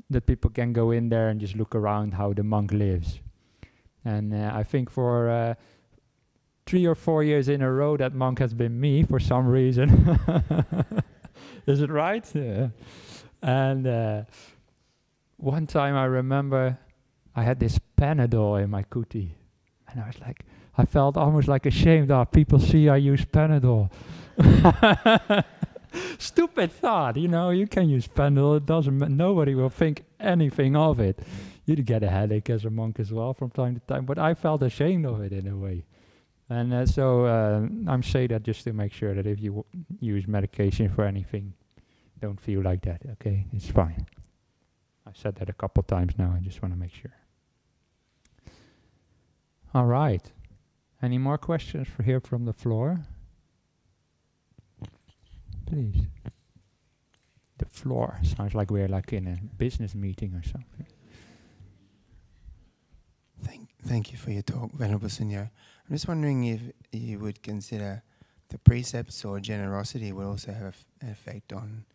that 0.09 0.25
people 0.25 0.49
can 0.49 0.73
go 0.73 0.91
in 0.91 1.09
there 1.09 1.29
and 1.29 1.39
just 1.39 1.55
look 1.55 1.75
around 1.75 2.13
how 2.13 2.33
the 2.33 2.43
monk 2.43 2.71
lives. 2.71 3.21
And 4.03 4.33
uh, 4.33 4.51
I 4.53 4.63
think 4.63 4.89
for 4.89 5.29
uh, 5.29 5.53
three 6.65 6.85
or 6.85 6.95
four 6.95 7.23
years 7.23 7.47
in 7.47 7.61
a 7.61 7.71
row, 7.71 7.95
that 7.97 8.13
monk 8.13 8.39
has 8.39 8.53
been 8.53 8.79
me 8.79 9.03
for 9.03 9.19
some 9.19 9.47
reason. 9.47 10.19
Is 11.67 11.81
it 11.81 11.91
right? 11.91 12.25
Yeah. 12.33 12.69
And 13.41 13.85
uh, 13.85 14.23
one 15.37 15.67
time 15.67 15.95
I 15.95 16.05
remember 16.05 16.77
I 17.35 17.43
had 17.43 17.59
this 17.59 17.79
Panadol 17.97 18.63
in 18.63 18.69
my 18.69 18.83
kuti. 18.83 19.31
And 19.91 20.03
I 20.03 20.07
was 20.07 20.19
like, 20.19 20.45
I 20.77 20.85
felt 20.85 21.17
almost 21.17 21.47
like 21.47 21.65
ashamed. 21.65 22.11
Oh, 22.11 22.25
people 22.25 22.59
see 22.59 22.89
I 22.89 22.97
use 22.97 23.25
Panadol. 23.25 23.91
Stupid 26.19 26.71
thought, 26.71 27.17
you 27.17 27.27
know. 27.27 27.49
You 27.49 27.67
can 27.67 27.89
use 27.89 28.07
Panadol. 28.07 28.57
It 28.57 28.65
doesn't. 28.65 28.97
Nobody 28.97 29.55
will 29.55 29.69
think 29.69 30.03
anything 30.19 30.75
of 30.75 30.99
it. 30.99 31.19
You'd 31.65 31.85
get 31.85 32.03
a 32.03 32.09
headache 32.09 32.49
as 32.49 32.65
a 32.65 32.69
monk 32.69 32.99
as 32.99 33.11
well 33.11 33.33
from 33.33 33.49
time 33.49 33.75
to 33.75 33.81
time. 33.81 34.05
But 34.05 34.19
I 34.19 34.33
felt 34.33 34.63
ashamed 34.63 35.05
of 35.05 35.21
it 35.21 35.33
in 35.33 35.47
a 35.47 35.55
way. 35.55 35.85
And 36.49 36.73
uh, 36.73 36.85
so 36.85 37.25
uh, 37.25 37.67
I'm 37.87 38.01
saying 38.01 38.29
that 38.29 38.43
just 38.43 38.63
to 38.63 38.73
make 38.73 38.91
sure 38.91 39.13
that 39.13 39.27
if 39.27 39.39
you 39.39 39.65
use 39.99 40.27
medication 40.27 40.89
for 40.89 41.05
anything, 41.05 41.53
don't 42.19 42.39
feel 42.39 42.61
like 42.61 42.81
that. 42.81 43.01
Okay, 43.13 43.45
it's 43.53 43.69
fine. 43.69 44.07
I've 45.05 45.17
said 45.17 45.35
that 45.35 45.49
a 45.49 45.53
couple 45.53 45.83
times 45.83 46.13
now. 46.17 46.33
I 46.35 46.39
just 46.39 46.61
want 46.61 46.73
to 46.73 46.79
make 46.79 46.93
sure. 46.93 47.18
All 49.73 49.85
right. 49.85 50.21
Any 51.01 51.17
more 51.17 51.37
questions 51.37 51.87
for 51.87 52.03
here 52.03 52.19
from 52.19 52.45
the 52.45 52.53
floor? 52.53 53.01
Please. 55.65 56.07
The 57.57 57.65
floor 57.65 58.19
sounds 58.23 58.55
like 58.55 58.71
we're 58.71 58.87
like 58.87 59.13
in 59.13 59.27
a 59.27 59.37
business 59.57 59.93
meeting 59.93 60.33
or 60.33 60.43
something. 60.43 60.87
Thank, 63.43 63.69
thank 63.85 64.11
you 64.11 64.17
for 64.17 64.31
your 64.31 64.41
talk, 64.41 64.71
Venerable 64.73 65.07
Sunyo. 65.07 65.41
I'm 65.41 65.95
just 65.95 66.07
wondering 66.07 66.43
if 66.45 66.61
you 66.91 67.19
would 67.19 67.41
consider 67.41 68.01
the 68.49 68.57
precepts 68.57 69.23
or 69.23 69.39
generosity 69.39 70.11
would 70.11 70.25
also 70.25 70.51
have 70.51 70.75
an 71.01 71.09
effect 71.09 71.53
on 71.53 71.85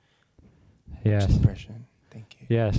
Yes. 1.05 1.27
depression. 1.27 1.87
Thank 2.11 2.37
you. 2.41 2.47
Yes. 2.49 2.79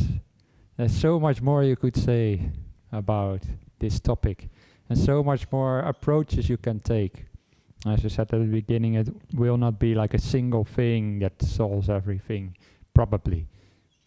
There's 0.78 0.96
so 0.96 1.20
much 1.20 1.42
more 1.42 1.64
you 1.64 1.76
could 1.76 1.96
say 1.98 2.50
about 2.92 3.42
this 3.80 4.00
topic, 4.00 4.50
and 4.90 4.98
so 4.98 5.24
much 5.24 5.52
more 5.52 5.80
approaches 5.80 6.50
you 6.50 6.58
can 6.58 6.80
take. 6.80 7.26
As 7.86 8.04
I 8.04 8.08
said 8.08 8.34
at 8.34 8.40
the 8.40 8.46
beginning, 8.46 8.96
it 8.96 9.10
will 9.34 9.58
not 9.58 9.80
be 9.80 9.94
like 9.94 10.14
a 10.14 10.20
single 10.20 10.64
thing 10.64 11.20
that 11.20 11.42
solves 11.42 11.90
everything, 11.90 12.56
probably. 12.94 13.48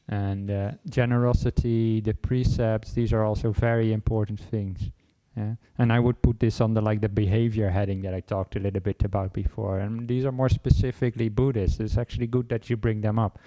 And 0.09 0.51
uh, 0.51 0.73
generosity, 0.89 2.01
the 2.01 2.15
precepts, 2.15 2.93
these 2.93 3.13
are 3.13 3.25
also 3.25 3.53
very 3.53 3.93
important 3.93 4.41
things. 4.41 4.91
Yeah? 5.37 5.55
And 5.79 5.93
I 5.93 6.01
would 6.01 6.21
put 6.23 6.41
this 6.41 6.61
under 6.61 6.81
like 6.81 7.01
the 7.01 7.09
behavior 7.09 7.71
heading 7.71 8.03
that 8.03 8.15
I 8.15 8.21
talked 8.21 8.57
a 8.57 8.59
little 8.59 8.81
bit 8.81 9.05
about 9.05 9.33
before. 9.33 9.79
And 9.79 10.09
these 10.09 10.25
are 10.25 10.33
more 10.33 10.49
specifically 10.49 11.29
Buddhist. 11.29 11.81
It's 11.81 11.97
actually 11.97 12.27
good 12.27 12.49
that 12.49 12.69
you 12.69 12.77
bring 12.77 13.01
them 13.01 13.19
up. 13.19 13.39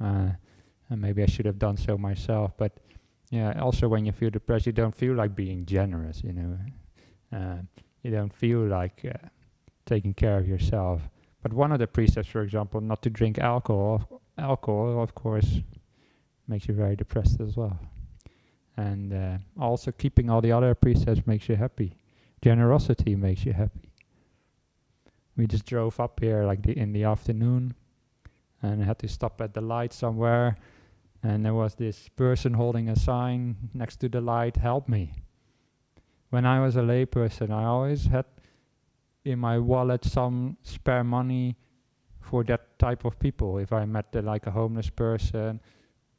Uh, 0.00 0.30
and 0.90 1.00
maybe 1.00 1.22
I 1.22 1.26
should 1.26 1.46
have 1.46 1.58
done 1.58 1.76
so 1.76 1.96
myself. 1.96 2.52
But 2.58 2.78
yeah, 3.30 3.60
also 3.60 3.88
when 3.88 4.06
you 4.06 4.12
feel 4.12 4.30
depressed, 4.30 4.66
you 4.66 4.72
don't 4.72 4.94
feel 4.94 5.14
like 5.14 5.34
being 5.34 5.66
generous. 5.66 6.22
You 6.24 6.32
know, 6.32 6.58
uh, 7.36 7.56
you 8.02 8.10
don't 8.10 8.32
feel 8.32 8.66
like 8.66 9.04
uh, 9.04 9.28
taking 9.84 10.14
care 10.14 10.38
of 10.38 10.48
yourself. 10.48 11.02
But 11.42 11.52
one 11.52 11.72
of 11.72 11.78
the 11.78 11.86
precepts, 11.86 12.28
for 12.28 12.42
example, 12.42 12.80
not 12.80 13.02
to 13.02 13.10
drink 13.10 13.38
alcohol, 13.38 14.22
alcohol, 14.38 15.02
of 15.02 15.14
course, 15.14 15.58
makes 16.46 16.68
you 16.68 16.74
very 16.74 16.96
depressed 16.96 17.40
as 17.40 17.56
well. 17.56 17.78
And 18.76 19.12
uh, 19.12 19.38
also 19.60 19.92
keeping 19.92 20.30
all 20.30 20.40
the 20.40 20.52
other 20.52 20.74
precepts 20.74 21.26
makes 21.26 21.48
you 21.48 21.56
happy. 21.56 21.96
Generosity 22.40 23.14
makes 23.14 23.44
you 23.44 23.52
happy. 23.52 23.90
We 25.36 25.46
just 25.46 25.66
drove 25.66 26.00
up 26.00 26.20
here 26.20 26.44
like 26.44 26.62
the, 26.62 26.76
in 26.76 26.92
the 26.92 27.04
afternoon 27.04 27.74
and 28.62 28.82
had 28.82 28.98
to 29.00 29.08
stop 29.08 29.40
at 29.40 29.54
the 29.54 29.60
light 29.60 29.92
somewhere 29.92 30.56
and 31.22 31.44
there 31.44 31.54
was 31.54 31.74
this 31.74 32.08
person 32.10 32.54
holding 32.54 32.88
a 32.88 32.96
sign 32.96 33.56
next 33.74 33.96
to 33.96 34.08
the 34.08 34.20
light 34.20 34.56
help 34.56 34.88
me. 34.88 35.12
When 36.30 36.44
i 36.44 36.60
was 36.60 36.76
a 36.76 36.80
layperson 36.80 37.50
i 37.50 37.64
always 37.64 38.06
had 38.06 38.26
in 39.24 39.38
my 39.38 39.58
wallet 39.58 40.04
some 40.04 40.56
spare 40.62 41.04
money 41.04 41.56
for 42.20 42.44
that 42.44 42.78
type 42.78 43.04
of 43.04 43.18
people. 43.18 43.58
If 43.58 43.72
i 43.72 43.84
met 43.84 44.14
like 44.24 44.46
a 44.46 44.50
homeless 44.50 44.90
person 44.90 45.60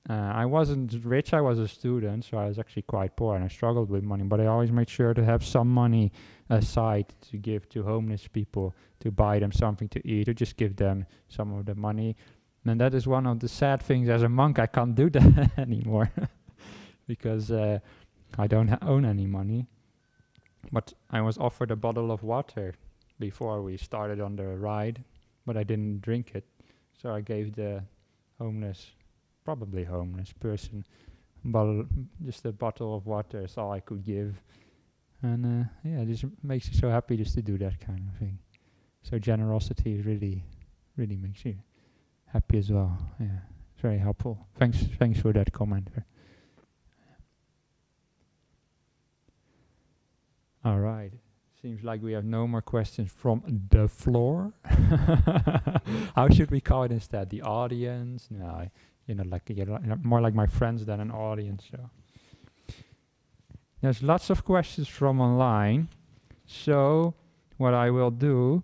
uh, 0.09 0.13
i 0.13 0.45
wasn't 0.45 0.93
rich 1.03 1.33
i 1.33 1.41
was 1.41 1.59
a 1.59 1.67
student 1.67 2.23
so 2.23 2.37
i 2.37 2.45
was 2.45 2.57
actually 2.57 2.81
quite 2.83 3.15
poor 3.15 3.35
and 3.35 3.43
i 3.43 3.47
struggled 3.47 3.89
with 3.89 4.03
money 4.03 4.23
but 4.23 4.39
i 4.39 4.45
always 4.45 4.71
made 4.71 4.89
sure 4.89 5.13
to 5.13 5.23
have 5.23 5.43
some 5.45 5.67
money 5.67 6.11
aside 6.49 7.05
to 7.29 7.37
give 7.37 7.67
to 7.69 7.83
homeless 7.83 8.27
people 8.27 8.73
to 8.99 9.11
buy 9.11 9.39
them 9.39 9.51
something 9.51 9.87
to 9.89 10.05
eat 10.07 10.27
or 10.27 10.33
just 10.33 10.57
give 10.57 10.75
them 10.75 11.05
some 11.27 11.53
of 11.53 11.65
the 11.65 11.75
money 11.75 12.15
and 12.69 12.79
that 12.79 12.93
is 12.93 13.07
one 13.07 13.25
of 13.25 13.39
the 13.39 13.47
sad 13.47 13.81
things 13.81 14.09
as 14.09 14.23
a 14.23 14.29
monk. 14.29 14.59
I 14.59 14.67
can't 14.67 14.95
do 14.95 15.09
that 15.17 15.57
anymore 15.57 16.11
because 17.07 17.51
uh, 17.51 17.79
I 18.37 18.47
don't 18.47 18.77
own 18.81 19.05
any 19.05 19.25
money. 19.25 19.67
But 20.71 20.93
I 21.09 21.21
was 21.21 21.37
offered 21.37 21.71
a 21.71 21.75
bottle 21.75 22.11
of 22.11 22.23
water 22.23 22.75
before 23.19 23.61
we 23.61 23.77
started 23.77 24.19
on 24.21 24.35
the 24.35 24.45
ride, 24.45 25.03
but 25.45 25.57
I 25.57 25.63
didn't 25.63 26.01
drink 26.01 26.31
it. 26.35 26.45
So 27.01 27.13
I 27.13 27.21
gave 27.21 27.55
the 27.55 27.83
homeless, 28.37 28.91
probably 29.45 29.83
homeless 29.83 30.33
person, 30.33 30.85
bottle, 31.43 31.85
just 32.25 32.45
a 32.45 32.51
bottle 32.51 32.95
of 32.95 33.07
water. 33.07 33.43
Is 33.43 33.57
all 33.57 33.71
I 33.71 33.79
could 33.79 34.03
give. 34.03 34.41
And 35.21 35.45
uh, 35.45 35.69
yeah, 35.83 36.01
it 36.01 36.07
just 36.07 36.25
makes 36.43 36.69
you 36.69 36.77
so 36.77 36.89
happy 36.89 37.17
just 37.17 37.35
to 37.35 37.41
do 37.41 37.57
that 37.57 37.79
kind 37.79 38.01
of 38.07 38.19
thing. 38.19 38.37
So 39.03 39.17
generosity 39.17 40.01
really, 40.01 40.43
really 40.97 41.17
makes 41.17 41.43
you 41.45 41.55
happy 42.31 42.57
as 42.59 42.71
well. 42.71 42.97
Yeah, 43.19 43.27
it's 43.73 43.81
very 43.81 43.97
helpful. 43.97 44.47
Thanks, 44.57 44.77
thanks 44.97 45.19
for 45.19 45.33
that 45.33 45.51
comment. 45.51 45.87
All 50.63 50.79
right. 50.79 51.11
Seems 51.61 51.83
like 51.83 52.01
we 52.01 52.13
have 52.13 52.23
no 52.25 52.47
more 52.47 52.61
questions 52.61 53.11
from 53.11 53.43
the 53.69 53.87
floor. 53.87 54.53
How 56.15 56.29
should 56.29 56.51
we 56.51 56.61
call 56.61 56.83
it 56.83 56.91
instead? 56.91 57.29
The 57.29 57.41
audience? 57.41 58.27
No, 58.29 58.69
you 59.05 59.15
know, 59.15 59.23
like 59.27 59.43
you're 59.47 59.79
more 60.03 60.21
like 60.21 60.33
my 60.33 60.45
friends 60.45 60.85
than 60.85 61.01
an 61.01 61.11
audience. 61.11 61.65
So 61.69 61.89
there's 63.81 64.01
lots 64.01 64.29
of 64.29 64.45
questions 64.45 64.87
from 64.87 65.19
online. 65.19 65.89
So 66.45 67.13
what 67.57 67.73
I 67.73 67.89
will 67.89 68.11
do 68.11 68.63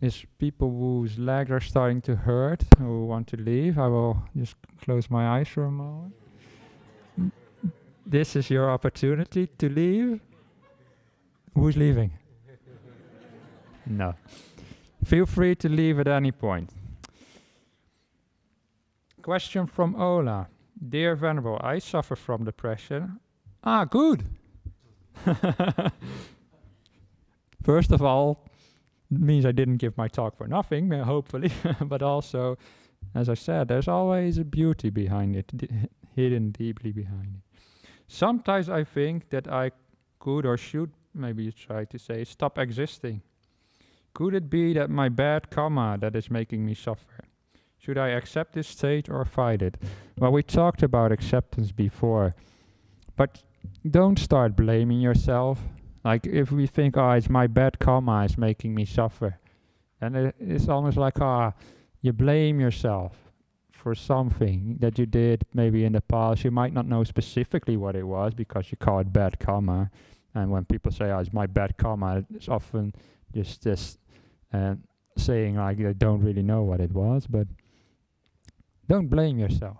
is 0.00 0.24
people 0.38 0.70
whose 0.70 1.18
legs 1.18 1.50
are 1.50 1.60
starting 1.60 2.00
to 2.02 2.16
hurt 2.16 2.62
who 2.78 3.06
want 3.06 3.26
to 3.28 3.36
leave. 3.36 3.78
I 3.78 3.88
will 3.88 4.22
just 4.36 4.56
close 4.82 5.10
my 5.10 5.38
eyes 5.38 5.48
for 5.48 5.64
a 5.64 5.70
moment. 5.70 6.14
This 8.06 8.34
is 8.34 8.50
your 8.50 8.70
opportunity 8.70 9.46
to 9.58 9.68
leave. 9.68 10.20
Who's 11.54 11.76
leaving? 11.76 12.12
no. 13.86 14.14
Feel 15.04 15.26
free 15.26 15.54
to 15.56 15.68
leave 15.68 15.98
at 15.98 16.08
any 16.08 16.32
point. 16.32 16.70
Question 19.20 19.66
from 19.66 19.94
Ola. 19.94 20.48
Dear 20.88 21.14
Venerable, 21.14 21.60
I 21.62 21.78
suffer 21.78 22.16
from 22.16 22.44
depression. 22.44 23.20
Ah, 23.62 23.84
good. 23.84 24.24
First 27.62 27.92
of 27.92 28.02
all, 28.02 28.44
means 29.20 29.44
I 29.46 29.52
didn't 29.52 29.76
give 29.76 29.96
my 29.96 30.08
talk 30.08 30.36
for 30.36 30.46
nothing, 30.46 30.90
hopefully, 31.14 31.52
but 31.80 32.02
also, 32.02 32.56
as 33.14 33.28
I 33.28 33.34
said, 33.34 33.68
there's 33.68 33.88
always 33.88 34.38
a 34.38 34.44
beauty 34.44 34.90
behind 34.90 35.36
it, 35.36 35.52
hidden 36.14 36.50
deeply 36.50 36.92
behind 36.92 37.36
it. 37.36 37.88
Sometimes 38.08 38.68
I 38.68 38.84
think 38.84 39.30
that 39.30 39.48
I 39.48 39.70
could 40.18 40.46
or 40.46 40.56
should, 40.56 40.92
maybe 41.14 41.50
try 41.52 41.84
to 41.84 41.98
say, 41.98 42.24
stop 42.24 42.58
existing. 42.58 43.22
Could 44.14 44.34
it 44.34 44.50
be 44.50 44.74
that 44.74 44.90
my 44.90 45.08
bad 45.08 45.50
karma 45.50 45.96
that 46.00 46.14
is 46.14 46.30
making 46.30 46.64
me 46.64 46.74
suffer? 46.74 47.24
Should 47.78 47.98
I 47.98 48.08
accept 48.08 48.52
this 48.52 48.68
state 48.68 49.08
or 49.08 49.24
fight 49.24 49.62
it? 49.62 49.76
Well, 50.18 50.30
we 50.30 50.42
talked 50.42 50.82
about 50.82 51.10
acceptance 51.10 51.72
before, 51.72 52.34
but 53.16 53.42
don't 53.90 54.18
start 54.18 54.54
blaming 54.54 55.00
yourself. 55.00 55.58
Like 56.04 56.26
if 56.26 56.50
we 56.50 56.66
think, 56.66 56.96
oh, 56.96 57.12
it's 57.12 57.30
my 57.30 57.46
bad 57.46 57.78
karma 57.78 58.24
is 58.24 58.36
making 58.36 58.74
me 58.74 58.84
suffer, 58.84 59.38
and 60.00 60.16
it, 60.16 60.34
it's 60.40 60.68
almost 60.68 60.96
like, 60.96 61.20
ah, 61.20 61.52
oh, 61.54 61.64
you 62.00 62.12
blame 62.12 62.58
yourself 62.58 63.16
for 63.70 63.94
something 63.94 64.78
that 64.80 64.98
you 64.98 65.06
did 65.06 65.44
maybe 65.54 65.84
in 65.84 65.92
the 65.92 66.00
past. 66.00 66.44
You 66.44 66.50
might 66.50 66.72
not 66.72 66.86
know 66.86 67.04
specifically 67.04 67.76
what 67.76 67.94
it 67.94 68.04
was 68.04 68.34
because 68.34 68.70
you 68.70 68.76
call 68.76 68.98
it 68.98 69.12
bad 69.12 69.38
karma. 69.38 69.90
And 70.34 70.50
when 70.50 70.64
people 70.64 70.90
say, 70.90 71.06
oh, 71.06 71.18
it's 71.18 71.32
my 71.32 71.46
bad 71.46 71.76
karma, 71.76 72.24
it's 72.34 72.48
often 72.48 72.94
just 73.32 73.62
this 73.62 73.98
uh, 74.52 74.74
saying 75.16 75.56
like 75.56 75.78
they 75.78 75.92
don't 75.92 76.22
really 76.22 76.42
know 76.42 76.62
what 76.62 76.80
it 76.80 76.92
was. 76.92 77.26
But 77.28 77.46
don't 78.88 79.08
blame 79.08 79.38
yourself. 79.38 79.78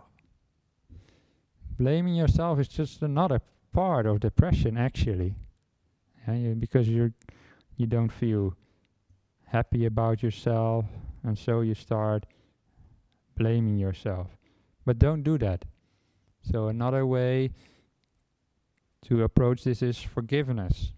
Blaming 1.78 2.14
yourself 2.14 2.60
is 2.60 2.68
just 2.68 3.02
another 3.02 3.40
part 3.72 4.06
of 4.06 4.20
depression, 4.20 4.76
actually 4.76 5.34
yeah, 6.28 6.54
because 6.54 6.88
you're 6.88 7.12
you 7.76 7.86
don't 7.86 8.12
feel 8.12 8.54
happy 9.46 9.86
about 9.86 10.22
yourself 10.22 10.84
and 11.24 11.38
so 11.38 11.60
you 11.60 11.74
start 11.74 12.26
blaming 13.36 13.78
yourself. 13.78 14.28
But 14.84 14.98
don't 14.98 15.22
do 15.22 15.38
that. 15.38 15.64
So 16.42 16.68
another 16.68 17.06
way 17.06 17.50
to 19.06 19.22
approach 19.22 19.64
this 19.64 19.82
is 19.82 19.98
forgiveness. 19.98 20.92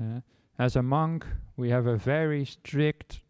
Uh, 0.00 0.20
as 0.58 0.76
a 0.76 0.82
monk 0.82 1.26
we 1.56 1.70
have 1.70 1.86
a 1.86 1.96
very 1.96 2.44
strict 2.44 3.20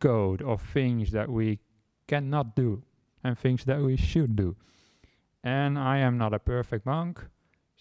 code 0.00 0.42
of 0.42 0.60
things 0.60 1.12
that 1.12 1.28
we 1.28 1.58
cannot 2.06 2.56
do 2.56 2.82
and 3.24 3.38
things 3.38 3.64
that 3.64 3.80
we 3.80 3.96
should 3.96 4.36
do. 4.36 4.56
And 5.44 5.78
i 5.78 5.98
am 5.98 6.18
not 6.18 6.32
a 6.32 6.38
perfect 6.38 6.86
monk 6.86 7.24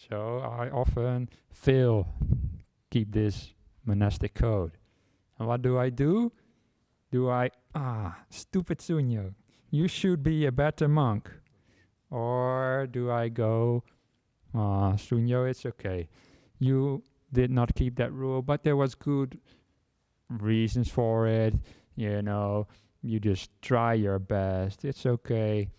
so 0.10 0.40
I 0.40 0.70
often 0.70 1.30
fail 1.52 2.08
keep 2.90 3.12
this 3.12 3.54
monastic 3.86 4.34
code. 4.34 4.78
And 5.40 5.48
what 5.48 5.62
do 5.62 5.78
I 5.78 5.90
do? 5.90 6.32
Do 7.12 7.30
I, 7.30 7.50
ah, 7.74 8.18
stupid 8.30 8.80
Sunyo, 8.80 9.34
you 9.70 9.88
should 9.88 10.24
be 10.24 10.46
a 10.46 10.52
better 10.52 10.88
monk. 10.88 11.32
Or 12.10 12.88
do 12.92 13.10
I 13.10 13.30
go, 13.30 13.84
ah, 14.54 14.94
Sunyo, 14.94 15.50
it's 15.50 15.66
okay. 15.66 16.10
You 16.60 17.04
did 17.32 17.50
not 17.50 17.74
keep 17.76 17.96
that 17.96 18.12
rule, 18.12 18.42
but 18.42 18.64
there 18.64 18.76
was 18.76 18.94
good 18.96 19.40
reasons 20.30 20.90
for 20.90 21.28
it. 21.28 21.56
You 21.96 22.22
know, 22.22 22.68
you 23.02 23.20
just 23.20 23.50
try 23.62 23.94
your 23.94 24.20
best. 24.20 24.86
It's 24.86 25.06
okay. 25.06 25.70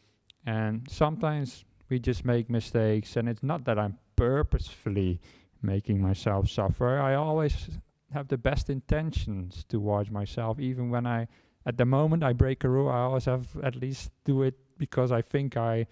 And 0.47 0.87
sometimes 0.91 1.65
we 1.89 1.99
just 1.99 2.25
make 2.25 2.49
mistakes, 2.51 3.17
and 3.17 3.29
it's 3.29 3.43
not 3.43 3.65
that 3.67 3.79
I'm 3.79 3.99
purposefully 4.17 5.21
making 5.63 6.01
myself 6.01 6.49
suffer. 6.49 6.99
I 6.99 7.15
always 7.15 7.71
have 8.13 8.29
the 8.29 8.39
best 8.39 8.69
intentions 8.69 9.65
towards 9.69 10.11
myself, 10.11 10.59
even 10.61 10.91
when 10.91 11.07
I, 11.07 11.29
at 11.65 11.79
the 11.79 11.87
moment 11.87 12.23
I 12.23 12.33
break 12.33 12.65
a 12.65 12.69
rule, 12.69 12.89
I 12.89 13.01
always 13.01 13.25
have 13.27 13.47
at 13.63 13.77
least 13.77 14.11
do 14.25 14.43
it 14.43 14.55
because 14.79 15.13
I 15.13 15.23
think 15.23 15.57
I 15.57 15.87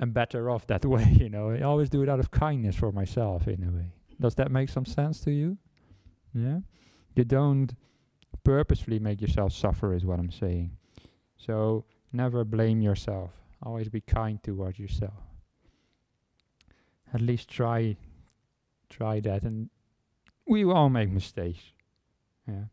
am 0.00 0.10
better 0.12 0.50
off 0.50 0.66
that 0.66 0.84
way, 0.94 1.16
you 1.18 1.28
know. 1.28 1.50
I 1.50 1.62
always 1.62 1.88
do 1.88 2.02
it 2.02 2.08
out 2.08 2.20
of 2.20 2.30
kindness 2.30 2.76
for 2.76 2.92
myself, 2.92 3.46
in 3.48 3.62
a 3.64 3.70
way. 3.70 3.92
Does 4.20 4.34
that 4.36 4.50
make 4.50 4.68
some 4.68 4.84
sense 4.84 5.20
to 5.20 5.30
you? 5.30 5.56
Yeah? 6.34 6.58
You 7.14 7.24
don't 7.24 7.74
purposefully 8.44 8.98
make 8.98 9.20
yourself 9.20 9.52
suffer, 9.52 9.94
is 9.94 10.04
what 10.04 10.18
I'm 10.18 10.30
saying. 10.30 10.76
So 11.36 11.84
never 12.12 12.44
blame 12.44 12.80
yourself. 12.80 13.30
Always 13.62 13.88
be 13.88 14.00
kind 14.00 14.42
towards 14.42 14.78
yourself 14.78 15.31
at 17.12 17.20
least 17.20 17.48
try 17.48 17.96
try 18.90 19.20
that. 19.20 19.42
And 19.42 19.70
we 20.46 20.64
all 20.64 20.88
make 20.88 21.10
mistakes. 21.10 21.62
Yeah. 22.46 22.64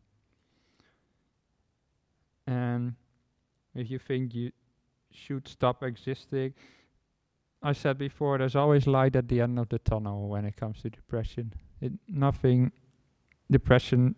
And 2.46 2.94
if 3.74 3.90
you 3.90 3.98
think 3.98 4.34
you 4.34 4.52
should 5.12 5.48
stop 5.48 5.82
existing 5.82 6.54
i 7.62 7.72
said 7.72 7.98
before 7.98 8.38
there's 8.38 8.56
always 8.56 8.86
light 8.86 9.16
at 9.16 9.28
the 9.28 9.40
end 9.40 9.58
of 9.58 9.68
the 9.68 9.78
tunnel 9.78 10.28
when 10.28 10.44
it 10.44 10.56
comes 10.56 10.80
to 10.82 10.90
depression. 10.90 11.52
It 11.80 11.92
nothing 12.08 12.72
depression 13.50 14.14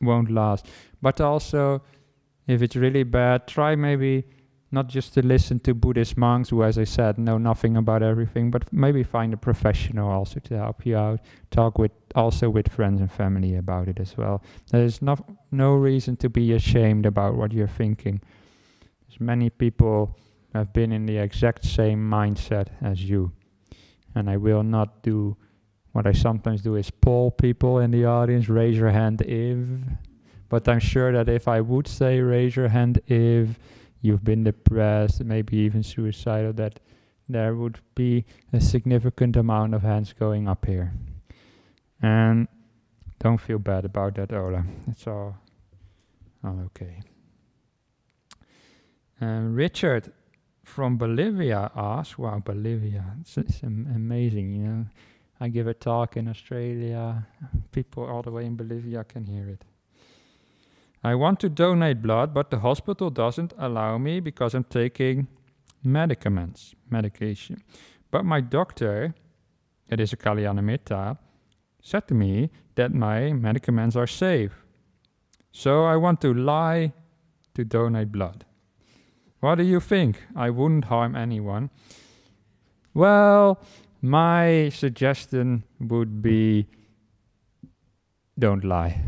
won't 0.00 0.30
last. 0.30 0.66
But 1.00 1.20
also 1.20 1.82
if 2.46 2.62
it's 2.62 2.76
really 2.76 3.02
bad 3.02 3.46
try 3.46 3.74
maybe 3.74 4.24
not 4.70 4.88
just 4.88 5.14
to 5.14 5.22
listen 5.22 5.60
to 5.60 5.74
Buddhist 5.74 6.16
monks 6.16 6.48
who, 6.48 6.62
as 6.62 6.76
I 6.76 6.84
said, 6.84 7.18
know 7.18 7.38
nothing 7.38 7.76
about 7.76 8.02
everything, 8.02 8.50
but 8.50 8.72
maybe 8.72 9.02
find 9.02 9.32
a 9.32 9.36
professional 9.36 10.10
also 10.10 10.40
to 10.40 10.56
help 10.56 10.84
you 10.84 10.96
out. 10.96 11.20
Talk 11.50 11.78
with 11.78 11.92
also 12.14 12.50
with 12.50 12.68
friends 12.68 13.00
and 13.00 13.10
family 13.10 13.54
about 13.56 13.88
it 13.88 14.00
as 14.00 14.16
well. 14.16 14.42
There 14.70 14.82
is 14.82 15.00
no 15.00 15.16
no 15.52 15.74
reason 15.74 16.16
to 16.16 16.28
be 16.28 16.52
ashamed 16.52 17.06
about 17.06 17.36
what 17.36 17.52
you're 17.52 17.68
thinking. 17.68 18.20
There's 19.06 19.20
many 19.20 19.50
people 19.50 20.16
have 20.52 20.72
been 20.72 20.92
in 20.92 21.06
the 21.06 21.18
exact 21.18 21.64
same 21.64 22.10
mindset 22.10 22.68
as 22.82 23.08
you, 23.08 23.32
and 24.14 24.28
I 24.28 24.36
will 24.36 24.62
not 24.62 25.02
do 25.02 25.36
what 25.92 26.06
I 26.06 26.12
sometimes 26.12 26.60
do 26.60 26.74
is 26.74 26.90
poll 26.90 27.30
people 27.30 27.78
in 27.78 27.90
the 27.90 28.04
audience. 28.04 28.48
Raise 28.48 28.76
your 28.76 28.90
hand 28.90 29.22
if. 29.22 29.58
But 30.48 30.68
I'm 30.68 30.78
sure 30.78 31.12
that 31.12 31.28
if 31.28 31.48
I 31.48 31.60
would 31.60 31.88
say 31.88 32.20
raise 32.20 32.54
your 32.54 32.68
hand 32.68 33.00
if 33.06 33.58
you've 34.00 34.24
been 34.24 34.44
depressed, 34.44 35.24
maybe 35.24 35.56
even 35.58 35.82
suicidal, 35.82 36.52
that 36.54 36.80
there 37.28 37.54
would 37.54 37.80
be 37.94 38.24
a 38.52 38.60
significant 38.60 39.36
amount 39.36 39.74
of 39.74 39.82
hands 39.82 40.12
going 40.12 40.48
up 40.48 40.66
here. 40.66 40.92
And 42.00 42.48
don't 43.18 43.38
feel 43.38 43.58
bad 43.58 43.84
about 43.84 44.14
that, 44.16 44.32
Ola. 44.32 44.64
It's 44.88 45.06
all, 45.06 45.36
all 46.44 46.60
okay. 46.66 47.00
Um, 49.20 49.54
Richard 49.54 50.12
from 50.62 50.98
Bolivia 50.98 51.70
asks, 51.74 52.18
wow, 52.18 52.38
Bolivia, 52.38 53.04
it's, 53.20 53.38
it's 53.38 53.62
am 53.62 53.90
amazing, 53.94 54.52
you 54.52 54.62
know. 54.62 54.86
I 55.40 55.48
give 55.48 55.66
a 55.66 55.74
talk 55.74 56.16
in 56.16 56.28
Australia, 56.28 57.26
people 57.70 58.04
all 58.04 58.22
the 58.22 58.30
way 58.30 58.46
in 58.46 58.56
Bolivia 58.56 59.04
can 59.04 59.26
hear 59.26 59.48
it. 59.48 59.64
I 61.06 61.14
want 61.14 61.38
to 61.40 61.48
donate 61.48 62.02
blood, 62.02 62.34
but 62.34 62.50
the 62.50 62.58
hospital 62.58 63.10
doesn't 63.10 63.52
allow 63.56 63.96
me 63.96 64.18
because 64.18 64.54
I'm 64.54 64.64
taking 64.64 65.28
medicaments, 65.84 66.74
medication. 66.90 67.62
But 68.10 68.24
my 68.24 68.40
doctor, 68.40 69.14
it 69.88 70.00
is 70.00 70.12
a 70.12 70.16
Kalyanamitta, 70.16 71.16
said 71.80 72.08
to 72.08 72.14
me 72.14 72.50
that 72.74 72.92
my 72.92 73.32
medicaments 73.32 73.94
are 73.94 74.08
safe. 74.08 74.64
So 75.52 75.84
I 75.84 75.94
want 75.94 76.20
to 76.22 76.34
lie 76.34 76.92
to 77.54 77.64
donate 77.64 78.10
blood. 78.10 78.44
What 79.38 79.58
do 79.58 79.62
you 79.62 79.78
think? 79.78 80.24
I 80.34 80.50
wouldn't 80.50 80.86
harm 80.86 81.14
anyone. 81.14 81.70
Well, 82.94 83.60
my 84.02 84.70
suggestion 84.70 85.62
would 85.78 86.20
be 86.20 86.66
don't 88.36 88.64
lie. 88.64 89.00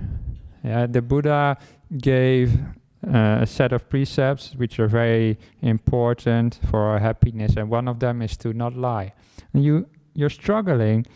Yeah, 0.62 0.86
the 0.86 1.03
Buddha 1.03 1.57
gave 1.97 2.59
uh, 3.07 3.39
a 3.41 3.47
set 3.47 3.72
of 3.72 3.89
precepts 3.89 4.55
which 4.57 4.78
are 4.78 4.89
very 4.89 5.39
important 5.62 6.59
for 6.68 6.80
our 6.80 6.99
happiness, 6.99 7.57
and 7.57 7.70
one 7.70 7.89
of 7.89 8.01
them 8.01 8.22
is 8.22 8.36
to 8.39 8.53
not 8.53 8.76
lie. 8.76 9.12
And 9.53 9.64
you 9.64 9.86
you're 10.14 10.30
struggling. 10.30 11.07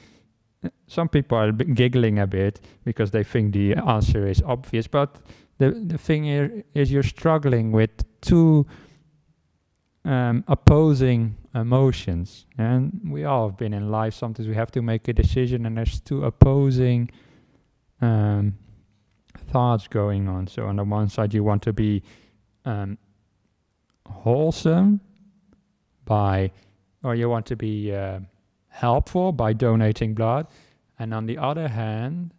Some 0.86 1.08
people 1.08 1.36
are 1.36 1.50
giggling 1.50 2.20
a 2.20 2.26
bit 2.26 2.60
because 2.84 3.10
they 3.10 3.24
think 3.24 3.52
the 3.52 3.74
answer 3.74 4.28
is 4.28 4.42
obvious, 4.42 4.86
but 4.86 5.18
the 5.58 5.70
the 5.70 5.98
thing 5.98 6.24
here 6.24 6.64
is 6.74 6.92
you're 6.92 7.02
struggling 7.02 7.72
with 7.72 7.90
two 8.20 8.64
um, 10.04 10.44
opposing 10.46 11.36
emotions, 11.54 12.46
and 12.58 13.00
we 13.04 13.24
all 13.24 13.48
have 13.48 13.58
been 13.58 13.74
in 13.74 13.90
life. 13.90 14.14
Sometimes 14.14 14.48
we 14.48 14.54
have 14.54 14.70
to 14.70 14.82
make 14.82 15.08
a 15.08 15.12
decision, 15.12 15.66
and 15.66 15.76
there's 15.76 16.00
two 16.00 16.24
opposing 16.24 17.10
um, 18.00 18.54
thoughts 19.38 19.88
going 19.88 20.28
on. 20.28 20.46
So 20.46 20.66
on 20.66 20.76
the 20.76 20.84
one 20.84 21.08
side, 21.08 21.34
you 21.34 21.44
want 21.44 21.62
to 21.62 21.72
be 21.72 22.02
um, 22.64 22.98
wholesome 24.06 25.00
by, 26.04 26.50
or 27.02 27.14
you 27.14 27.28
want 27.28 27.46
to 27.46 27.56
be 27.56 27.94
uh, 27.94 28.20
helpful 28.68 29.32
by 29.32 29.52
donating 29.52 30.14
blood, 30.14 30.46
and 30.98 31.12
on 31.12 31.26
the 31.26 31.38
other 31.38 31.68
hand, 31.68 32.32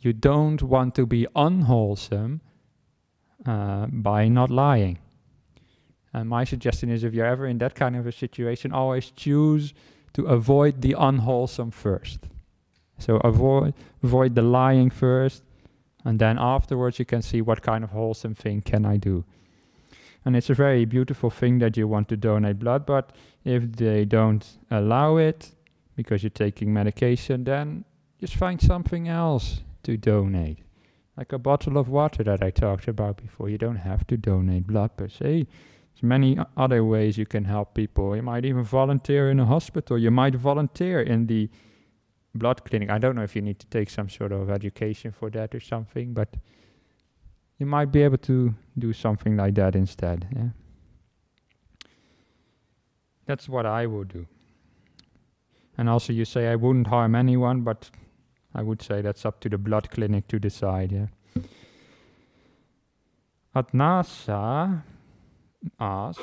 you 0.00 0.12
don't 0.12 0.62
want 0.62 0.94
to 0.94 1.06
be 1.06 1.26
unwholesome 1.34 2.40
uh, 3.44 3.86
by 3.86 4.28
not 4.28 4.50
lying. 4.50 4.98
And 6.12 6.28
my 6.28 6.44
suggestion 6.44 6.88
is 6.90 7.04
if 7.04 7.14
you're 7.14 7.26
ever 7.26 7.46
in 7.46 7.58
that 7.58 7.74
kind 7.74 7.96
of 7.96 8.06
a 8.06 8.12
situation, 8.12 8.72
always 8.72 9.10
choose 9.10 9.74
to 10.14 10.26
avoid 10.26 10.80
the 10.80 10.94
unwholesome 10.98 11.70
first. 11.70 12.20
So 12.98 13.16
avoid 13.18 13.74
avoid 14.02 14.34
the 14.34 14.42
lying 14.42 14.90
first, 14.90 15.42
and 16.04 16.18
then 16.18 16.38
afterwards 16.38 16.98
you 16.98 17.04
can 17.04 17.22
see 17.22 17.40
what 17.40 17.62
kind 17.62 17.84
of 17.84 17.90
wholesome 17.90 18.34
thing 18.34 18.62
can 18.62 18.84
I 18.84 18.96
do. 18.96 19.24
And 20.24 20.36
it's 20.36 20.50
a 20.50 20.54
very 20.54 20.84
beautiful 20.84 21.30
thing 21.30 21.58
that 21.60 21.76
you 21.76 21.88
want 21.88 22.08
to 22.08 22.16
donate 22.16 22.58
blood, 22.58 22.84
but 22.86 23.12
if 23.44 23.72
they 23.72 24.04
don't 24.04 24.46
allow 24.70 25.16
it 25.16 25.52
because 25.96 26.22
you're 26.22 26.30
taking 26.30 26.72
medication, 26.72 27.44
then 27.44 27.84
just 28.20 28.36
find 28.36 28.60
something 28.60 29.08
else 29.08 29.62
to 29.84 29.96
donate. 29.96 30.58
Like 31.16 31.32
a 31.32 31.38
bottle 31.38 31.78
of 31.78 31.88
water 31.88 32.22
that 32.24 32.42
I 32.42 32.50
talked 32.50 32.86
about 32.86 33.16
before. 33.16 33.48
You 33.48 33.58
don't 33.58 33.76
have 33.76 34.06
to 34.08 34.16
donate 34.16 34.66
blood 34.66 34.96
per 34.96 35.08
se. 35.08 35.46
There's 35.94 36.02
many 36.02 36.38
other 36.56 36.84
ways 36.84 37.18
you 37.18 37.26
can 37.26 37.44
help 37.44 37.74
people. 37.74 38.14
You 38.14 38.22
might 38.22 38.44
even 38.44 38.62
volunteer 38.62 39.30
in 39.30 39.40
a 39.40 39.46
hospital. 39.46 39.98
You 39.98 40.12
might 40.12 40.36
volunteer 40.36 41.00
in 41.00 41.26
the 41.26 41.50
blood 42.38 42.64
clinic. 42.64 42.90
I 42.90 42.98
don't 42.98 43.16
know 43.16 43.22
if 43.22 43.34
you 43.36 43.42
need 43.42 43.58
to 43.58 43.66
take 43.66 43.90
some 43.90 44.08
sort 44.08 44.32
of 44.32 44.50
education 44.50 45.12
for 45.12 45.30
that 45.30 45.54
or 45.54 45.60
something, 45.60 46.14
but 46.14 46.36
you 47.58 47.66
might 47.66 47.90
be 47.92 48.02
able 48.02 48.18
to 48.18 48.54
do 48.78 48.92
something 48.92 49.36
like 49.36 49.54
that 49.56 49.74
instead. 49.74 50.26
Yeah? 50.34 50.48
That's 53.26 53.48
what 53.48 53.66
I 53.66 53.86
would 53.86 54.08
do. 54.08 54.26
And 55.76 55.88
also, 55.88 56.12
you 56.12 56.24
say 56.24 56.48
I 56.48 56.56
wouldn't 56.56 56.86
harm 56.86 57.14
anyone, 57.14 57.60
but 57.60 57.90
I 58.54 58.62
would 58.62 58.82
say 58.82 59.02
that's 59.02 59.24
up 59.24 59.40
to 59.40 59.48
the 59.48 59.58
blood 59.58 59.90
clinic 59.90 60.26
to 60.28 60.38
decide. 60.38 60.92
Yeah. 60.92 61.06
Adnasa 63.54 64.82
asks, 65.78 66.22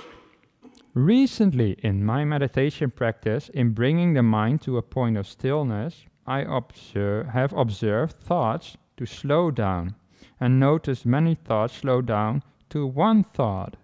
Recently, 0.95 1.73
in 1.83 2.05
my 2.05 2.23
meditation 2.23 2.89
practice, 2.89 3.49
in 3.49 3.71
bringing 3.71 4.13
the 4.13 4.23
mind 4.23 4.61
to 4.61 4.77
a 4.77 4.81
point 4.81 5.17
of 5.17 5.27
stillness, 5.27 6.05
I 6.25 6.39
observe, 6.39 7.27
have 7.27 7.51
observed 7.51 8.13
thoughts 8.13 8.77
to 8.95 9.05
slow 9.05 9.51
down 9.51 9.95
and 10.39 10.57
noticed 10.57 11.05
many 11.05 11.35
thoughts 11.35 11.75
slow 11.75 12.01
down 12.01 12.43
to 12.69 12.87
one 12.87 13.25
thought 13.25 13.75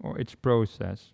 or 0.00 0.18
its 0.18 0.34
process. 0.34 1.12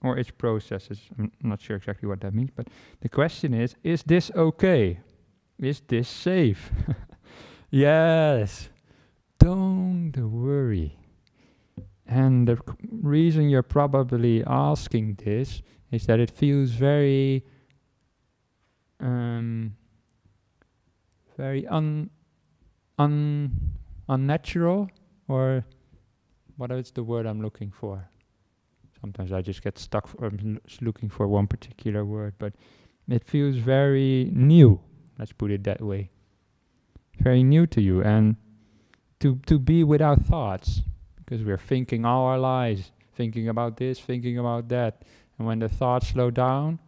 Or 0.00 0.16
its 0.16 0.30
processes. 0.30 1.00
I'm 1.18 1.32
not 1.42 1.60
sure 1.60 1.74
exactly 1.74 2.08
what 2.08 2.20
that 2.20 2.32
means, 2.32 2.50
but 2.54 2.68
the 3.00 3.08
question 3.08 3.52
is 3.54 3.74
is 3.82 4.04
this 4.04 4.30
okay? 4.36 5.00
Is 5.58 5.82
this 5.88 6.08
safe? 6.08 6.70
yes. 7.70 8.68
Don't 9.40 10.12
worry. 10.16 10.96
And 12.08 12.46
the 12.46 12.58
reason 13.02 13.48
you're 13.48 13.62
probably 13.62 14.44
asking 14.44 15.18
this 15.24 15.62
is 15.90 16.06
that 16.06 16.20
it 16.20 16.30
feels 16.30 16.70
very, 16.70 17.44
um, 19.00 19.74
very 21.36 21.66
un, 21.66 22.10
un, 22.98 23.50
unnatural, 24.08 24.88
or 25.26 25.64
what 26.56 26.70
is 26.70 26.92
the 26.92 27.02
word 27.02 27.26
I'm 27.26 27.42
looking 27.42 27.72
for? 27.72 28.08
Sometimes 29.00 29.32
I 29.32 29.42
just 29.42 29.62
get 29.62 29.78
stuck 29.78 30.08
um, 30.22 30.60
looking 30.80 31.08
for 31.08 31.26
one 31.26 31.46
particular 31.46 32.04
word, 32.04 32.34
but 32.38 32.54
it 33.08 33.24
feels 33.24 33.56
very 33.56 34.30
new. 34.32 34.80
Let's 35.18 35.32
put 35.32 35.50
it 35.50 35.64
that 35.64 35.82
way. 35.82 36.10
Very 37.18 37.42
new 37.42 37.66
to 37.68 37.80
you, 37.80 38.02
and 38.02 38.36
to 39.20 39.40
to 39.46 39.58
be 39.58 39.82
without 39.84 40.20
thoughts 40.26 40.82
because 41.26 41.44
we're 41.44 41.58
thinking 41.58 42.04
all 42.04 42.26
our 42.26 42.38
lives, 42.38 42.92
thinking 43.16 43.48
about 43.48 43.76
this, 43.76 43.98
thinking 43.98 44.38
about 44.38 44.68
that. 44.68 45.02
And 45.38 45.46
when 45.46 45.58
the 45.58 45.68
thoughts 45.68 46.08
slow 46.08 46.30
down, 46.30 46.78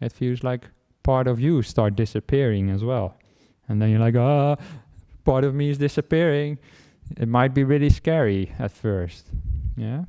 it 0.00 0.12
feels 0.12 0.42
like 0.42 0.64
part 1.02 1.26
of 1.28 1.38
you 1.38 1.62
start 1.62 1.94
disappearing 1.94 2.70
as 2.70 2.82
well. 2.82 3.16
And 3.68 3.80
then 3.80 3.90
you're 3.90 4.00
like, 4.00 4.16
ah, 4.16 4.56
part 5.24 5.44
of 5.44 5.54
me 5.54 5.70
is 5.70 5.78
disappearing. 5.78 6.58
It 7.16 7.28
might 7.28 7.54
be 7.54 7.64
really 7.64 7.90
scary 7.90 8.52
at 8.58 8.70
first. 8.72 9.26
Yeah. 9.76 10.04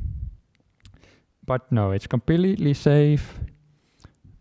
But 1.46 1.72
no, 1.72 1.92
it's 1.92 2.08
completely 2.08 2.74
safe. 2.74 3.40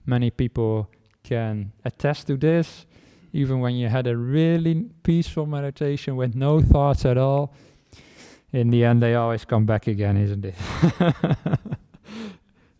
Many 0.06 0.30
people 0.30 0.88
can 1.24 1.72
attest 1.84 2.28
to 2.28 2.36
this. 2.36 2.86
Even 3.32 3.60
when 3.60 3.74
you 3.74 3.88
had 3.88 4.06
a 4.06 4.16
really 4.16 4.86
peaceful 5.02 5.46
meditation 5.46 6.16
with 6.16 6.34
no 6.34 6.60
thoughts 6.60 7.04
at 7.04 7.16
all, 7.16 7.54
in 8.52 8.70
the 8.70 8.84
end 8.84 9.02
they 9.02 9.14
always 9.14 9.44
come 9.44 9.66
back 9.66 9.86
again, 9.86 10.16
isn't 10.16 10.44
it? 10.44 10.54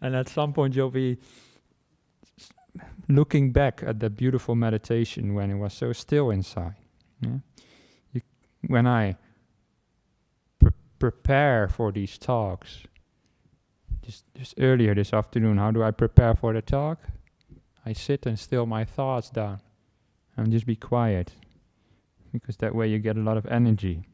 and 0.01 0.15
at 0.15 0.29
some 0.29 0.53
point 0.53 0.75
you'll 0.75 0.91
be 0.91 1.19
looking 3.09 3.53
back 3.53 3.83
at 3.85 4.01
the 4.01 4.11
beautiful 4.11 4.55
meditation 4.55 5.35
when 5.35 5.51
it 5.51 5.57
was 5.57 5.73
so 5.73 5.93
still 5.93 6.31
inside. 6.31 6.75
Yeah? 7.21 7.39
You, 8.13 8.21
when 8.67 8.87
I 8.87 9.17
pre 10.61 10.71
prepare 10.99 11.69
for 11.69 11.91
these 11.91 12.19
talks, 12.19 12.83
just, 14.03 14.25
just 14.35 14.55
earlier 14.59 14.95
this 14.95 15.13
afternoon, 15.13 15.59
how 15.59 15.71
do 15.71 15.83
I 15.83 15.91
prepare 15.91 16.35
for 16.35 16.53
the 16.53 16.63
talk? 16.63 17.01
I 17.85 17.93
sit 17.93 18.27
and 18.27 18.39
still 18.39 18.67
my 18.67 18.85
thoughts 18.85 19.31
down 19.31 19.61
and 20.37 20.53
just 20.53 20.67
be 20.67 20.77
quiet 20.77 21.33
because 22.33 22.57
that 22.59 22.75
way 22.75 22.89
you 22.89 22.99
get 22.99 23.17
a 23.17 23.21
lot 23.21 23.37
of 23.37 23.47
energy 23.47 24.07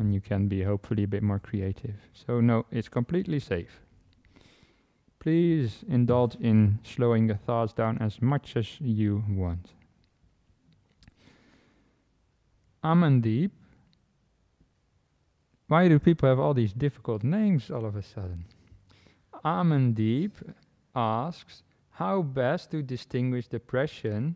and 0.00 0.14
you 0.14 0.20
can 0.20 0.48
be 0.48 0.62
hopefully 0.62 1.02
a 1.02 1.06
bit 1.06 1.22
more 1.22 1.38
creative. 1.38 1.94
So 2.14 2.40
no, 2.40 2.64
it's 2.72 2.88
completely 2.88 3.38
safe. 3.38 3.80
Please 5.18 5.84
indulge 5.86 6.36
in 6.36 6.78
slowing 6.82 7.26
the 7.26 7.34
thoughts 7.34 7.74
down 7.74 7.98
as 7.98 8.22
much 8.22 8.56
as 8.56 8.80
you 8.80 9.22
want. 9.28 9.72
Amandeep. 12.82 13.50
Why 15.68 15.86
do 15.88 15.98
people 15.98 16.30
have 16.30 16.40
all 16.40 16.54
these 16.54 16.72
difficult 16.72 17.22
names 17.22 17.70
all 17.70 17.84
of 17.84 17.94
a 17.94 18.02
sudden? 18.02 18.46
Amandeep 19.44 20.32
asks 20.96 21.62
how 21.90 22.22
best 22.22 22.70
to 22.70 22.82
distinguish 22.82 23.48
depression, 23.48 24.34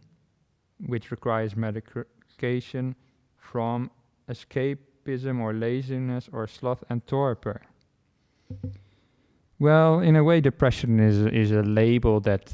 which 0.87 1.11
requires 1.11 1.57
medication, 1.57 2.95
from 3.39 3.91
escape 4.29 4.94
escapism 5.05 5.41
or 5.41 5.53
laziness 5.53 6.29
or 6.33 6.47
sloth 6.47 6.85
and 6.89 7.07
torpor? 7.07 7.63
Well, 9.59 10.01
in 10.01 10.17
a 10.17 10.25
way, 10.25 10.41
depression 10.41 11.01
is 11.01 11.19
is 11.27 11.53
a 11.53 11.63
label 11.63 12.21
that 12.21 12.53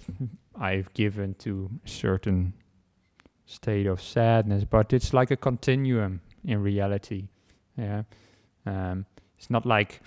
I've 0.54 0.92
given 0.94 1.34
to 1.34 1.70
a 1.84 1.88
certain 1.88 2.52
state 3.46 3.86
of 3.86 4.00
sadness, 4.00 4.64
but 4.64 4.92
it's 4.92 5.12
like 5.12 5.30
a 5.30 5.36
continuum 5.36 6.20
in 6.44 6.62
reality. 6.62 7.28
Yeah, 7.76 8.02
um, 8.66 9.06
it's 9.38 9.50
not 9.50 9.66
like 9.66 10.02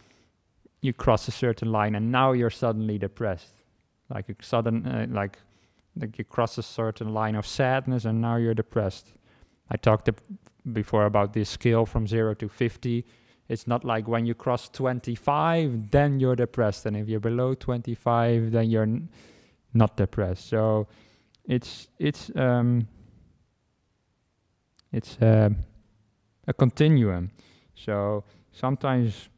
you 0.81 0.93
cross 0.93 1.27
a 1.27 1.31
certain 1.31 1.71
line 1.71 1.95
and 1.95 2.11
now 2.11 2.33
you're 2.33 2.49
suddenly 2.49 2.97
depressed, 2.97 3.55
like 4.09 4.29
a 4.29 4.35
sudden, 4.43 4.85
uh, 4.85 5.07
like 5.09 5.39
like 5.99 6.17
you 6.17 6.23
cross 6.23 6.57
a 6.57 6.63
certain 6.63 7.13
line 7.13 7.35
of 7.35 7.45
sadness 7.45 8.05
and 8.05 8.21
now 8.21 8.37
you're 8.37 8.55
depressed. 8.55 9.13
I 9.69 9.77
talked 9.77 10.09
before 10.71 11.05
about 11.05 11.33
this 11.33 11.49
scale 11.49 11.85
from 11.85 12.07
0 12.07 12.35
to 12.35 12.47
50 12.47 13.05
it's 13.49 13.67
not 13.67 13.83
like 13.83 14.07
when 14.07 14.25
you 14.25 14.33
cross 14.33 14.69
25 14.69 15.91
then 15.91 16.19
you're 16.19 16.35
depressed 16.35 16.85
and 16.85 16.95
if 16.95 17.09
you're 17.09 17.19
below 17.19 17.53
25 17.53 18.51
then 18.51 18.69
you're 18.69 18.87
not 19.73 19.97
depressed. 19.97 20.47
So 20.47 20.87
it's 21.45 21.87
it's 21.99 22.31
um 22.35 22.87
it's 24.91 25.17
uh, 25.21 25.49
a 26.47 26.53
continuum. 26.53 27.31
So 27.75 28.23
sometimes 28.51 29.29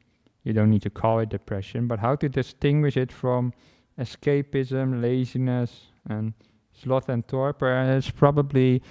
you 0.43 0.53
don't 0.53 0.69
need 0.69 0.83
to 0.83 0.89
call 0.89 1.19
it 1.19 1.29
depression 1.29 1.87
but 1.87 1.99
how 1.99 2.15
to 2.15 2.29
distinguish 2.29 2.97
it 2.97 3.11
from 3.11 3.53
escapism 3.99 5.01
laziness 5.01 5.87
and 6.09 6.33
sloth 6.73 7.09
and 7.09 7.27
torpor 7.27 7.81
is 7.97 8.11
probably 8.11 8.83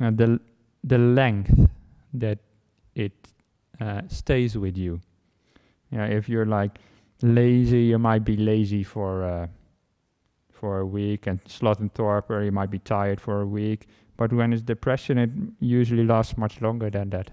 uh, 0.00 0.10
the 0.10 0.40
the 0.84 0.98
length 0.98 1.68
that 2.14 2.38
it 2.94 3.12
uh, 3.80 4.02
stays 4.08 4.56
with 4.56 4.76
you. 4.76 5.00
Yeah, 5.90 6.06
if 6.06 6.28
you're 6.28 6.46
like 6.46 6.78
lazy, 7.22 7.82
you 7.82 7.98
might 7.98 8.24
be 8.24 8.36
lazy 8.36 8.82
for 8.82 9.24
uh, 9.24 9.46
for 10.50 10.80
a 10.80 10.86
week, 10.86 11.26
and 11.26 11.40
sloth 11.46 11.80
and 11.80 11.94
torpor, 11.94 12.42
you 12.42 12.52
might 12.52 12.70
be 12.70 12.80
tired 12.80 13.20
for 13.20 13.40
a 13.40 13.46
week. 13.46 13.86
But 14.16 14.32
when 14.32 14.52
it's 14.52 14.62
depression, 14.62 15.18
it 15.18 15.30
usually 15.60 16.04
lasts 16.04 16.36
much 16.36 16.60
longer 16.60 16.90
than 16.90 17.10
that, 17.10 17.30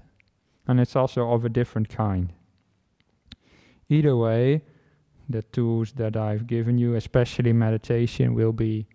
and 0.67 0.79
it's 0.79 0.95
also 0.95 1.31
of 1.31 1.43
a 1.43 1.49
different 1.49 1.89
kind. 1.89 2.31
Either 3.89 4.15
way, 4.15 4.61
the 5.27 5.41
tools 5.41 5.93
that 5.93 6.15
I've 6.15 6.47
given 6.47 6.77
you, 6.77 6.95
especially 6.95 7.53
meditation, 7.53 8.35
will 8.35 8.53
be 8.53 8.87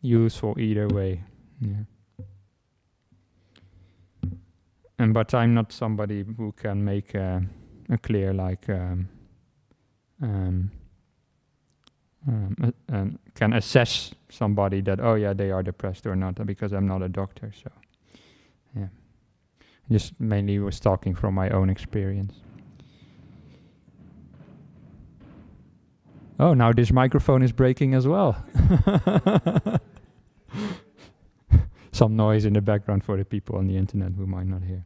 useful 0.00 0.58
either 0.58 0.88
way. 0.88 1.22
Yeah. 1.60 1.84
And 4.98 5.14
but 5.14 5.32
I'm 5.32 5.54
not 5.54 5.72
somebody 5.72 6.24
who 6.36 6.52
can 6.52 6.84
make 6.84 7.14
a, 7.14 7.42
a 7.88 7.98
clear 7.98 8.32
like 8.32 8.68
um, 8.68 9.08
um, 10.20 10.70
um, 12.26 12.74
uh, 12.92 13.04
can 13.34 13.52
assess 13.52 14.12
somebody 14.28 14.80
that 14.82 15.00
oh 15.00 15.14
yeah 15.14 15.32
they 15.32 15.50
are 15.50 15.62
depressed 15.62 16.06
or 16.06 16.16
not 16.16 16.44
because 16.46 16.72
I'm 16.72 16.86
not 16.88 17.02
a 17.02 17.08
doctor. 17.08 17.52
So 17.62 17.70
yeah, 18.76 18.88
just 19.90 20.18
mainly 20.20 20.58
was 20.58 20.80
talking 20.80 21.14
from 21.14 21.34
my 21.34 21.48
own 21.50 21.70
experience. 21.70 22.34
Oh, 26.40 26.54
now 26.54 26.72
this 26.72 26.92
microphone 26.92 27.42
is 27.42 27.52
breaking 27.52 27.94
as 27.94 28.06
well. 28.06 28.44
Some 31.92 32.14
noise 32.16 32.44
in 32.44 32.52
the 32.52 32.60
background 32.60 33.02
for 33.02 33.16
the 33.16 33.24
people 33.24 33.56
on 33.56 33.66
the 33.66 33.76
internet 33.76 34.12
who 34.12 34.24
might 34.24 34.46
not 34.46 34.62
hear. 34.62 34.84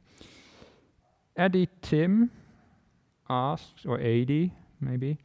Eddie 1.43 1.69
Tim 1.81 2.31
asks, 3.28 3.85
or 3.85 3.98
Adi 3.98 4.52
maybe, 4.81 5.19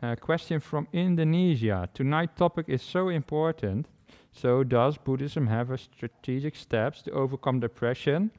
a 0.00 0.14
question 0.14 0.60
from 0.60 0.86
Indonesia. 0.92 1.88
Tonight 1.92 2.36
topic 2.36 2.66
is 2.68 2.82
so 2.82 3.08
important. 3.08 3.88
So 4.30 4.62
does 4.62 4.96
Buddhism 4.96 5.48
have 5.48 5.72
a 5.72 5.78
strategic 5.78 6.54
steps 6.54 7.02
to 7.02 7.10
overcome 7.10 7.58
depression? 7.58 8.30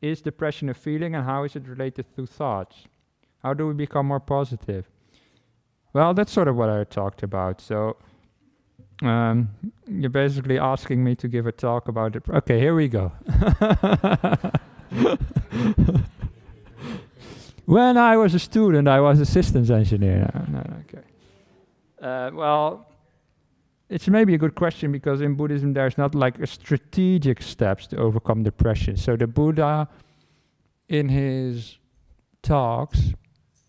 Is 0.00 0.22
depression 0.22 0.68
a 0.68 0.74
feeling 0.74 1.16
and 1.16 1.24
how 1.24 1.42
is 1.42 1.56
it 1.56 1.66
related 1.66 2.06
to 2.14 2.26
thoughts? 2.26 2.84
How 3.42 3.52
do 3.52 3.66
we 3.66 3.74
become 3.74 4.06
more 4.06 4.20
positive? 4.20 4.88
Well, 5.92 6.14
that's 6.14 6.32
sort 6.32 6.46
of 6.46 6.54
what 6.54 6.70
I 6.70 6.84
talked 6.84 7.24
about. 7.24 7.60
So 7.60 7.96
um, 9.02 9.50
you're 9.88 10.10
basically 10.10 10.60
asking 10.60 11.02
me 11.02 11.16
to 11.16 11.26
give 11.26 11.48
a 11.48 11.52
talk 11.52 11.88
about 11.88 12.14
it. 12.14 12.22
Okay, 12.28 12.60
here 12.60 12.76
we 12.76 12.86
go. 12.86 13.10
when 17.64 17.96
I 17.96 18.16
was 18.16 18.34
a 18.34 18.38
student, 18.38 18.88
I 18.88 19.00
was 19.00 19.20
a 19.20 19.26
systems 19.26 19.70
engineer. 19.70 20.30
No, 20.48 20.58
no, 20.58 20.76
okay. 20.80 21.02
Uh, 22.00 22.30
well, 22.34 22.86
it's 23.88 24.08
maybe 24.08 24.34
a 24.34 24.38
good 24.38 24.54
question 24.54 24.90
because 24.90 25.20
in 25.20 25.34
Buddhism 25.34 25.72
there's 25.74 25.98
not 25.98 26.14
like 26.14 26.38
a 26.38 26.46
strategic 26.46 27.42
steps 27.42 27.86
to 27.88 27.96
overcome 27.96 28.42
depression. 28.42 28.96
So 28.96 29.16
the 29.16 29.26
Buddha, 29.26 29.88
in 30.88 31.08
his 31.08 31.78
talks, 32.42 33.12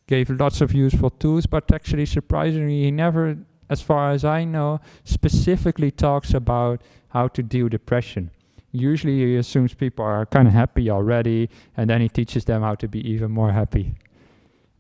gave 0.08 0.30
lots 0.30 0.62
of 0.62 0.74
useful 0.74 1.10
tools, 1.10 1.46
but 1.46 1.72
actually 1.72 2.06
surprisingly 2.06 2.84
he 2.84 2.92
never, 2.92 3.38
as 3.70 3.82
far 3.82 4.12
as 4.12 4.26
I 4.26 4.44
know, 4.44 4.80
specifically 5.04 5.92
talks 5.92 6.34
about 6.34 6.82
how 7.10 7.28
to 7.30 7.44
deal 7.44 7.70
depression. 7.70 8.32
Usually 8.74 9.20
he 9.20 9.38
assumes 9.38 9.74
people 9.74 10.04
are 10.04 10.26
kind 10.26 10.48
of 10.48 10.54
happy 10.54 10.90
already, 10.90 11.50
and 11.78 11.90
then 11.90 12.02
he 12.02 12.10
teaches 12.10 12.44
them 12.46 12.64
how 12.64 12.76
to 12.76 12.88
be 12.88 13.00
even 13.08 13.32
more 13.32 13.52
happy. 13.52 13.96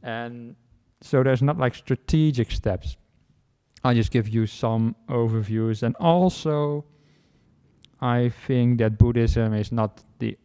And 0.02 0.56
so 1.02 1.24
there's 1.24 1.44
not 1.44 1.58
like 1.60 1.76
strategic 1.76 2.52
steps. 2.52 2.98
I'll 3.84 3.94
just 3.94 4.12
give 4.12 4.28
you 4.28 4.48
some 4.48 4.96
overviews. 5.10 5.84
And 5.84 5.96
also, 5.98 6.86
I 8.02 8.30
think 8.48 8.80
that 8.80 8.98
Buddhism 8.98 9.54
is 9.54 9.72
not 9.72 10.04
the 10.20 10.38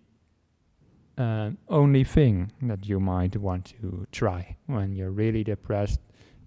uh, 1.16 1.50
only 1.68 2.04
thing 2.04 2.52
that 2.62 2.86
you 2.86 3.00
might 3.00 3.36
want 3.36 3.74
to 3.80 4.06
try. 4.12 4.56
When 4.66 4.92
you're 4.92 5.10
really 5.10 5.42
depressed, 5.42 6.00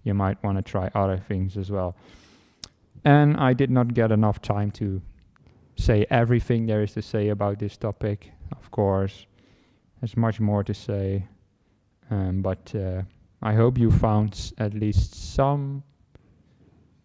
you 0.04 0.14
might 0.14 0.42
want 0.42 0.56
to 0.58 0.62
try 0.62 0.90
other 0.94 1.18
things 1.18 1.56
as 1.56 1.70
well. 1.70 1.96
And 3.04 3.36
I 3.36 3.52
did 3.54 3.70
not 3.70 3.92
get 3.92 4.12
enough 4.12 4.40
time 4.40 4.70
to 4.72 5.02
say 5.76 6.06
everything 6.10 6.66
there 6.66 6.82
is 6.82 6.92
to 6.92 7.02
say 7.02 7.28
about 7.28 7.58
this 7.58 7.76
topic. 7.76 8.32
Of 8.52 8.70
course, 8.70 9.26
there's 10.00 10.16
much 10.16 10.40
more 10.40 10.64
to 10.64 10.74
say, 10.74 11.26
um, 12.10 12.42
but 12.42 12.74
uh, 12.74 13.02
I 13.42 13.54
hope 13.54 13.78
you 13.78 13.90
found 13.90 14.52
at 14.58 14.74
least 14.74 15.34
some 15.34 15.82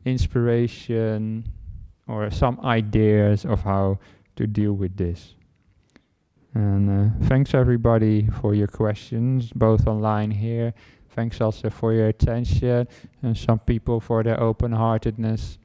inspiration 0.06 1.46
or 2.08 2.32
some 2.32 2.60
ideas 2.64 3.46
of 3.46 3.64
how 3.64 4.00
to 4.36 4.48
deal 4.48 4.74
with 4.74 4.96
this. 4.98 5.36
And 6.54 6.90
uh, 6.90 7.28
thanks 7.28 7.54
everybody 7.54 8.28
for 8.42 8.56
your 8.56 8.68
questions, 8.68 9.52
both 9.54 9.88
online 9.88 10.32
here. 10.32 10.74
Thanks 11.10 11.42
also 11.42 11.70
for 11.70 11.94
your 11.94 12.08
attention 12.08 12.88
and 13.24 13.38
some 13.38 13.60
people 13.60 14.00
for 14.00 14.24
their 14.24 14.40
open-heartedness. 14.40 15.58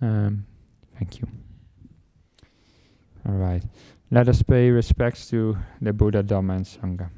Um, 0.00 0.46
thank 0.98 1.20
you. 1.20 1.43
All 3.26 3.34
right. 3.34 3.62
Let 4.10 4.28
us 4.28 4.42
pay 4.42 4.70
respects 4.70 5.28
to 5.30 5.56
the 5.80 5.92
Buddha, 5.92 6.22
Dhamma, 6.22 6.56
and 6.56 6.66
Sangha. 6.66 7.10